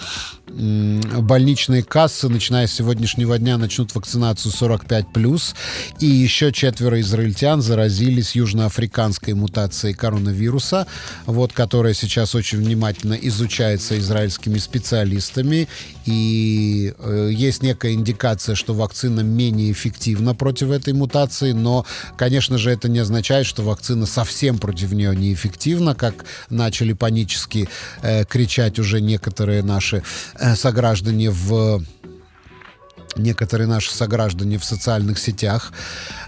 больничные 0.50 1.84
кассы, 1.84 2.30
начиная 2.30 2.68
с 2.68 2.74
сегодняшнего 2.74 3.38
дня, 3.38 3.58
начнут 3.58 3.94
вакцинацию 3.94 4.52
45+. 4.52 5.56
И 6.00 6.06
еще 6.06 6.52
четверо 6.52 7.02
израильтян 7.02 7.62
заразились 7.62 8.36
южноафриканской 8.36 9.34
мутацией 9.34 9.94
коронавируса, 9.94 10.88
вот, 11.26 11.54
которая 11.54 11.94
сейчас 11.94 12.34
очень 12.34 12.60
внимательно 12.60 13.14
изучается 13.14 13.98
израильскими 14.00 14.58
специалистами. 14.58 15.68
И 16.06 16.94
э, 16.98 17.30
есть 17.34 17.62
некая 17.62 17.94
индикация, 17.94 18.56
что 18.56 18.74
вакцина 18.74 19.20
менее 19.22 19.72
эффективна 19.72 20.34
против 20.34 20.72
этой 20.72 20.94
мутации, 20.94 21.52
но, 21.52 21.86
конечно 22.18 22.47
же, 22.56 22.72
это 22.72 22.88
не 22.88 23.00
означает, 23.00 23.46
что 23.46 23.64
вакцина 23.64 24.06
совсем 24.06 24.58
против 24.58 24.94
нее 24.94 25.16
неэффективна, 25.16 25.96
как 25.96 26.26
начали 26.50 26.94
панически 26.94 27.68
э, 28.02 28.24
кричать 28.26 28.80
уже 28.80 29.02
некоторые 29.02 29.64
наши 29.64 30.04
Э, 30.40 30.56
сограждане 30.56 31.30
в 31.32 31.84
некоторые 33.16 33.68
наши 33.68 33.92
сограждане 33.92 34.58
в 34.58 34.64
социальных 34.64 35.18
сетях. 35.18 35.74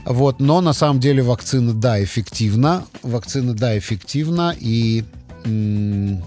Вот. 0.05 0.39
Но 0.39 0.61
на 0.61 0.73
самом 0.73 0.99
деле 0.99 1.21
вакцина, 1.21 1.73
да, 1.73 2.03
эффективна. 2.03 2.85
Вакцина, 3.03 3.53
да, 3.53 3.77
эффективна. 3.77 4.55
И 4.59 5.05
не 5.45 6.23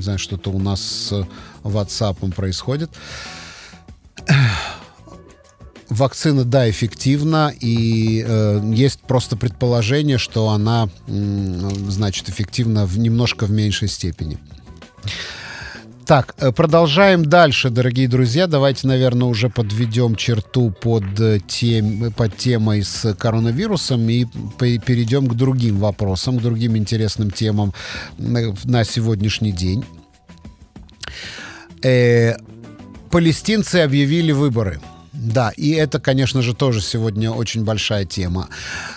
знаю, 0.00 0.18
что-то 0.18 0.50
у 0.50 0.58
нас 0.58 0.80
с 0.80 1.26
WhatsApp 1.62 2.32
происходит. 2.34 2.90
Вакцина, 5.88 6.44
да, 6.44 6.68
эффективна, 6.68 7.52
и 7.60 8.24
э, 8.26 8.60
есть 8.74 9.00
просто 9.00 9.36
предположение, 9.36 10.18
что 10.18 10.48
она, 10.48 10.88
э, 11.06 11.68
значит, 11.88 12.28
эффективна 12.28 12.86
в, 12.86 12.98
немножко 12.98 13.46
в 13.46 13.50
меньшей 13.50 13.88
степени. 13.88 14.38
Так, 16.06 16.36
э, 16.38 16.52
продолжаем 16.52 17.24
дальше, 17.24 17.68
дорогие 17.68 18.06
друзья. 18.06 18.46
Давайте, 18.46 18.86
наверное, 18.86 19.26
уже 19.26 19.48
подведем 19.48 20.14
черту 20.14 20.70
под, 20.70 21.18
э, 21.18 21.40
тем, 21.48 22.12
под 22.12 22.36
темой 22.36 22.84
с 22.84 23.12
коронавирусом 23.14 24.08
и 24.08 24.24
перейдем 24.56 25.26
к 25.26 25.34
другим 25.34 25.78
вопросам, 25.78 26.38
к 26.38 26.42
другим 26.42 26.76
интересным 26.76 27.32
темам 27.32 27.74
на 28.18 28.84
сегодняшний 28.84 29.50
день. 29.50 29.84
Э, 31.82 32.36
палестинцы 33.10 33.76
объявили 33.76 34.30
выборы. 34.30 34.80
Да, 35.16 35.50
и 35.56 35.70
это, 35.70 35.98
конечно 35.98 36.42
же, 36.42 36.54
тоже 36.54 36.82
сегодня 36.82 37.30
очень 37.30 37.64
большая 37.64 38.04
тема. 38.04 38.48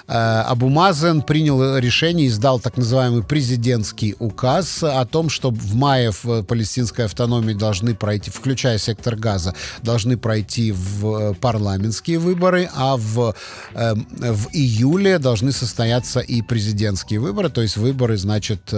Э, 0.07 0.43
Абу 0.47 0.67
Мазен 0.67 1.21
принял 1.21 1.77
решение, 1.77 2.27
издал 2.27 2.59
так 2.59 2.77
называемый 2.77 3.23
президентский 3.23 4.15
указ 4.19 4.83
о 4.83 5.05
том, 5.05 5.29
что 5.29 5.49
в 5.49 5.75
мае 5.75 6.11
в 6.11 6.43
палестинской 6.43 7.05
автономии 7.05 7.53
должны 7.53 7.95
пройти, 7.95 8.31
включая 8.31 8.77
сектор 8.77 9.15
газа, 9.15 9.53
должны 9.81 10.17
пройти 10.17 10.73
в 10.73 11.05
э, 11.05 11.33
парламентские 11.35 12.19
выборы, 12.19 12.69
а 12.75 12.97
в, 12.97 13.33
э, 13.73 13.93
в 13.93 14.49
июле 14.51 15.19
должны 15.19 15.53
состояться 15.53 16.19
и 16.19 16.41
президентские 16.41 17.21
выборы, 17.21 17.49
то 17.49 17.61
есть 17.61 17.77
выборы, 17.77 18.17
значит, 18.17 18.73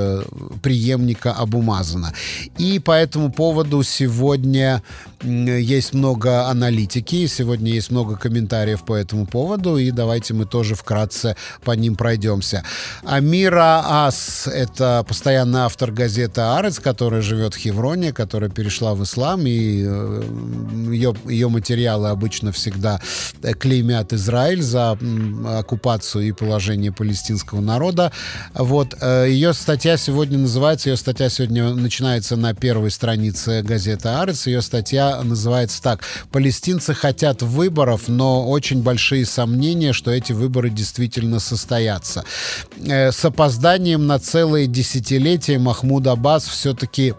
преемника 0.61 1.33
Абу 1.33 1.61
Мазена. 1.61 2.13
И 2.59 2.79
по 2.79 2.91
этому 2.91 3.31
поводу 3.31 3.81
сегодня 3.83 4.83
есть 5.23 5.93
много 5.93 6.47
аналитики, 6.47 7.27
сегодня 7.31 7.71
есть 7.71 7.91
много 7.91 8.15
комментариев 8.15 8.83
по 8.83 8.95
этому 8.95 9.25
поводу, 9.25 9.77
и 9.77 9.91
давайте 9.91 10.33
мы 10.33 10.45
тоже 10.45 10.75
вкратце 10.75 11.35
по 11.63 11.71
ним 11.71 11.95
пройдемся. 11.95 12.63
Амира 13.03 13.81
Ас— 13.85 14.47
это 14.53 15.05
постоянный 15.07 15.61
автор 15.61 15.91
газеты 15.91 16.41
«Арец», 16.41 16.79
которая 16.79 17.21
живет 17.21 17.53
в 17.53 17.57
Хевроне, 17.57 18.13
которая 18.13 18.49
перешла 18.49 18.93
в 18.93 19.03
ислам, 19.03 19.45
и 19.45 19.49
ее, 19.49 21.15
э, 21.25 21.31
ее 21.31 21.49
материалы 21.49 22.09
обычно 22.09 22.51
всегда 22.51 22.99
клеймят 23.59 24.13
Израиль 24.13 24.61
за 24.61 24.97
оккупацию 25.45 26.27
и 26.27 26.31
положение 26.31 26.91
палестинского 26.91 27.61
народа. 27.61 28.11
Вот. 28.53 28.95
Э, 29.01 29.25
ее 29.27 29.53
статья 29.53 29.97
сегодня 29.97 30.37
называется, 30.37 30.89
ее 30.89 30.97
статья 30.97 31.29
сегодня 31.29 31.73
начинается 31.73 32.35
на 32.35 32.53
первой 32.53 32.91
странице 32.91 33.61
газеты 33.61 34.09
«Арец», 34.09 34.47
ее 34.47 34.61
статья 34.61 35.21
называется 35.23 35.81
так. 35.81 36.01
Палестинцы 36.31 36.93
хотят 36.93 37.20
выборов, 37.41 38.07
но 38.07 38.49
очень 38.49 38.81
большие 38.81 39.25
сомнения, 39.25 39.93
что 39.93 40.11
эти 40.11 40.33
выборы 40.33 40.69
действительно 40.69 41.39
состоятся. 41.39 42.23
Э, 42.77 43.11
с 43.11 43.23
опозданием 43.23 44.07
на 44.07 44.19
целые 44.19 44.67
десятилетия 44.67 45.57
Махмуд 45.59 46.07
Аббас 46.07 46.45
все-таки 46.45 47.13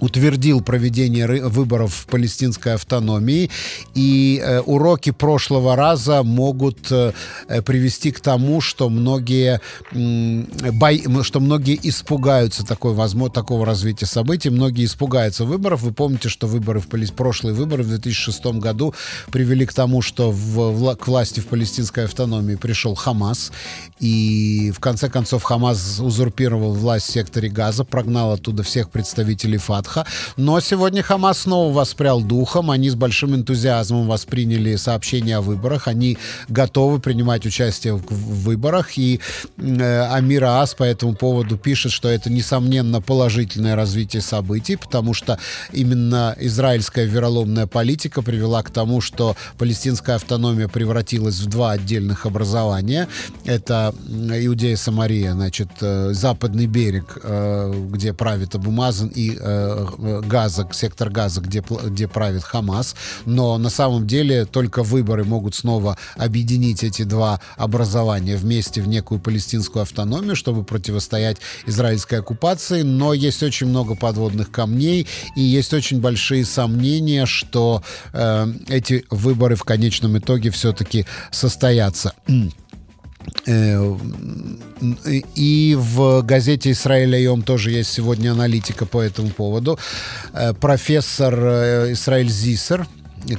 утвердил 0.00 0.60
проведение 0.60 1.26
выборов 1.48 1.94
в 1.94 2.06
палестинской 2.06 2.74
автономии, 2.74 3.50
и 3.94 4.40
э, 4.42 4.60
уроки 4.60 5.10
прошлого 5.10 5.76
раза 5.76 6.22
могут 6.22 6.90
э, 6.90 7.12
привести 7.64 8.12
к 8.12 8.20
тому, 8.20 8.60
что 8.60 8.88
многие, 8.88 9.60
э, 9.92 10.72
бой, 10.72 11.04
что 11.22 11.40
многие 11.40 11.78
испугаются 11.82 12.64
такой, 12.64 12.94
возможно, 12.94 13.34
такого 13.34 13.66
развития 13.66 14.06
событий, 14.06 14.50
многие 14.50 14.84
испугаются 14.84 15.44
выборов. 15.44 15.82
Вы 15.82 15.92
помните, 15.92 16.28
что 16.28 16.46
выборы 16.46 16.80
в 16.80 16.88
прошлые 16.88 17.54
выборы 17.54 17.82
в 17.82 17.88
2006 17.88 18.46
году 18.58 18.94
привели 19.30 19.66
к 19.66 19.72
тому, 19.72 20.02
что 20.02 20.30
в, 20.30 20.94
к 20.96 21.08
власти 21.08 21.40
в 21.40 21.46
палестинской 21.46 22.04
автономии 22.04 22.54
пришел 22.54 22.94
Хамас, 22.94 23.52
и 23.98 24.72
в 24.74 24.80
конце 24.80 25.08
концов 25.08 25.42
Хамас 25.42 25.98
узурпировал 26.00 26.72
власть 26.72 27.06
в 27.06 27.12
секторе 27.12 27.48
Газа, 27.48 27.84
прогнал 27.84 28.32
оттуда 28.32 28.62
всех 28.62 28.90
представителей 28.90 29.58
ФАТ 29.58 29.87
Фатха. 29.88 30.06
Но 30.36 30.60
сегодня 30.60 31.02
Хамас 31.02 31.40
снова 31.40 31.72
воспрял 31.72 32.20
духом. 32.20 32.70
Они 32.70 32.90
с 32.90 32.94
большим 32.94 33.34
энтузиазмом 33.34 34.06
восприняли 34.06 34.76
сообщение 34.76 35.38
о 35.38 35.40
выборах. 35.40 35.88
Они 35.88 36.18
готовы 36.48 36.98
принимать 37.00 37.46
участие 37.46 37.94
в 37.94 38.02
выборах. 38.44 38.98
И 38.98 39.20
э, 39.56 40.08
Амир 40.10 40.44
Аас 40.44 40.74
по 40.74 40.84
этому 40.84 41.14
поводу 41.14 41.56
пишет, 41.56 41.92
что 41.92 42.08
это, 42.08 42.30
несомненно, 42.30 43.00
положительное 43.00 43.76
развитие 43.76 44.22
событий, 44.22 44.76
потому 44.76 45.14
что 45.14 45.38
именно 45.72 46.34
израильская 46.38 47.06
вероломная 47.06 47.66
политика 47.66 48.22
привела 48.22 48.62
к 48.62 48.70
тому, 48.70 49.00
что 49.00 49.36
палестинская 49.58 50.16
автономия 50.16 50.68
превратилась 50.68 51.40
в 51.40 51.46
два 51.46 51.72
отдельных 51.72 52.26
образования. 52.26 53.08
Это 53.44 53.94
Иудея 54.08 54.76
Самария, 54.76 55.32
значит, 55.32 55.68
э, 55.80 56.10
западный 56.12 56.66
берег, 56.66 57.18
э, 57.22 57.72
где 57.90 58.12
правит 58.12 58.54
Абумазан, 58.54 59.08
и 59.08 59.36
э, 59.38 59.77
газа, 59.86 60.68
сектор 60.72 61.10
газа, 61.10 61.40
где, 61.40 61.62
где 61.84 62.08
правит 62.08 62.42
Хамас, 62.42 62.94
но 63.24 63.58
на 63.58 63.70
самом 63.70 64.06
деле 64.06 64.44
только 64.44 64.82
выборы 64.82 65.24
могут 65.24 65.54
снова 65.54 65.96
объединить 66.16 66.84
эти 66.84 67.02
два 67.02 67.40
образования 67.56 68.36
вместе 68.36 68.80
в 68.80 68.88
некую 68.88 69.20
палестинскую 69.20 69.82
автономию, 69.82 70.36
чтобы 70.36 70.64
противостоять 70.64 71.38
израильской 71.66 72.20
оккупации, 72.20 72.82
но 72.82 73.12
есть 73.12 73.42
очень 73.42 73.66
много 73.66 73.94
подводных 73.94 74.50
камней 74.50 75.06
и 75.36 75.40
есть 75.40 75.72
очень 75.74 76.00
большие 76.00 76.44
сомнения, 76.44 77.26
что 77.26 77.82
э, 78.12 78.46
эти 78.68 79.04
выборы 79.10 79.56
в 79.56 79.64
конечном 79.64 80.18
итоге 80.18 80.50
все-таки 80.50 81.06
состоятся. 81.30 82.12
Э, 83.46 83.96
и 85.34 85.76
в 85.78 86.22
газете 86.22 86.70
«Израиль 86.70 87.14
Айом» 87.14 87.42
тоже 87.42 87.70
есть 87.70 87.92
сегодня 87.92 88.32
аналитика 88.32 88.86
по 88.86 89.00
этому 89.00 89.30
поводу. 89.30 89.78
Э, 90.32 90.52
профессор 90.54 91.34
э, 91.34 91.92
Израиль 91.92 92.28
Зисер, 92.28 92.86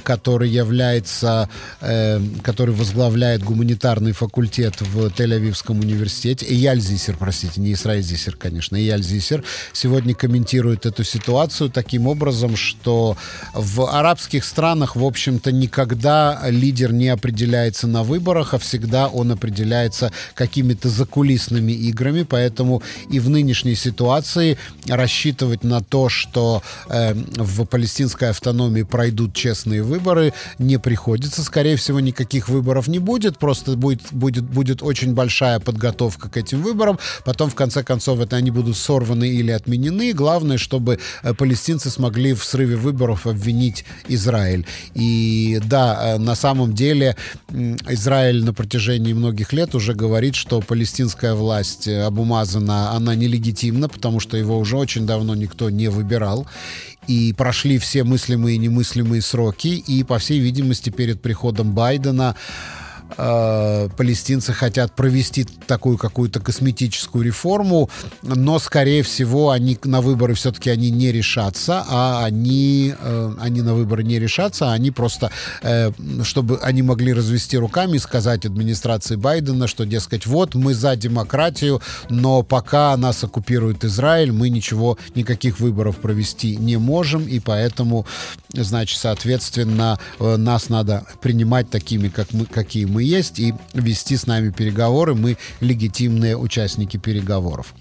который 0.02 0.48
является, 0.48 1.48
э, 1.80 2.20
который 2.42 2.74
возглавляет 2.74 3.42
гуманитарный 3.42 4.12
факультет 4.12 4.80
в 4.80 5.06
Тель-Авивском 5.06 5.80
университете. 5.80 6.46
Ияль 6.48 6.80
Зисер, 6.80 7.16
простите, 7.18 7.60
не 7.60 7.72
Исраиль 7.72 8.02
Зисер, 8.02 8.36
конечно, 8.36 8.76
Ияль 8.76 9.02
Зисер, 9.02 9.44
сегодня 9.72 10.14
комментирует 10.14 10.86
эту 10.86 11.04
ситуацию 11.04 11.70
таким 11.70 12.06
образом, 12.06 12.56
что 12.56 13.16
в 13.54 13.86
арабских 13.86 14.44
странах, 14.44 14.96
в 14.96 15.04
общем-то, 15.04 15.52
никогда 15.52 16.40
лидер 16.48 16.92
не 16.92 17.08
определяется 17.08 17.86
на 17.86 18.02
выборах, 18.02 18.54
а 18.54 18.58
всегда 18.58 19.08
он 19.08 19.32
определяется 19.32 20.12
какими-то 20.34 20.88
закулисными 20.88 21.72
играми, 21.72 22.22
поэтому 22.22 22.82
и 23.10 23.20
в 23.20 23.28
нынешней 23.28 23.74
ситуации 23.74 24.58
рассчитывать 24.86 25.64
на 25.64 25.80
то, 25.80 26.08
что 26.08 26.62
э, 26.88 27.14
в 27.14 27.64
палестинской 27.64 28.30
автономии 28.30 28.82
пройдут 28.82 29.34
честные 29.34 29.79
честные 29.80 29.82
выборы 29.82 30.32
не 30.58 30.78
приходится. 30.78 31.42
Скорее 31.42 31.76
всего, 31.76 32.00
никаких 32.00 32.48
выборов 32.48 32.88
не 32.88 32.98
будет, 32.98 33.38
просто 33.38 33.76
будет, 33.76 34.00
будет, 34.12 34.44
будет 34.44 34.82
очень 34.82 35.14
большая 35.14 35.60
подготовка 35.60 36.28
к 36.28 36.36
этим 36.36 36.62
выборам. 36.62 36.98
Потом, 37.24 37.50
в 37.50 37.54
конце 37.54 37.82
концов, 37.82 38.20
это 38.20 38.36
они 38.36 38.50
будут 38.50 38.76
сорваны 38.76 39.28
или 39.28 39.52
отменены. 39.52 40.12
Главное, 40.12 40.58
чтобы 40.58 40.98
э, 41.22 41.34
палестинцы 41.34 41.90
смогли 41.90 42.34
в 42.34 42.44
срыве 42.44 42.76
выборов 42.76 43.26
обвинить 43.26 43.84
Израиль. 44.08 44.64
И 44.94 45.60
да, 45.64 46.14
э, 46.14 46.18
на 46.18 46.34
самом 46.34 46.74
деле 46.74 47.16
Израиль 47.88 48.44
на 48.44 48.52
протяжении 48.52 49.14
многих 49.14 49.52
лет 49.52 49.74
уже 49.74 49.94
говорит, 49.94 50.34
что 50.34 50.60
палестинская 50.60 51.34
власть 51.34 51.88
э, 51.88 52.06
Абумазана, 52.06 52.92
она 52.96 53.14
нелегитимна, 53.14 53.88
потому 53.88 54.20
что 54.20 54.36
его 54.36 54.58
уже 54.58 54.76
очень 54.76 55.06
давно 55.06 55.34
никто 55.34 55.70
не 55.70 55.88
выбирал 55.88 56.46
и 57.06 57.32
прошли 57.32 57.78
все 57.78 58.04
мыслимые 58.04 58.56
и 58.56 58.58
немыслимые 58.58 59.22
сроки, 59.22 59.68
и, 59.68 60.04
по 60.04 60.18
всей 60.18 60.38
видимости, 60.38 60.90
перед 60.90 61.20
приходом 61.20 61.72
Байдена 61.72 62.36
э, 63.16 63.88
палестинцы 63.96 64.52
хотят 64.52 64.94
провести 64.94 65.44
такую 65.66 65.98
какую-то 65.98 66.40
косметическую 66.40 67.24
реформу, 67.24 67.90
но, 68.22 68.58
скорее 68.58 69.02
всего, 69.02 69.50
они 69.50 69.78
на 69.84 70.00
выборы 70.00 70.34
все-таки 70.34 70.70
они 70.70 70.90
не 70.90 71.12
решатся, 71.12 71.84
а 71.88 72.24
они, 72.24 72.94
э, 72.98 73.34
они 73.40 73.62
на 73.62 73.74
выборы 73.74 74.02
не 74.02 74.18
решатся, 74.18 74.70
а 74.70 74.72
они 74.72 74.90
просто, 74.90 75.30
э, 75.62 75.92
чтобы 76.22 76.58
они 76.62 76.82
могли 76.82 77.12
развести 77.12 77.58
руками 77.58 77.96
и 77.96 77.98
сказать 77.98 78.46
администрации 78.46 79.16
Байдена, 79.16 79.66
что, 79.66 79.84
дескать, 79.84 80.26
вот 80.26 80.54
мы 80.54 80.74
за 80.74 80.96
демократию, 80.96 81.82
но 82.08 82.42
пока 82.42 82.96
нас 82.96 83.24
оккупирует 83.24 83.84
Израиль, 83.84 84.32
мы 84.32 84.48
ничего, 84.48 84.98
никаких 85.14 85.60
выборов 85.60 85.96
провести 85.96 86.56
не 86.56 86.76
можем, 86.76 87.26
и 87.26 87.40
поэтому, 87.40 88.06
значит, 88.52 88.98
соответственно, 88.98 89.98
э, 90.18 90.36
нас 90.36 90.68
надо 90.68 91.04
принимать 91.20 91.70
такими, 91.70 92.08
как 92.08 92.32
мы, 92.32 92.46
какие 92.46 92.84
мы 92.84 92.99
мы 93.00 93.04
есть, 93.04 93.40
и 93.40 93.54
вести 93.72 94.16
с 94.16 94.26
нами 94.26 94.50
переговоры. 94.50 95.14
Мы 95.14 95.38
легитимные 95.60 96.36
участники 96.36 96.98
переговоров. 96.98 97.74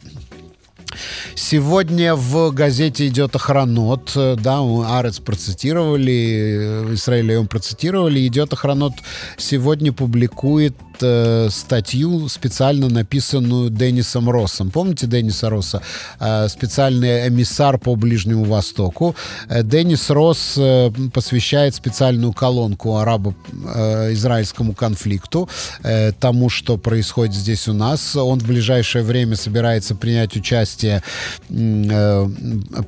Сегодня 1.36 2.15
в 2.15 2.51
газете 2.51 3.08
идет 3.08 3.36
охранот, 3.36 4.12
да, 4.15 4.60
Арец 4.97 5.19
процитировали, 5.19 6.93
Израиль 6.93 7.45
процитировали, 7.47 8.25
идет 8.25 8.53
охранот 8.53 8.93
сегодня 9.38 9.93
публикует 9.93 10.75
э, 11.01 11.49
статью, 11.51 12.27
специально 12.29 12.89
написанную 12.89 13.69
Деннисом 13.69 14.29
Россом. 14.29 14.71
Помните 14.71 15.07
Денниса 15.07 15.49
Росса? 15.49 15.81
Э, 16.19 16.47
специальный 16.47 17.27
эмиссар 17.27 17.77
по 17.77 17.95
Ближнему 17.95 18.45
Востоку. 18.45 19.15
Э, 19.49 19.63
Деннис 19.63 20.09
Росс 20.09 20.55
э, 20.57 20.91
посвящает 21.13 21.75
специальную 21.75 22.33
колонку 22.33 22.97
арабо-израильскому 22.97 24.73
конфликту, 24.73 25.49
э, 25.83 26.12
тому, 26.12 26.49
что 26.49 26.77
происходит 26.77 27.35
здесь 27.35 27.67
у 27.67 27.73
нас. 27.73 28.15
Он 28.15 28.39
в 28.39 28.47
ближайшее 28.47 29.03
время 29.03 29.35
собирается 29.35 29.95
принять 29.95 30.35
участие, 30.35 31.03
э, 31.49 32.29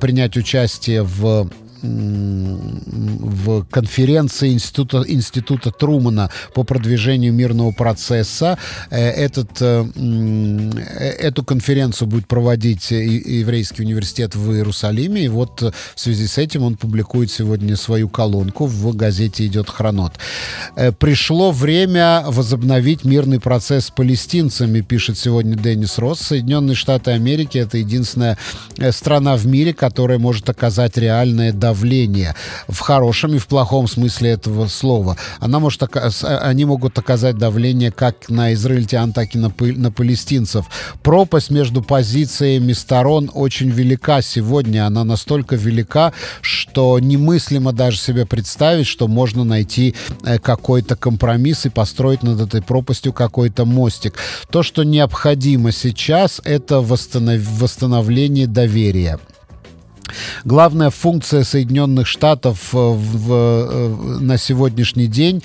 принять 0.00 0.36
участие 0.36 1.02
в 1.02 1.50
в 1.82 3.64
конференции 3.70 4.52
Института, 4.52 5.04
Института 5.06 5.70
Трумана 5.70 6.30
по 6.54 6.62
продвижению 6.64 7.32
мирного 7.32 7.72
процесса. 7.72 8.58
Э, 8.90 9.08
этот, 9.08 9.50
э, 9.60 9.84
э, 9.96 11.08
эту 11.18 11.44
конференцию 11.44 12.08
будет 12.08 12.26
проводить 12.28 12.90
Еврейский 12.90 13.82
университет 13.82 14.34
в 14.34 14.52
Иерусалиме. 14.52 15.24
И 15.24 15.28
вот 15.28 15.60
в 15.60 16.00
связи 16.00 16.26
с 16.26 16.38
этим 16.38 16.62
он 16.62 16.76
публикует 16.76 17.30
сегодня 17.30 17.76
свою 17.76 18.08
колонку 18.08 18.66
в 18.66 18.94
газете 18.96 19.46
«Идет 19.46 19.68
хронот». 19.68 20.12
Пришло 20.98 21.50
время 21.50 22.24
возобновить 22.26 23.04
мирный 23.04 23.40
процесс 23.40 23.86
с 23.86 23.90
палестинцами, 23.90 24.80
пишет 24.80 25.18
сегодня 25.18 25.56
Деннис 25.56 25.98
Росс. 25.98 26.20
Соединенные 26.20 26.76
Штаты 26.76 27.10
Америки— 27.12 27.58
это 27.58 27.78
единственная 27.78 28.38
страна 28.90 29.36
в 29.36 29.46
мире, 29.46 29.74
которая 29.74 30.18
может 30.18 30.48
оказать 30.48 30.96
реальное 30.96 31.52
давление 31.52 31.71
давление 31.72 32.34
в 32.68 32.80
хорошем 32.80 33.34
и 33.34 33.38
в 33.38 33.46
плохом 33.46 33.88
смысле 33.88 34.30
этого 34.30 34.68
слова. 34.68 35.16
Она 35.40 35.58
может, 35.58 35.82
они 36.22 36.66
могут 36.66 36.98
оказать 36.98 37.38
давление 37.38 37.90
как 37.90 38.28
на 38.28 38.52
израильтян, 38.52 39.12
так 39.12 39.34
и 39.34 39.38
на, 39.38 39.50
на 39.58 39.90
палестинцев. 39.90 40.66
Пропасть 41.02 41.50
между 41.50 41.82
позициями 41.82 42.74
сторон 42.74 43.30
очень 43.32 43.70
велика 43.70 44.20
сегодня. 44.22 44.86
Она 44.86 45.04
настолько 45.04 45.56
велика, 45.56 46.12
что 46.42 46.98
немыслимо 46.98 47.72
даже 47.72 47.96
себе 47.96 48.26
представить, 48.26 48.86
что 48.86 49.08
можно 49.08 49.44
найти 49.44 49.94
э, 50.24 50.38
какой-то 50.38 50.94
компромисс 50.94 51.64
и 51.66 51.70
построить 51.70 52.22
над 52.22 52.40
этой 52.40 52.60
пропастью 52.60 53.14
какой-то 53.14 53.64
мостик. 53.64 54.14
То, 54.50 54.62
что 54.62 54.82
необходимо 54.84 55.72
сейчас, 55.72 56.40
это 56.44 56.80
восстанов... 56.80 57.40
восстановление 57.60 58.46
доверия. 58.46 59.18
Главная 60.44 60.90
функция 60.90 61.44
Соединенных 61.44 62.06
Штатов 62.06 62.74
э, 62.74 62.76
в, 62.76 62.96
в, 62.96 63.32
э, 63.32 63.88
на 64.20 64.38
сегодняшний 64.38 65.06
день 65.06 65.42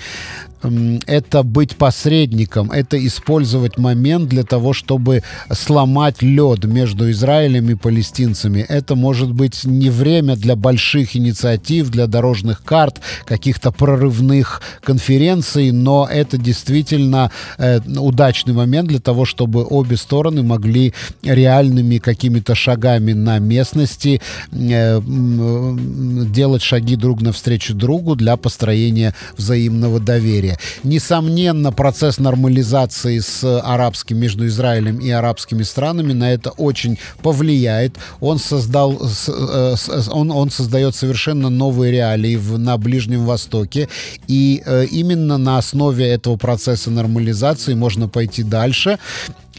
это 1.06 1.42
быть 1.42 1.76
посредником, 1.76 2.70
это 2.70 3.04
использовать 3.06 3.78
момент 3.78 4.28
для 4.28 4.42
того, 4.42 4.72
чтобы 4.72 5.22
сломать 5.52 6.22
лед 6.22 6.64
между 6.64 7.10
Израилем 7.10 7.70
и 7.70 7.74
палестинцами. 7.74 8.64
Это 8.68 8.96
может 8.96 9.32
быть 9.32 9.64
не 9.64 9.90
время 9.90 10.36
для 10.36 10.56
больших 10.56 11.16
инициатив, 11.16 11.90
для 11.90 12.06
дорожных 12.06 12.62
карт, 12.64 13.00
каких-то 13.24 13.70
прорывных 13.70 14.62
конференций, 14.82 15.70
но 15.70 16.08
это 16.10 16.38
действительно 16.38 17.30
э, 17.58 17.80
удачный 17.96 18.54
момент 18.54 18.88
для 18.88 19.00
того, 19.00 19.24
чтобы 19.24 19.64
обе 19.68 19.96
стороны 19.96 20.42
могли 20.42 20.94
реальными 21.22 21.98
какими-то 21.98 22.54
шагами 22.54 23.12
на 23.12 23.38
местности 23.38 24.20
э, 24.52 25.00
делать 25.02 26.62
шаги 26.62 26.96
друг 26.96 27.20
навстречу 27.22 27.74
другу 27.74 28.16
для 28.16 28.36
построения 28.36 29.14
взаимного 29.36 30.00
доверия 30.00 30.47
доверия. 30.48 30.58
Несомненно, 30.84 31.72
процесс 31.72 32.18
нормализации 32.18 33.18
с 33.18 33.60
арабским, 33.60 34.18
между 34.18 34.46
Израилем 34.46 34.98
и 34.98 35.10
арабскими 35.10 35.62
странами 35.62 36.12
на 36.12 36.32
это 36.32 36.50
очень 36.50 36.98
повлияет. 37.22 37.96
Он 38.20 38.38
создал, 38.38 38.98
э, 39.28 39.74
он, 40.10 40.30
он 40.30 40.50
создает 40.50 40.94
совершенно 40.94 41.50
новые 41.50 41.92
реалии 41.92 42.36
в, 42.36 42.58
на 42.58 42.76
Ближнем 42.78 43.24
Востоке. 43.24 43.88
И 44.28 44.62
э, 44.64 44.86
именно 44.86 45.38
на 45.38 45.58
основе 45.58 46.06
этого 46.06 46.36
процесса 46.36 46.90
нормализации 46.90 47.74
можно 47.74 48.08
пойти 48.08 48.42
дальше 48.42 48.98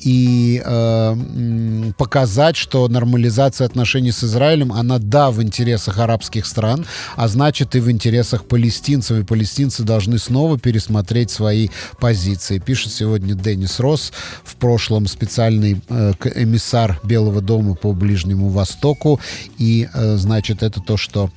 и 0.03 0.61
э, 0.63 1.91
показать, 1.97 2.55
что 2.55 2.87
нормализация 2.87 3.65
отношений 3.65 4.11
с 4.11 4.23
Израилем, 4.23 4.71
она 4.71 4.99
да, 4.99 5.31
в 5.31 5.41
интересах 5.41 5.99
арабских 5.99 6.45
стран, 6.45 6.85
а 7.15 7.27
значит 7.27 7.75
и 7.75 7.79
в 7.79 7.89
интересах 7.91 8.45
палестинцев, 8.45 9.19
и 9.19 9.23
палестинцы 9.23 9.83
должны 9.83 10.17
снова 10.19 10.57
пересмотреть 10.57 11.31
свои 11.31 11.69
позиции. 11.99 12.59
Пишет 12.59 12.91
сегодня 12.91 13.35
Деннис 13.35 13.79
Росс, 13.79 14.11
в 14.43 14.55
прошлом 14.55 15.07
специальный 15.07 15.81
э, 15.89 16.13
эмиссар 16.35 16.99
Белого 17.03 17.41
дома 17.41 17.75
по 17.75 17.93
Ближнему 17.93 18.49
Востоку, 18.49 19.19
и 19.57 19.87
э, 19.93 20.15
значит 20.17 20.63
это 20.63 20.81
то, 20.81 20.97
что 20.97 21.29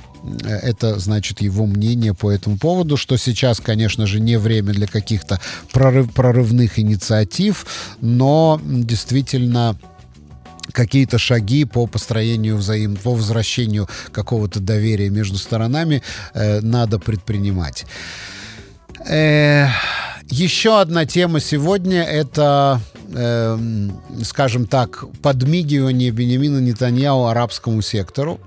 это, 0.45 0.99
значит, 0.99 1.41
его 1.41 1.67
мнение 1.67 2.15
по 2.15 2.31
этому 2.31 2.59
поводу, 2.59 2.97
что 2.97 3.17
сейчас, 3.17 3.61
конечно 3.61 4.07
же, 4.07 4.21
не 4.21 4.39
время 4.39 4.73
для 4.73 4.87
каких-то 4.87 5.41
прорыв, 5.73 6.13
прорывных 6.13 6.79
инициатив, 6.79 7.67
но 8.01 8.61
действительно 8.65 9.77
какие-то 10.73 11.19
шаги 11.19 11.65
по 11.65 11.87
построению 11.87 12.57
взаим, 12.57 12.97
по 12.97 13.15
возвращению 13.15 13.89
какого-то 14.13 14.61
доверия 14.61 15.11
между 15.11 15.39
сторонами 15.39 16.03
э, 16.35 16.61
надо 16.61 16.99
предпринимать. 16.99 17.85
Э, 19.09 19.67
еще 20.29 20.81
одна 20.81 21.05
тема 21.05 21.41
сегодня 21.41 22.03
это, 22.03 22.81
э, 23.13 23.59
скажем 24.25 24.67
так, 24.67 25.05
подмигивание 25.21 26.11
Бенемина 26.11 26.59
Нетаньяу 26.59 27.27
арабскому 27.27 27.83
сектору. 27.83 28.41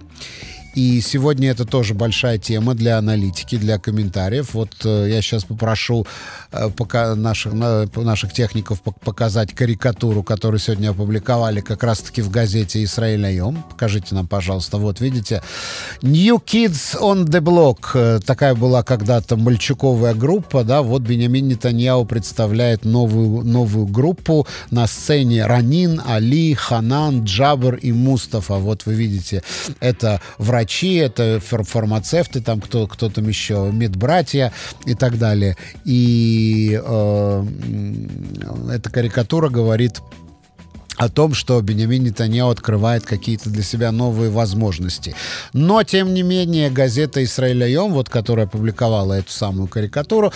И 0.75 0.99
сегодня 0.99 1.51
это 1.51 1.63
тоже 1.63 1.93
большая 1.93 2.37
тема 2.37 2.75
для 2.75 2.97
аналитики, 2.97 3.55
для 3.55 3.79
комментариев. 3.79 4.53
Вот 4.53 4.71
э, 4.83 5.07
я 5.09 5.21
сейчас 5.21 5.45
попрошу 5.45 6.05
э, 6.51 6.69
пока 6.69 7.15
наших, 7.15 7.53
на, 7.53 7.87
наших 7.95 8.33
техников 8.33 8.81
показать 8.81 9.55
карикатуру, 9.55 10.21
которую 10.21 10.59
сегодня 10.59 10.89
опубликовали 10.89 11.61
как 11.61 11.83
раз-таки 11.83 12.21
в 12.21 12.29
газете 12.29 12.83
«Израиль 12.83 13.25
Айом». 13.25 13.63
Покажите 13.69 14.15
нам, 14.15 14.27
пожалуйста. 14.27 14.77
Вот, 14.77 14.99
видите? 14.99 15.41
New 16.01 16.43
Kids 16.45 16.99
on 16.99 17.25
the 17.25 17.39
Block. 17.39 17.91
Э, 17.93 18.19
такая 18.19 18.53
была 18.53 18.83
когда-то 18.83 19.37
мальчуковая 19.37 20.13
группа, 20.13 20.65
да. 20.65 20.81
Вот 20.81 21.03
Бенямин 21.03 21.47
Нетаньяу 21.47 22.03
представляет 22.03 22.83
новую, 22.83 23.45
новую 23.45 23.87
группу 23.87 24.45
на 24.71 24.87
сцене 24.87 25.45
Ранин, 25.45 26.01
Али, 26.05 26.53
Ханан, 26.53 27.23
Джабр 27.23 27.75
и 27.75 27.93
Мустафа. 27.93 28.55
Вот 28.55 28.85
вы 28.85 28.95
видите, 28.95 29.41
это 29.79 30.19
врачи 30.37 30.64
врачи, 30.65 30.95
это 30.95 31.39
фармацевты, 31.39 32.41
там 32.41 32.59
кто, 32.59 32.87
кто 32.87 33.09
там 33.09 33.27
еще, 33.27 33.69
медбратья 33.71 34.51
и 34.85 34.95
так 34.95 35.19
далее. 35.19 35.55
И 35.85 36.79
э, 36.83 37.45
эта 38.71 38.89
карикатура 38.89 39.49
говорит 39.49 40.01
о 40.97 41.09
том, 41.09 41.33
что 41.33 41.61
Бенямин 41.61 42.03
Нетаньяу 42.03 42.49
открывает 42.49 43.05
какие-то 43.05 43.49
для 43.49 43.63
себя 43.63 43.91
новые 43.91 44.29
возможности. 44.29 45.15
Но, 45.53 45.83
тем 45.83 46.13
не 46.13 46.23
менее, 46.23 46.69
газета 46.69 47.23
«Исраиль 47.23 47.63
Айом», 47.63 47.93
вот, 47.93 48.09
которая 48.09 48.45
опубликовала 48.45 49.13
эту 49.13 49.31
самую 49.31 49.67
карикатуру, 49.67 50.31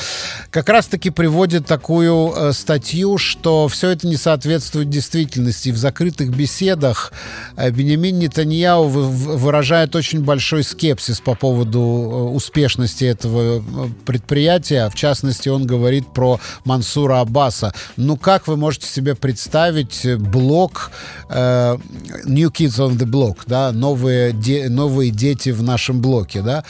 как 0.52 0.70
раз-таки 0.70 1.10
приводит 1.10 1.66
такую 1.66 2.34
э, 2.36 2.54
статью, 2.54 3.18
что 3.18 3.68
все 3.68 3.90
это 3.90 4.08
не 4.08 4.18
соответствует 4.18 4.90
действительности. 4.90 5.70
В 5.70 5.78
закрытых 5.78 6.36
беседах 6.36 7.14
э, 7.56 7.72
Бенямин 7.72 8.20
Нетаньяу 8.20 8.88
выражает 8.88 9.96
очень 9.96 10.24
большой 10.24 10.64
скепсис 10.64 11.22
по 11.22 11.36
поводу 11.36 11.80
э, 11.80 12.36
успешности 12.36 13.06
этого 13.06 13.60
э, 13.60 13.62
предприятия. 14.06 14.90
В 14.90 14.96
частности, 14.96 15.48
он 15.48 15.66
говорит 15.66 16.14
про 16.14 16.40
Мансура 16.66 17.22
Аббаса. 17.22 17.74
Ну, 17.96 18.18
как 18.18 18.48
вы 18.48 18.58
можете 18.58 18.88
себе 18.88 19.16
представить 19.16 20.06
блок 20.18 20.49
блок 20.50 20.92
э, 21.30 21.78
New 22.26 22.50
Kids 22.52 22.80
on 22.80 22.98
the 22.98 23.06
Block, 23.06 23.38
да, 23.46 23.72
новые, 23.72 24.34
де, 24.34 24.68
новые 24.68 25.12
дети 25.12 25.50
в 25.52 25.62
нашем 25.62 26.02
блоке, 26.02 26.42
да. 26.42 26.64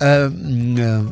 Э, 0.00 0.30
э, 0.30 1.02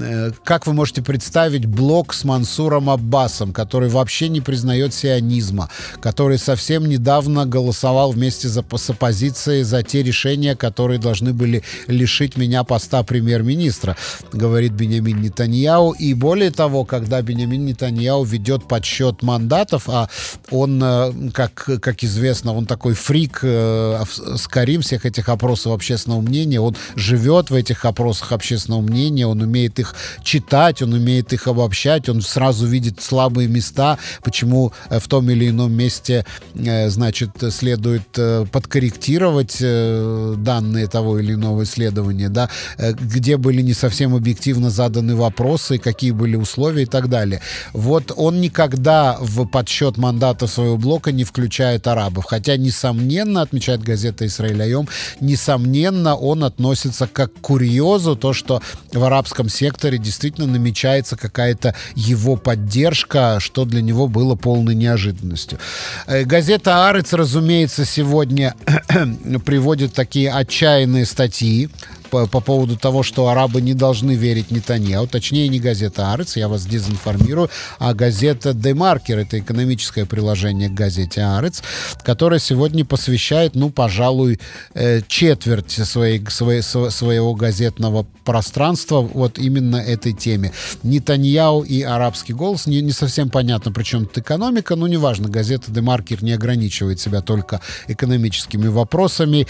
э, 0.00 0.30
как 0.44 0.66
вы 0.66 0.74
можете 0.74 1.02
представить 1.02 1.66
блок 1.66 2.14
с 2.14 2.24
Мансуром 2.24 2.88
Аббасом, 2.88 3.52
который 3.52 3.88
вообще 3.88 4.28
не 4.28 4.40
признает 4.40 4.94
сионизма, 4.94 5.68
который 6.00 6.38
совсем 6.38 6.88
недавно 6.88 7.46
голосовал 7.46 8.12
вместе 8.12 8.48
за, 8.48 8.64
с 8.76 8.90
оппозицией 8.90 9.64
за 9.64 9.82
те 9.82 10.02
решения, 10.02 10.54
которые 10.54 11.00
должны 11.00 11.32
были 11.32 11.62
лишить 11.88 12.36
меня 12.36 12.62
поста 12.62 13.02
премьер-министра, 13.02 13.96
говорит 14.32 14.72
Бенямин 14.72 15.20
Нетаньяу. 15.20 15.92
И 15.92 16.14
более 16.14 16.52
того, 16.52 16.84
когда 16.84 17.20
Бенямин 17.22 17.64
Нетаньяу 17.64 18.22
ведет 18.22 18.68
подсчет 18.68 19.22
мандатов, 19.22 19.88
а 19.88 20.08
он, 20.50 20.80
э, 20.82 21.30
как, 21.40 21.80
как 21.80 22.04
известно, 22.04 22.52
он 22.52 22.66
такой 22.66 22.92
фрик, 22.92 23.40
э, 23.42 24.02
Скарим 24.36 24.82
всех 24.82 25.06
этих 25.06 25.30
опросов 25.30 25.72
общественного 25.72 26.20
мнения. 26.20 26.60
Он 26.60 26.76
живет 26.96 27.50
в 27.50 27.54
этих 27.54 27.86
опросах 27.86 28.32
общественного 28.32 28.82
мнения, 28.82 29.26
он 29.26 29.40
умеет 29.40 29.78
их 29.78 29.94
читать, 30.22 30.82
он 30.82 30.92
умеет 30.92 31.32
их 31.32 31.46
обобщать, 31.46 32.10
он 32.10 32.20
сразу 32.20 32.66
видит 32.66 33.00
слабые 33.00 33.48
места, 33.48 33.98
почему 34.22 34.72
э, 34.90 34.98
в 34.98 35.08
том 35.08 35.30
или 35.30 35.48
ином 35.48 35.72
месте, 35.72 36.26
э, 36.54 36.90
значит, 36.90 37.30
следует 37.50 38.18
э, 38.18 38.44
подкорректировать 38.52 39.56
э, 39.60 40.34
данные 40.36 40.88
того 40.88 41.20
или 41.20 41.32
иного 41.32 41.62
исследования, 41.62 42.28
да, 42.28 42.50
э, 42.76 42.92
где 42.92 43.38
были 43.38 43.62
не 43.62 43.72
совсем 43.72 44.14
объективно 44.14 44.68
заданы 44.68 45.16
вопросы, 45.16 45.78
какие 45.78 46.10
были 46.10 46.36
условия 46.36 46.82
и 46.82 46.86
так 46.86 47.08
далее. 47.08 47.40
Вот 47.72 48.12
он 48.14 48.42
никогда 48.42 49.16
в 49.20 49.46
подсчет 49.46 49.96
мандата 49.96 50.46
своего 50.46 50.76
блока 50.76 51.12
не 51.12 51.24
включает 51.30 51.86
арабов. 51.86 52.24
Хотя, 52.24 52.56
несомненно, 52.56 53.42
отмечает 53.42 53.82
газета 53.82 54.26
«Израиль 54.26 54.60
Айом», 54.62 54.88
несомненно, 55.20 56.16
он 56.16 56.44
относится 56.44 57.06
как 57.06 57.32
к 57.32 57.40
курьезу, 57.40 58.16
то, 58.16 58.32
что 58.32 58.60
в 58.92 59.02
арабском 59.02 59.48
секторе 59.48 59.98
действительно 59.98 60.46
намечается 60.46 61.16
какая-то 61.16 61.74
его 61.94 62.36
поддержка, 62.36 63.38
что 63.38 63.64
для 63.64 63.80
него 63.80 64.08
было 64.08 64.34
полной 64.34 64.74
неожиданностью. 64.74 65.58
Э, 66.06 66.24
газета 66.24 66.88
«Арец», 66.88 67.12
разумеется, 67.12 67.84
сегодня 67.84 68.54
приводит 69.44 69.94
такие 69.94 70.32
отчаянные 70.32 71.06
статьи 71.06 71.70
по, 72.10 72.26
по 72.26 72.40
поводу 72.40 72.76
того, 72.76 73.02
что 73.02 73.28
арабы 73.28 73.60
не 73.60 73.74
должны 73.74 74.12
верить 74.12 74.50
Нетаньяу. 74.50 75.06
Точнее, 75.06 75.48
не 75.48 75.60
газета 75.60 76.12
«Арец», 76.12 76.36
я 76.36 76.48
вас 76.48 76.66
дезинформирую, 76.66 77.50
а 77.78 77.94
газета 77.94 78.54
«Демаркер». 78.54 79.18
Это 79.18 79.38
экономическое 79.38 80.06
приложение 80.06 80.68
к 80.68 80.74
газете 80.74 81.22
«Арец», 81.22 81.62
которое 82.02 82.40
сегодня 82.40 82.84
посвящает, 82.84 83.54
ну, 83.54 83.70
пожалуй, 83.70 84.40
э, 84.74 85.02
четверть 85.06 85.70
своей, 85.70 86.24
своей, 86.28 86.62
своего 86.62 87.34
газетного 87.34 88.06
пространства 88.24 89.00
вот 89.00 89.38
именно 89.38 89.76
этой 89.76 90.12
теме. 90.12 90.52
Нетаньяу 90.82 91.62
и 91.62 91.82
арабский 91.82 92.32
голос. 92.32 92.66
Не, 92.66 92.80
не 92.80 92.92
совсем 92.92 93.28
понятно, 93.28 93.72
причем 93.72 94.06
тут 94.06 94.18
экономика, 94.18 94.76
но 94.76 94.86
неважно. 94.86 95.28
Газета 95.28 95.70
«Демаркер» 95.70 96.22
не 96.24 96.32
ограничивает 96.32 97.00
себя 97.00 97.20
только 97.20 97.60
экономическими 97.88 98.68
вопросами. 98.68 99.46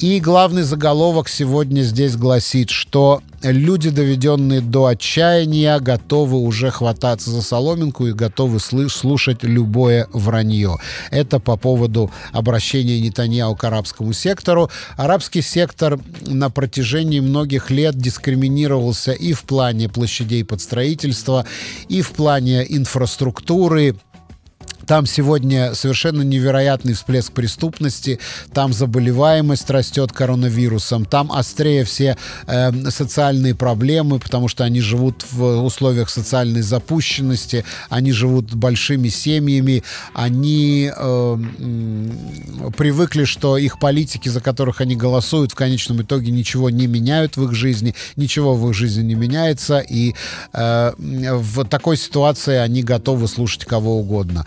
И 0.00 0.18
главный 0.18 0.62
заголовок 0.62 1.28
сегодня 1.28 1.82
здесь 1.82 2.01
здесь 2.02 2.16
гласит, 2.16 2.70
что 2.70 3.22
люди, 3.42 3.88
доведенные 3.90 4.60
до 4.60 4.86
отчаяния, 4.86 5.78
готовы 5.78 6.38
уже 6.38 6.72
хвататься 6.72 7.30
за 7.30 7.42
соломинку 7.42 8.08
и 8.08 8.12
готовы 8.12 8.58
слушать 8.58 9.44
любое 9.44 10.08
вранье. 10.12 10.78
Это 11.12 11.38
по 11.38 11.56
поводу 11.56 12.10
обращения 12.32 13.00
Нетаньяу 13.00 13.54
к 13.54 13.62
арабскому 13.62 14.12
сектору. 14.12 14.68
Арабский 14.96 15.42
сектор 15.42 16.00
на 16.26 16.50
протяжении 16.50 17.20
многих 17.20 17.70
лет 17.70 17.96
дискриминировался 17.96 19.12
и 19.12 19.32
в 19.32 19.44
плане 19.44 19.88
площадей 19.88 20.44
под 20.44 20.60
строительство, 20.60 21.46
и 21.88 22.02
в 22.02 22.10
плане 22.10 22.66
инфраструктуры, 22.68 23.94
там 24.92 25.06
сегодня 25.06 25.72
совершенно 25.72 26.20
невероятный 26.20 26.92
всплеск 26.92 27.32
преступности, 27.32 28.18
там 28.52 28.74
заболеваемость 28.74 29.70
растет 29.70 30.12
коронавирусом, 30.12 31.06
там 31.06 31.32
острее 31.32 31.84
все 31.84 32.18
э, 32.46 32.90
социальные 32.90 33.54
проблемы, 33.54 34.18
потому 34.18 34.48
что 34.48 34.64
они 34.64 34.82
живут 34.82 35.24
в 35.32 35.64
условиях 35.64 36.10
социальной 36.10 36.60
запущенности, 36.60 37.64
они 37.88 38.12
живут 38.12 38.54
большими 38.54 39.08
семьями, 39.08 39.82
они 40.12 40.92
э, 40.94 41.36
привыкли, 42.76 43.24
что 43.24 43.56
их 43.56 43.78
политики, 43.78 44.28
за 44.28 44.42
которых 44.42 44.82
они 44.82 44.94
голосуют, 44.94 45.52
в 45.52 45.54
конечном 45.54 46.02
итоге 46.02 46.30
ничего 46.32 46.68
не 46.68 46.86
меняют 46.86 47.38
в 47.38 47.44
их 47.44 47.54
жизни, 47.54 47.94
ничего 48.16 48.54
в 48.56 48.68
их 48.68 48.74
жизни 48.74 49.04
не 49.04 49.14
меняется, 49.14 49.78
и 49.78 50.14
э, 50.52 50.92
в 50.98 51.64
такой 51.64 51.96
ситуации 51.96 52.56
они 52.56 52.82
готовы 52.82 53.26
слушать 53.26 53.64
кого 53.64 53.96
угодно. 53.98 54.44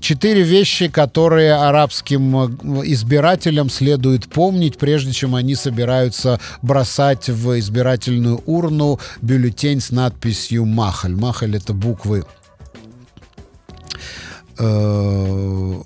Четыре 0.00 0.42
вещи, 0.42 0.88
которые 0.88 1.54
арабским 1.54 2.36
э, 2.36 2.46
избирателям 2.86 3.70
следует 3.70 4.28
помнить, 4.28 4.78
прежде 4.78 5.12
чем 5.12 5.34
они 5.34 5.54
собираются 5.54 6.40
бросать 6.62 7.28
в 7.28 7.58
избирательную 7.58 8.42
урну 8.46 9.00
бюллетень 9.22 9.80
с 9.80 9.90
надписью 9.90 10.64
«Махаль». 10.64 11.14
«Махаль»— 11.14 11.56
это 11.58 11.72
буквы 11.72 12.24
э, 14.58 15.82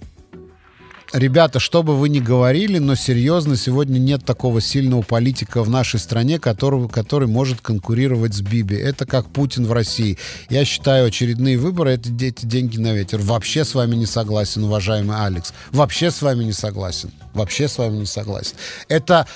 Ребята, 1.12 1.58
что 1.58 1.82
бы 1.82 1.96
вы 1.96 2.10
ни 2.10 2.20
говорили, 2.20 2.76
но 2.78 2.94
серьезно, 2.94 3.56
сегодня 3.56 3.98
нет 3.98 4.26
такого 4.26 4.60
сильного 4.60 5.00
политика 5.00 5.62
в 5.62 5.70
нашей 5.70 5.98
стране, 5.98 6.38
который, 6.38 6.86
который 6.86 7.26
может 7.26 7.62
конкурировать 7.62 8.34
с 8.34 8.42
Биби. 8.42 8.76
Это 8.76 9.06
как 9.06 9.26
Путин 9.30 9.66
в 9.66 9.72
России. 9.72 10.18
Я 10.50 10.66
считаю, 10.66 11.06
очередные 11.06 11.56
выборы— 11.56 11.90
это 11.92 12.10
эти 12.10 12.44
деньги 12.44 12.76
на 12.76 12.92
ветер. 12.92 13.20
Вообще 13.22 13.64
с 13.64 13.74
вами 13.74 13.96
не 13.96 14.04
согласен, 14.04 14.64
уважаемый 14.64 15.16
Алекс. 15.16 15.54
Вообще 15.70 16.10
с 16.10 16.20
вами 16.20 16.44
не 16.44 16.52
согласен. 16.52 17.10
Вообще 17.32 17.68
с 17.68 17.78
вами 17.78 17.96
не 17.96 18.06
согласен. 18.06 18.56
Это 18.88 19.26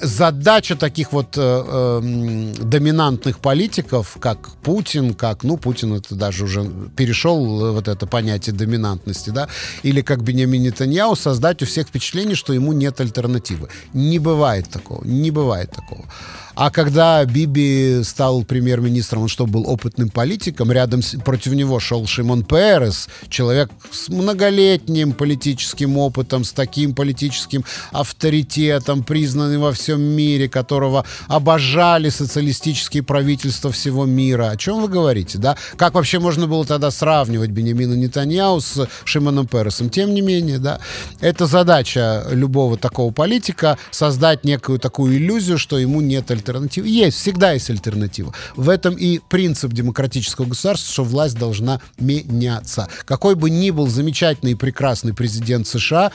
задача 0.00 0.76
таких 0.76 1.12
вот 1.12 1.36
э, 1.36 1.40
э, 1.40 2.52
доминантных 2.62 3.38
политиков, 3.38 4.16
как 4.20 4.50
Путин, 4.62 5.14
как, 5.14 5.44
ну, 5.44 5.56
Путин 5.56 5.94
это 5.94 6.14
даже 6.14 6.44
уже 6.44 6.70
перешел 6.96 7.72
вот 7.72 7.88
это 7.88 8.06
понятие 8.06 8.54
доминантности, 8.54 9.30
да, 9.30 9.48
или 9.82 10.02
как 10.02 10.22
Бенямин 10.22 10.62
Нетаньяу, 10.62 11.16
создать 11.16 11.62
у 11.62 11.66
всех 11.66 11.88
впечатление, 11.88 12.36
что 12.36 12.52
ему 12.52 12.72
нет 12.72 13.00
альтернативы. 13.00 13.68
Не 13.92 14.18
бывает 14.18 14.68
такого, 14.68 15.04
не 15.04 15.30
бывает 15.30 15.70
такого. 15.70 16.04
А 16.54 16.70
когда 16.70 17.24
Биби 17.24 18.02
стал 18.04 18.44
премьер-министром, 18.44 19.22
он 19.22 19.28
что, 19.28 19.46
был 19.46 19.68
опытным 19.68 20.08
политиком? 20.08 20.70
Рядом 20.70 21.02
с, 21.02 21.16
против 21.16 21.52
него 21.52 21.80
шел 21.80 22.06
Шимон 22.06 22.44
Перес, 22.44 23.08
человек 23.28 23.70
с 23.90 24.08
многолетним 24.08 25.12
политическим 25.12 25.98
опытом, 25.98 26.44
с 26.44 26.52
таким 26.52 26.94
политическим 26.94 27.64
авторитетом, 27.90 29.02
признанный 29.02 29.58
во 29.58 29.72
всем 29.72 30.00
мире, 30.00 30.48
которого 30.48 31.04
обожали 31.26 32.08
социалистические 32.08 33.02
правительства 33.02 33.72
всего 33.72 34.04
мира. 34.04 34.50
О 34.50 34.56
чем 34.56 34.80
вы 34.80 34.88
говорите, 34.88 35.38
да? 35.38 35.56
Как 35.76 35.94
вообще 35.94 36.20
можно 36.20 36.46
было 36.46 36.64
тогда 36.64 36.92
сравнивать 36.92 37.50
Бенемина 37.50 37.94
Нетаньяу 37.94 38.60
с 38.60 38.88
Шимоном 39.04 39.48
Пересом? 39.48 39.90
Тем 39.90 40.14
не 40.14 40.20
менее, 40.20 40.58
да, 40.58 40.78
это 41.20 41.46
задача 41.46 42.26
любого 42.30 42.78
такого 42.78 43.12
политика 43.12 43.76
создать 43.90 44.44
некую 44.44 44.78
такую 44.78 45.16
иллюзию, 45.16 45.58
что 45.58 45.78
ему 45.78 46.00
нет 46.00 46.30
альтернативы 46.30 46.43
альтернатива. 46.44 46.84
Есть, 46.84 47.18
всегда 47.18 47.52
есть 47.52 47.70
альтернатива. 47.70 48.32
В 48.56 48.68
этом 48.68 48.94
и 48.94 49.18
принцип 49.18 49.72
демократического 49.72 50.46
государства, 50.46 50.92
что 50.92 51.04
власть 51.04 51.38
должна 51.38 51.80
меняться. 51.98 52.88
Какой 53.04 53.34
бы 53.34 53.50
ни 53.50 53.70
был 53.70 53.88
замечательный 53.88 54.52
и 54.52 54.54
прекрасный 54.54 55.14
президент 55.14 55.66
США, 55.66 56.12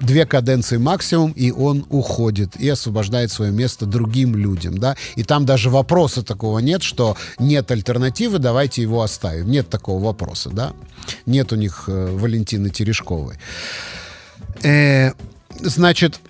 две 0.00 0.26
каденции 0.26 0.76
максимум, 0.76 1.32
и 1.32 1.50
он 1.50 1.86
уходит 1.88 2.56
и 2.56 2.68
освобождает 2.68 3.30
свое 3.30 3.52
место 3.52 3.86
другим 3.86 4.36
людям, 4.36 4.76
да, 4.76 4.96
и 5.16 5.22
там 5.22 5.46
даже 5.46 5.70
вопроса 5.70 6.22
такого 6.22 6.58
нет, 6.58 6.82
что 6.82 7.16
нет 7.38 7.70
альтернативы, 7.70 8.38
давайте 8.38 8.82
его 8.82 9.02
оставим. 9.02 9.50
Нет 9.50 9.68
такого 9.68 10.02
вопроса, 10.02 10.50
да. 10.50 10.72
Нет 11.26 11.52
у 11.52 11.56
них 11.56 11.84
э, 11.86 12.16
Валентины 12.16 12.70
Терешковой. 12.70 13.36
Э, 14.62 15.12
значит, 15.60 16.20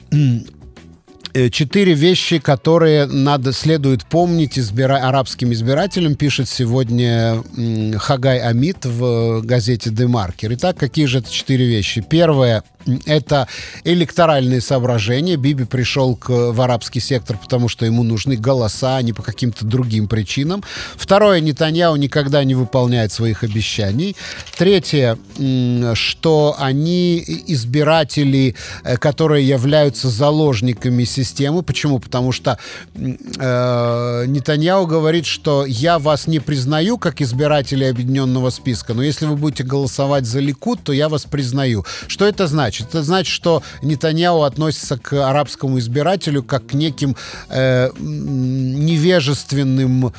четыре 1.51 1.95
вещи, 1.95 2.39
которые 2.39 3.07
надо, 3.07 3.53
следует 3.53 4.05
помнить 4.05 4.59
избира, 4.59 4.97
арабским 4.97 5.53
избирателям, 5.53 6.15
пишет 6.15 6.49
сегодня 6.49 7.43
Хагай 7.99 8.39
Амит 8.41 8.85
в 8.85 9.43
газете 9.43 9.91
«Демаркер». 9.91 10.53
Итак, 10.55 10.77
какие 10.77 11.07
же 11.07 11.19
это 11.19 11.33
четыре 11.33 11.67
вещи? 11.67 12.01
Первое 12.01 12.63
это 13.07 13.49
электоральные 13.85 14.61
соображения. 14.61 15.37
Биби 15.37 15.65
пришел 15.65 16.17
к, 16.17 16.29
в 16.29 16.61
арабский 16.61 17.01
сектор, 17.01 17.39
потому 17.39 17.69
что 17.69 17.87
ему 17.87 18.03
нужны 18.03 18.37
голоса, 18.37 18.97
а 18.97 19.03
не 19.03 19.13
по 19.13 19.23
каким-то 19.23 19.65
другим 19.65 20.09
причинам. 20.09 20.63
Второе, 20.97 21.41
Нетаньяу 21.41 21.97
никогда 21.97 22.45
не 22.45 22.55
выполняет 22.55 23.13
своих 23.13 23.43
обещаний. 23.43 24.17
Третье, 24.57 25.19
что 25.95 26.57
они 26.59 27.25
избиратели, 27.47 28.55
э, 28.83 28.97
которые 28.97 29.47
являются 29.47 30.09
заложниками 30.09 31.05
системы. 31.05 31.24
Почему? 31.63 31.99
Потому 31.99 32.33
что 32.33 32.59
э, 32.95 34.25
Нетаньяу 34.27 34.87
говорит, 34.87 35.27
что 35.27 35.65
я 35.65 35.99
вас 35.99 36.27
не 36.27 36.41
признаю 36.41 36.99
как 36.99 37.21
избирателей 37.21 37.91
объединенного 37.91 38.51
списка, 38.51 38.95
но 38.95 39.03
если 39.03 39.27
вы 39.27 39.37
будете 39.37 39.65
голосовать 39.65 40.27
за 40.27 40.41
Ликут, 40.41 40.83
то 40.83 40.93
я 40.93 41.09
вас 41.09 41.25
признаю. 41.25 41.85
Что 42.09 42.27
это 42.27 42.47
значит? 42.47 42.89
Это 42.89 43.03
значит, 43.03 43.33
что 43.33 43.63
Нетаньяу 43.83 44.43
относится 44.43 44.99
к 44.99 45.13
арабскому 45.13 45.79
избирателю 45.79 46.43
как 46.43 46.67
к 46.67 46.75
неким 46.75 47.17
э, 47.49 47.91
невежественным 47.99 50.13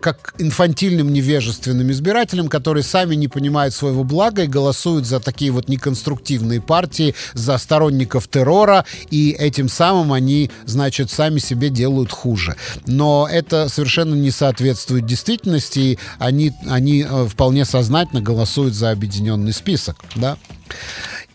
как 0.00 0.34
инфантильным 0.38 1.12
невежественным 1.12 1.90
избирателям, 1.92 2.48
которые 2.48 2.82
сами 2.82 3.14
не 3.14 3.28
понимают 3.28 3.74
своего 3.74 4.02
блага 4.02 4.44
и 4.44 4.46
голосуют 4.46 5.06
за 5.06 5.20
такие 5.20 5.50
вот 5.50 5.68
неконструктивные 5.68 6.60
партии, 6.60 7.14
за 7.34 7.56
сторонников 7.58 8.28
террора, 8.28 8.84
и 9.10 9.30
этим 9.30 9.68
самым 9.68 10.12
они, 10.12 10.50
значит, 10.64 11.10
сами 11.10 11.38
себе 11.38 11.70
делают 11.70 12.10
хуже. 12.10 12.56
Но 12.86 13.28
это 13.30 13.68
совершенно 13.68 14.14
не 14.14 14.30
соответствует 14.30 15.06
действительности, 15.06 15.78
и 15.78 15.98
они, 16.18 16.52
они 16.66 17.06
э, 17.08 17.26
вполне 17.26 17.64
сознательно 17.64 18.20
голосуют 18.20 18.74
за 18.74 18.90
объединенный 18.90 19.52
список, 19.52 19.96
да. 20.16 20.36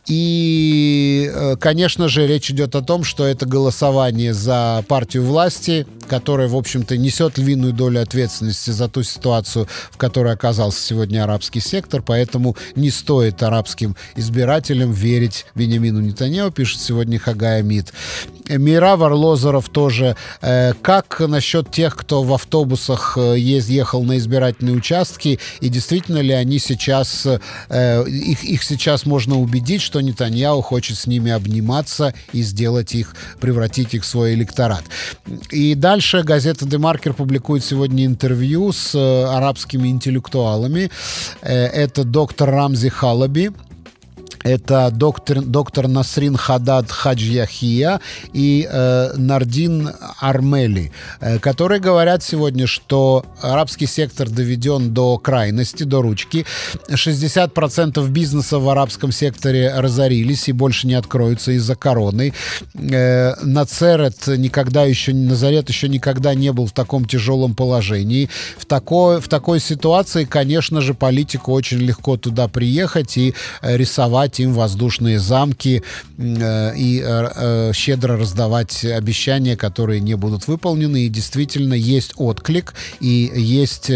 И, 0.10 1.30
э, 1.32 1.56
конечно 1.58 2.08
же, 2.08 2.26
речь 2.26 2.50
идет 2.50 2.76
о 2.76 2.82
том, 2.82 3.04
что 3.04 3.26
это 3.26 3.46
голосование 3.46 4.34
за 4.34 4.84
партию 4.88 5.24
власти, 5.24 5.86
которая, 6.10 6.48
в 6.48 6.56
общем-то, 6.56 6.98
несет 6.98 7.38
львиную 7.38 7.72
долю 7.72 8.02
ответственности 8.02 8.72
за 8.72 8.90
ту 8.90 9.04
ситуацию, 9.04 9.68
в 9.92 9.98
которой 9.98 10.34
оказался 10.34 10.82
сегодня 10.82 11.24
арабский 11.24 11.60
сектор, 11.60 12.02
поэтому 12.02 12.58
не 12.76 12.90
стоит 12.90 13.42
арабским 13.44 13.96
избирателям 14.16 14.92
верить 14.92 15.46
Бенямину 15.56 16.02
Нетаньяу, 16.02 16.52
пишет 16.52 16.82
сегодня 16.82 17.20
Хагая 17.20 17.62
Мид. 17.62 17.94
Мира 18.50 18.96
Варлозоров 18.96 19.70
тоже. 19.70 20.16
Э, 20.42 20.74
как 20.82 21.20
насчет 21.20 21.72
тех, 21.72 21.96
кто 21.96 22.24
в 22.24 22.34
автобусах 22.34 23.18
э, 23.18 23.36
ехал 23.38 24.04
на 24.04 24.18
избирательные 24.18 24.76
участки, 24.76 25.40
и 25.62 25.70
действительно 25.70 26.20
ли 26.20 26.34
они 26.34 26.58
сейчас, 26.58 27.28
их, 27.70 28.44
их 28.44 28.64
сейчас 28.64 29.06
можно 29.06 29.40
убедить, 29.40 29.82
что 29.82 30.02
Нетаньяу 30.02 30.62
хочет 30.62 30.98
с 30.98 31.06
ними 31.06 31.32
обниматься 31.32 32.16
и 32.34 32.42
сделать 32.42 32.96
их, 32.96 33.16
превратить 33.40 33.94
их 33.94 34.04
в 34.04 34.08
свой 34.08 34.34
электорат. 34.34 34.84
И 35.52 35.76
дальше 36.00 36.24
газета 36.24 36.66
«Демаркер» 36.66 37.14
публикует 37.14 37.62
сегодня 37.62 38.06
интервью 38.06 38.72
с 38.72 38.96
э, 38.96 39.26
арабскими 39.26 39.90
интеллектуалами. 39.90 40.90
Э, 41.42 41.66
это 41.66 42.06
доктор 42.06 42.52
Рамзи 42.52 42.88
Халаби, 42.88 43.52
это 44.44 44.90
доктор, 44.92 45.42
доктор 45.42 45.88
Насрин 45.88 46.38
Хадад 46.38 46.90
Хаджьяхия 46.92 48.00
и 48.34 48.68
э, 48.70 49.14
Нардин 49.16 49.92
Армели, 50.20 50.92
э, 51.20 51.40
которые 51.40 51.82
говорят 51.82 52.24
сегодня, 52.24 52.66
что 52.68 53.26
арабский 53.42 53.86
сектор 53.86 54.30
доведен 54.30 54.94
до 54.94 55.18
крайности, 55.18 55.84
до 55.84 56.02
ручки. 56.02 56.46
60% 56.90 58.08
бизнеса 58.10 58.60
в 58.60 58.70
арабском 58.70 59.12
секторе 59.12 59.74
разорились 59.76 60.48
и 60.48 60.54
больше 60.54 60.88
не 60.88 60.94
откроются 60.94 61.52
из-за 61.52 61.76
короны. 61.76 62.34
Э, 62.76 63.34
Нацерет 63.42 64.28
никогда 64.28 64.86
еще, 64.86 65.14
Назарет 65.14 65.70
еще 65.70 65.90
никогда 65.90 66.34
не 66.34 66.52
был 66.52 66.66
в 66.66 66.72
таком 66.72 67.06
тяжелом 67.06 67.56
положении. 67.56 68.30
В 68.58 68.66
такой, 68.66 69.20
в 69.20 69.28
такой 69.28 69.60
ситуации, 69.60 70.24
конечно 70.24 70.82
же, 70.82 70.94
политику 70.94 71.52
очень 71.52 71.80
легко 71.80 72.16
туда 72.18 72.48
приехать 72.48 73.18
и 73.18 73.34
э, 73.62 73.76
рисовать 73.76 74.29
давать 74.30 74.40
им 74.40 74.54
воздушные 74.54 75.20
замки 75.20 75.84
э, 76.18 76.76
и 76.76 77.02
э, 77.04 77.30
э, 77.36 77.72
щедро 77.74 78.18
раздавать 78.18 78.86
обещания, 78.86 79.58
которые 79.58 80.02
не 80.02 80.16
будут 80.16 80.48
выполнены. 80.48 81.06
И 81.06 81.10
действительно 81.10 81.74
есть 81.74 82.14
отклик, 82.18 82.74
и 83.00 83.32
есть 83.36 83.92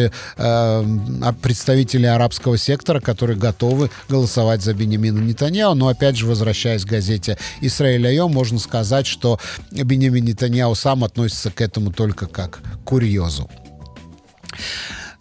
представители 1.41 2.05
арабского 2.05 2.57
сектора, 2.57 2.99
которые 2.99 3.37
готовы 3.37 3.89
голосовать 4.09 4.61
за 4.61 4.73
Бенемина 4.73 5.19
Нетаньяу. 5.19 5.75
Но 5.75 5.87
опять 5.87 6.17
же, 6.17 6.25
возвращаясь 6.25 6.85
к 6.85 6.89
газете 6.89 7.37
«Израиль 7.61 8.07
Айом», 8.07 8.31
можно 8.31 8.59
сказать, 8.59 9.05
что 9.05 9.39
Бенемин 9.71 10.25
Нетаньяу 10.25 10.75
сам 10.75 11.03
относится 11.03 11.51
к 11.51 11.61
этому 11.61 11.91
только 11.91 12.27
как 12.27 12.61
к 12.61 12.83
курьезу. 12.83 13.49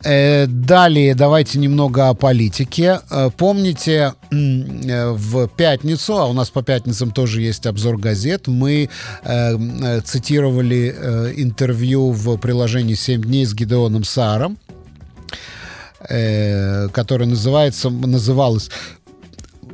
Э, 0.05 0.47
далее 0.47 1.15
давайте 1.15 1.59
немного 1.59 2.09
о 2.09 2.15
политике. 2.15 3.01
Э, 3.11 3.31
помните, 3.37 4.15
э, 4.31 5.11
в 5.11 5.49
пятницу, 5.49 6.19
а 6.19 6.27
у 6.27 6.33
нас 6.33 6.51
по 6.51 6.63
пятницам 6.63 7.13
тоже 7.13 7.43
есть 7.43 7.67
обзор 7.67 7.99
газет, 7.99 8.49
мы 8.49 8.89
цитировали 10.05 11.33
интервью 11.37 12.11
в 12.11 12.37
приложении 12.39 12.95
«7 12.95 13.23
дней» 13.23 13.47
с 13.47 13.55
Гидеоном 13.55 14.05
Сааром, 14.05 14.59
которое 16.01 17.27
называется, 17.27 17.91
называлось 17.91 18.71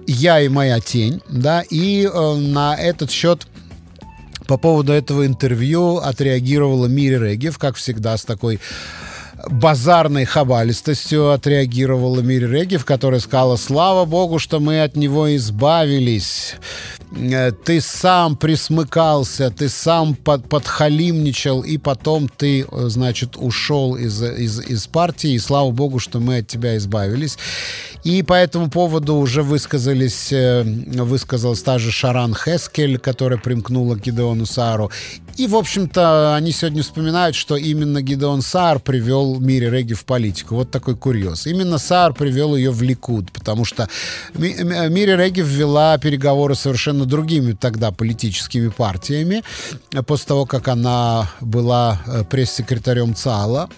«Я 0.06 0.40
и 0.40 0.48
моя 0.48 0.80
тень», 0.80 1.22
да, 1.28 1.62
и 1.62 2.08
на 2.08 2.76
этот 2.76 3.10
счет 3.10 3.46
по 4.46 4.56
поводу 4.56 4.92
этого 4.92 5.26
интервью 5.26 5.98
отреагировала 5.98 6.86
Мири 6.86 7.16
Регев, 7.16 7.58
как 7.58 7.76
всегда, 7.76 8.16
с 8.16 8.24
такой 8.24 8.60
базарной 9.50 10.24
хабалистостью 10.24 11.30
отреагировала 11.30 12.20
Мири 12.20 12.46
Регев, 12.46 12.84
которая 12.84 13.20
сказала, 13.20 13.56
слава 13.56 14.04
богу, 14.04 14.38
что 14.38 14.60
мы 14.60 14.82
от 14.82 14.96
него 14.96 15.34
избавились. 15.36 16.56
Э, 17.16 17.52
ты 17.52 17.80
сам 17.80 18.36
присмыкался, 18.36 19.50
ты 19.50 19.68
сам 19.68 20.14
под, 20.14 20.48
подхалимничал, 20.48 21.62
и 21.62 21.78
потом 21.78 22.28
ты, 22.28 22.62
э, 22.62 22.88
значит, 22.88 23.36
ушел 23.36 23.96
из, 23.96 24.22
из, 24.22 24.60
из 24.60 24.86
партии, 24.86 25.30
и 25.30 25.38
слава 25.38 25.70
богу, 25.70 25.98
что 25.98 26.20
мы 26.20 26.38
от 26.38 26.46
тебя 26.46 26.76
избавились. 26.76 27.38
И 28.04 28.22
по 28.22 28.34
этому 28.34 28.70
поводу 28.70 29.16
уже 29.16 29.42
высказались, 29.42 30.32
э, 30.32 30.62
высказалась 30.62 31.62
та 31.62 31.78
же 31.78 31.90
Шаран 31.90 32.34
Хескель, 32.34 32.98
которая 32.98 33.38
примкнула 33.38 33.96
к 33.96 34.02
Гидеону 34.02 34.46
Саару. 34.46 34.90
И, 35.38 35.46
в 35.46 35.54
общем-то, 35.54 36.34
они 36.34 36.50
сегодня 36.50 36.82
вспоминают, 36.82 37.36
что 37.36 37.54
именно 37.54 38.02
Гидеон 38.02 38.42
Саар 38.42 38.80
привел 38.80 39.38
Мири 39.38 39.70
Реги 39.70 39.94
в 39.94 40.04
политику. 40.04 40.56
Вот 40.56 40.72
такой 40.72 40.96
курьез. 40.96 41.46
Именно 41.46 41.78
Саар 41.78 42.12
привел 42.12 42.56
ее 42.56 42.72
в 42.72 42.82
Ликуд, 42.82 43.30
потому 43.30 43.64
что 43.64 43.88
Мири 44.34 45.16
Реги 45.16 45.40
ввела 45.40 45.96
переговоры 45.98 46.56
совершенно 46.56 47.04
другими 47.04 47.52
тогда 47.52 47.92
политическими 47.92 48.66
партиями. 48.68 49.44
После 50.08 50.26
того, 50.26 50.44
как 50.44 50.66
она 50.66 51.30
была 51.40 52.00
э, 52.06 52.24
пресс-секретарем 52.24 53.14
ЦАЛа 53.14 53.68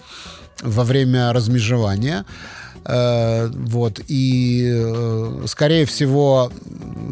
во 0.63 0.83
время 0.83 1.31
размежевания. 1.31 2.25
Э, 2.85 3.51
вот. 3.53 3.99
И, 4.07 4.67
э, 4.67 5.43
скорее 5.45 5.85
всего, 5.85 6.51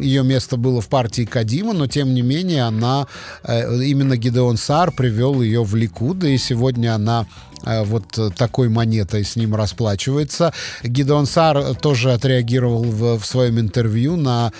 ее 0.00 0.22
место 0.24 0.56
было 0.56 0.80
в 0.80 0.88
партии 0.88 1.24
Кадима, 1.24 1.72
но, 1.72 1.86
тем 1.86 2.14
не 2.14 2.22
менее, 2.22 2.64
она, 2.64 3.06
э, 3.44 3.82
именно 3.82 4.16
Гидеон 4.16 4.56
Сар 4.56 4.92
привел 4.92 5.40
ее 5.42 5.62
в 5.62 5.74
Ликуда, 5.74 6.28
и 6.28 6.38
сегодня 6.38 6.94
она 6.94 7.26
вот 7.62 8.18
такой 8.38 8.70
монетой 8.70 9.22
с 9.22 9.36
ним 9.36 9.54
расплачивается. 9.54 10.54
Гидеон 10.82 11.26
Сар 11.26 11.74
тоже 11.74 12.14
отреагировал 12.14 12.84
в, 12.84 13.18
в 13.18 13.26
своем 13.26 13.60
интервью 13.60 14.16
на 14.16 14.50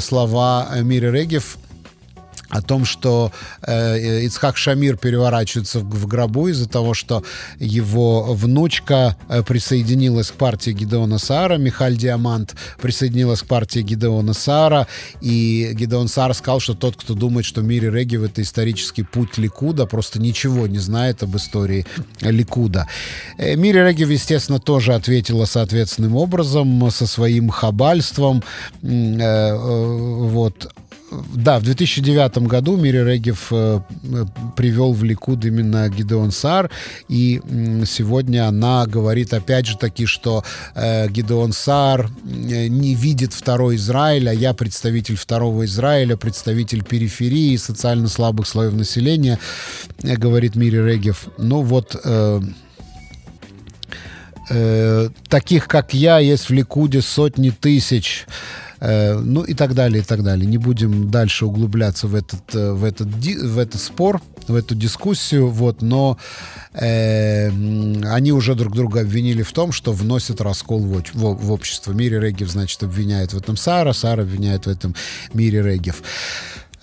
слова 0.00 0.66
Мири 0.80 1.10
Регев 1.10 1.58
о 2.48 2.62
том, 2.62 2.84
что 2.84 3.32
э, 3.62 4.24
Ицхак 4.24 4.56
Шамир 4.56 4.96
переворачивается 4.96 5.80
в, 5.80 5.84
в 5.84 6.06
гробу 6.06 6.48
из-за 6.48 6.68
того, 6.68 6.94
что 6.94 7.22
его 7.58 8.34
внучка 8.34 9.16
э, 9.28 9.42
присоединилась 9.42 10.30
к 10.30 10.34
партии 10.34 10.70
Гидеона 10.70 11.18
Сара, 11.18 11.56
Михаль 11.56 11.96
Диамант 11.96 12.54
присоединилась 12.80 13.42
к 13.42 13.46
партии 13.46 13.80
Гидеона 13.80 14.32
Сара, 14.32 14.86
и 15.20 15.70
Гидеон 15.72 16.08
Сар 16.08 16.34
сказал, 16.34 16.60
что 16.60 16.74
тот, 16.74 16.96
кто 16.96 17.14
думает, 17.14 17.46
что 17.46 17.62
Мири 17.62 17.90
Регев 17.90 18.22
это 18.22 18.42
исторический 18.42 19.02
путь 19.02 19.38
Ликуда, 19.38 19.86
просто 19.86 20.20
ничего 20.20 20.66
не 20.66 20.78
знает 20.78 21.22
об 21.22 21.36
истории 21.36 21.86
Ликуда. 22.20 22.86
Э, 23.38 23.56
Мири 23.56 23.78
Регев, 23.78 24.10
естественно, 24.10 24.58
тоже 24.58 24.94
ответила 24.94 25.44
соответственным 25.44 26.16
образом, 26.16 26.90
со 26.90 27.06
своим 27.06 27.50
хабальством, 27.50 28.42
э, 28.82 28.88
э, 28.88 29.56
вот, 29.56 30.72
да, 31.10 31.58
в 31.58 31.62
2009 31.62 32.38
году 32.38 32.76
Мири 32.76 32.98
Регев 32.98 33.48
э, 33.52 33.80
привел 34.56 34.92
в 34.92 35.04
Ликуд 35.04 35.44
именно 35.44 35.88
Гидеон 35.88 36.32
Сар, 36.32 36.70
и 37.08 37.40
э, 37.42 37.84
сегодня 37.86 38.48
она 38.48 38.86
говорит 38.86 39.32
опять 39.32 39.66
же 39.66 39.78
таки, 39.78 40.06
что 40.06 40.44
э, 40.74 41.08
Гидеон 41.08 41.52
Сар 41.52 42.10
э, 42.24 42.66
не 42.66 42.94
видит 42.94 43.32
второй 43.32 43.76
Израиль, 43.76 44.28
а 44.28 44.32
я 44.32 44.52
представитель 44.52 45.16
второго 45.16 45.64
Израиля, 45.64 46.16
представитель 46.16 46.82
периферии, 46.82 47.56
социально 47.56 48.08
слабых 48.08 48.48
слоев 48.48 48.74
населения, 48.74 49.38
э, 50.02 50.16
говорит 50.16 50.56
Мири 50.56 50.78
Регев. 50.78 51.28
Ну 51.38 51.62
вот... 51.62 51.96
Э, 52.04 52.40
э, 54.50 55.08
таких, 55.28 55.68
как 55.68 55.94
я, 55.94 56.18
есть 56.18 56.48
в 56.48 56.52
Ликуде 56.52 57.02
сотни 57.02 57.50
тысяч. 57.50 58.26
Э, 58.80 59.18
ну 59.18 59.42
и 59.42 59.54
так 59.54 59.74
далее, 59.74 60.02
и 60.02 60.04
так 60.04 60.22
далее. 60.22 60.46
Не 60.46 60.58
будем 60.58 61.10
дальше 61.10 61.46
углубляться 61.46 62.06
в 62.06 62.14
этот, 62.14 62.54
э, 62.54 62.72
в 62.72 62.84
этот, 62.84 63.08
в 63.08 63.58
этот 63.58 63.80
спор, 63.80 64.20
в 64.48 64.54
эту 64.54 64.74
дискуссию, 64.74 65.48
вот, 65.48 65.82
но 65.82 66.18
э, 66.74 67.48
они 67.48 68.32
уже 68.32 68.54
друг 68.54 68.74
друга 68.74 69.00
обвинили 69.00 69.42
в 69.42 69.52
том, 69.52 69.72
что 69.72 69.92
вносят 69.92 70.40
раскол 70.40 70.80
в, 70.80 71.02
в, 71.14 71.46
в 71.46 71.52
общество. 71.52 71.92
Мире 71.92 72.20
Регев, 72.20 72.50
значит, 72.50 72.82
обвиняет 72.82 73.32
в 73.32 73.38
этом 73.38 73.56
Сара, 73.56 73.92
Сара 73.92 74.22
обвиняет 74.22 74.66
в 74.66 74.68
этом 74.68 74.94
Мире 75.32 75.62
Регев. 75.62 76.02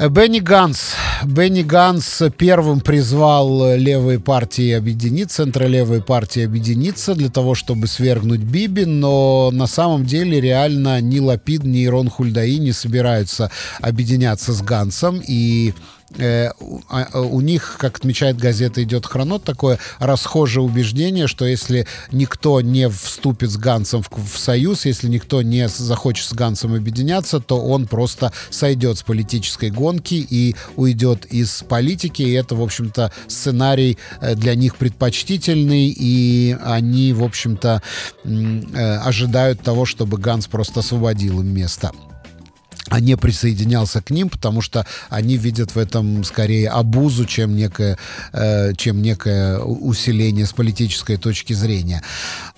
Э, 0.03 0.09
Бенни 0.09 0.39
Ганс. 0.39 0.95
Бенни 1.23 1.61
Ганс 1.61 2.23
первым 2.37 2.81
призвал 2.81 3.75
левые 3.75 4.19
партии 4.19 4.71
объединиться, 4.73 5.43
центролевые 5.43 6.01
партии 6.01 6.43
объединиться 6.43 7.15
для 7.15 7.29
того, 7.29 7.55
чтобы 7.55 7.87
свергнуть 7.87 8.41
Биби, 8.41 8.85
но 8.85 9.49
на 9.53 9.65
самом 9.65 10.05
деле 10.05 10.41
реально 10.41 10.99
ни 10.99 11.19
Лапид, 11.19 11.63
ни 11.63 11.85
Рон 11.85 12.09
Хульдаи 12.09 12.57
не 12.57 12.73
собираются 12.73 13.49
объединяться 13.79 14.51
с 14.51 14.61
Гансом, 14.61 15.21
и 15.25 15.73
Э, 16.17 16.51
а, 16.89 17.07
э, 17.11 17.19
у 17.19 17.41
них, 17.41 17.77
как 17.79 17.97
отмечает 17.97 18.37
газета 18.37 18.83
«Идет 18.83 19.05
хронот», 19.05 19.43
такое 19.43 19.79
расхожее 19.99 20.63
убеждение, 20.63 21.27
что 21.27 21.45
если 21.45 21.87
никто 22.11 22.61
не 22.61 22.89
вступит 22.89 23.49
с 23.49 23.57
Гансом 23.57 24.03
в, 24.03 24.09
в 24.09 24.37
союз, 24.37 24.85
если 24.85 25.07
никто 25.07 25.41
не 25.41 25.67
захочет 25.67 26.27
с 26.27 26.33
Гансом 26.33 26.75
объединяться, 26.75 27.39
то 27.39 27.59
он 27.59 27.87
просто 27.87 28.31
сойдет 28.49 28.99
с 28.99 29.03
политической 29.03 29.71
гонки 29.71 30.25
и 30.29 30.55
уйдет 30.75 31.25
из 31.25 31.63
политики. 31.67 32.21
И 32.21 32.33
это, 32.33 32.55
в 32.55 32.61
общем-то, 32.61 33.11
сценарий 33.27 33.97
э, 34.21 34.35
для 34.35 34.55
них 34.55 34.75
предпочтительный, 34.75 35.93
и 35.95 36.55
они, 36.63 37.13
в 37.13 37.23
общем-то, 37.23 37.81
ожидают 39.03 39.61
того, 39.61 39.85
чтобы 39.85 40.17
Ганс 40.17 40.47
просто 40.47 40.81
освободил 40.81 41.41
им 41.41 41.53
место 41.53 41.91
не 42.91 43.17
присоединялся 43.17 44.01
к 44.01 44.09
ним, 44.09 44.29
потому 44.29 44.61
что 44.61 44.85
они 45.09 45.37
видят 45.37 45.75
в 45.75 45.77
этом 45.77 46.23
скорее 46.23 46.69
обузу, 46.69 47.25
чем 47.25 47.55
некое, 47.55 47.97
э, 48.33 48.73
чем 48.75 49.01
некое 49.01 49.59
усиление 49.59 50.45
с 50.45 50.53
политической 50.53 51.17
точки 51.17 51.53
зрения. 51.53 52.03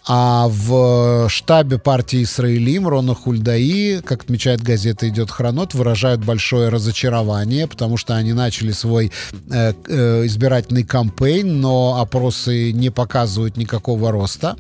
А 0.08 0.47
в 0.47 1.30
штабе 1.30 1.80
партии 1.80 2.24
Исраилим 2.24 2.88
Рона 2.88 3.16
Хульдаи, 3.16 4.01
как 4.01 4.24
отмечает 4.24 4.62
газета 4.62 5.10
«Идет 5.10 5.32
хронот», 5.32 5.74
выражают 5.74 6.24
большое 6.24 6.70
разочарование, 6.70 7.68
потому 7.68 7.97
что 7.97 8.16
они 8.16 8.34
начали 8.34 8.72
свой 8.72 9.12
э, 9.49 9.74
э, 9.88 10.26
избирательный 10.28 10.84
кампейн, 10.84 11.60
но 11.60 11.99
опросы 11.99 12.72
не 12.72 12.91
показывают 12.91 13.58
никакого 13.58 14.12
роста. 14.12 14.58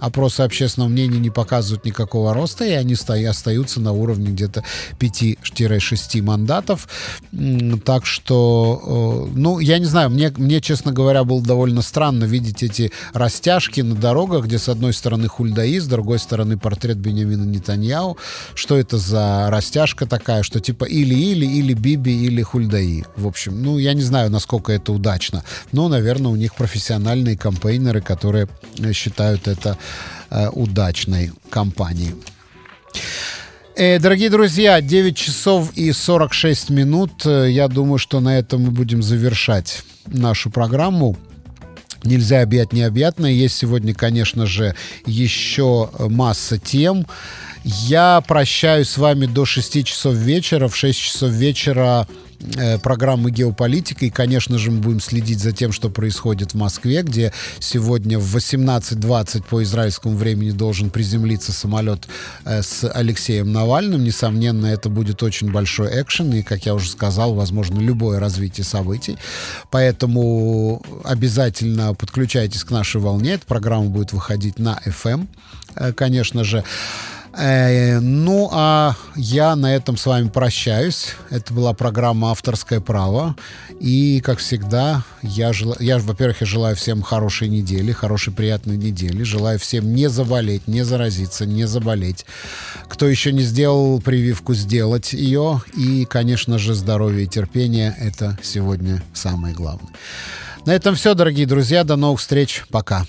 Опросы 0.00 0.40
общественного 0.40 0.88
мнения 0.88 1.18
не 1.18 1.30
показывают 1.30 1.84
никакого 1.84 2.32
роста, 2.32 2.64
и 2.64 2.72
они 2.72 2.94
остаются 3.26 3.80
на 3.80 3.92
уровне 3.92 4.28
где-то 4.28 4.64
5-6 4.98 6.22
мандатов. 6.22 6.88
Так 7.84 8.06
что, 8.06 9.28
э, 9.28 9.32
ну, 9.36 9.58
я 9.58 9.78
не 9.78 9.84
знаю, 9.84 10.08
мне, 10.08 10.32
мне, 10.36 10.62
честно 10.62 10.92
говоря, 10.92 11.24
было 11.24 11.42
довольно 11.42 11.82
странно 11.82 12.24
видеть 12.24 12.62
эти 12.62 12.92
растяжки 13.12 13.82
на 13.82 13.94
дорогах, 13.94 14.46
где 14.46 14.58
с 14.58 14.70
одной 14.70 14.85
одной 14.86 14.94
стороны 14.94 15.26
Хульдаи, 15.26 15.78
с 15.80 15.86
другой 15.88 16.20
стороны 16.20 16.56
портрет 16.56 16.96
Бенямина 16.98 17.42
Нетаньяу. 17.42 18.16
Что 18.54 18.76
это 18.76 18.98
за 18.98 19.48
растяжка 19.50 20.06
такая, 20.06 20.44
что 20.44 20.60
типа 20.60 20.84
или-или, 20.84 21.44
или 21.44 21.74
Биби, 21.74 22.24
или 22.26 22.40
Хульдаи. 22.42 23.04
В 23.16 23.26
общем, 23.26 23.60
ну, 23.62 23.78
я 23.78 23.94
не 23.94 24.02
знаю, 24.02 24.30
насколько 24.30 24.72
это 24.72 24.92
удачно. 24.92 25.42
Но, 25.72 25.88
наверное, 25.88 26.30
у 26.30 26.36
них 26.36 26.54
профессиональные 26.54 27.36
кампейнеры, 27.36 28.00
которые 28.00 28.46
считают 28.92 29.48
это 29.48 29.76
э, 30.30 30.48
удачной 30.50 31.32
кампанией. 31.50 32.14
Э, 33.74 33.98
дорогие 33.98 34.30
друзья, 34.30 34.80
9 34.80 35.16
часов 35.16 35.72
и 35.74 35.90
46 35.90 36.70
минут. 36.70 37.26
Э, 37.26 37.50
я 37.50 37.66
думаю, 37.66 37.98
что 37.98 38.20
на 38.20 38.38
этом 38.38 38.62
мы 38.62 38.70
будем 38.70 39.02
завершать 39.02 39.82
нашу 40.06 40.50
программу. 40.50 41.16
Нельзя 42.04 42.42
объять 42.42 42.72
необъятное. 42.72 43.30
Есть 43.30 43.56
сегодня, 43.56 43.94
конечно 43.94 44.46
же, 44.46 44.74
еще 45.06 45.90
масса 45.98 46.58
тем. 46.58 47.06
Я 47.64 48.22
прощаюсь 48.26 48.90
с 48.90 48.98
вами 48.98 49.26
до 49.26 49.44
6 49.44 49.84
часов 49.84 50.14
вечера. 50.14 50.68
В 50.68 50.76
6 50.76 50.98
часов 50.98 51.30
вечера 51.30 52.06
э, 52.08 52.25
программы 52.82 53.30
«Геополитика». 53.30 54.06
И, 54.06 54.10
конечно 54.10 54.58
же, 54.58 54.70
мы 54.70 54.80
будем 54.80 55.00
следить 55.00 55.40
за 55.40 55.52
тем, 55.52 55.72
что 55.72 55.90
происходит 55.90 56.52
в 56.52 56.56
Москве, 56.56 57.02
где 57.02 57.32
сегодня 57.58 58.18
в 58.18 58.36
18.20 58.36 59.44
по 59.48 59.62
израильскому 59.62 60.16
времени 60.16 60.50
должен 60.50 60.90
приземлиться 60.90 61.52
самолет 61.52 62.08
э, 62.44 62.62
с 62.62 62.88
Алексеем 62.88 63.52
Навальным. 63.52 64.04
Несомненно, 64.04 64.66
это 64.66 64.88
будет 64.88 65.22
очень 65.22 65.50
большой 65.50 66.00
экшен. 66.00 66.32
И, 66.32 66.42
как 66.42 66.66
я 66.66 66.74
уже 66.74 66.90
сказал, 66.90 67.34
возможно, 67.34 67.80
любое 67.80 68.20
развитие 68.20 68.64
событий. 68.64 69.18
Поэтому 69.70 70.82
обязательно 71.04 71.94
подключайтесь 71.94 72.64
к 72.64 72.70
нашей 72.70 73.00
волне. 73.00 73.34
Эта 73.34 73.46
программа 73.46 73.86
будет 73.86 74.12
выходить 74.12 74.58
на 74.58 74.80
FM, 74.84 75.26
э, 75.76 75.92
конечно 75.92 76.44
же. 76.44 76.64
Э, 77.38 78.00
ну, 78.00 78.48
а 78.50 78.94
я 79.14 79.56
на 79.56 79.74
этом 79.74 79.96
с 79.96 80.06
вами 80.06 80.28
прощаюсь. 80.28 81.14
Это 81.30 81.52
была 81.52 81.74
программа 81.74 82.30
«Авторское 82.30 82.80
право». 82.80 83.36
И, 83.78 84.22
как 84.24 84.38
всегда, 84.38 85.04
я, 85.22 85.52
жел... 85.52 85.76
я 85.78 85.98
во-первых, 85.98 86.40
я 86.40 86.46
желаю 86.46 86.76
всем 86.76 87.02
хорошей 87.02 87.48
недели, 87.48 87.92
хорошей, 87.92 88.32
приятной 88.32 88.78
недели. 88.78 89.22
Желаю 89.22 89.58
всем 89.58 89.94
не 89.94 90.08
заболеть, 90.08 90.66
не 90.66 90.82
заразиться, 90.82 91.44
не 91.44 91.66
заболеть. 91.66 92.24
Кто 92.88 93.06
еще 93.06 93.32
не 93.32 93.42
сделал 93.42 94.00
прививку, 94.00 94.54
сделать 94.54 95.12
ее. 95.12 95.62
И, 95.76 96.06
конечно 96.06 96.58
же, 96.58 96.74
здоровье 96.74 97.24
и 97.24 97.28
терпение— 97.28 97.94
это 97.98 98.38
сегодня 98.42 99.02
самое 99.12 99.54
главное. 99.54 99.92
На 100.64 100.74
этом 100.74 100.94
все, 100.94 101.14
дорогие 101.14 101.46
друзья. 101.46 101.84
До 101.84 101.96
новых 101.96 102.20
встреч. 102.20 102.64
Пока. 102.70 103.04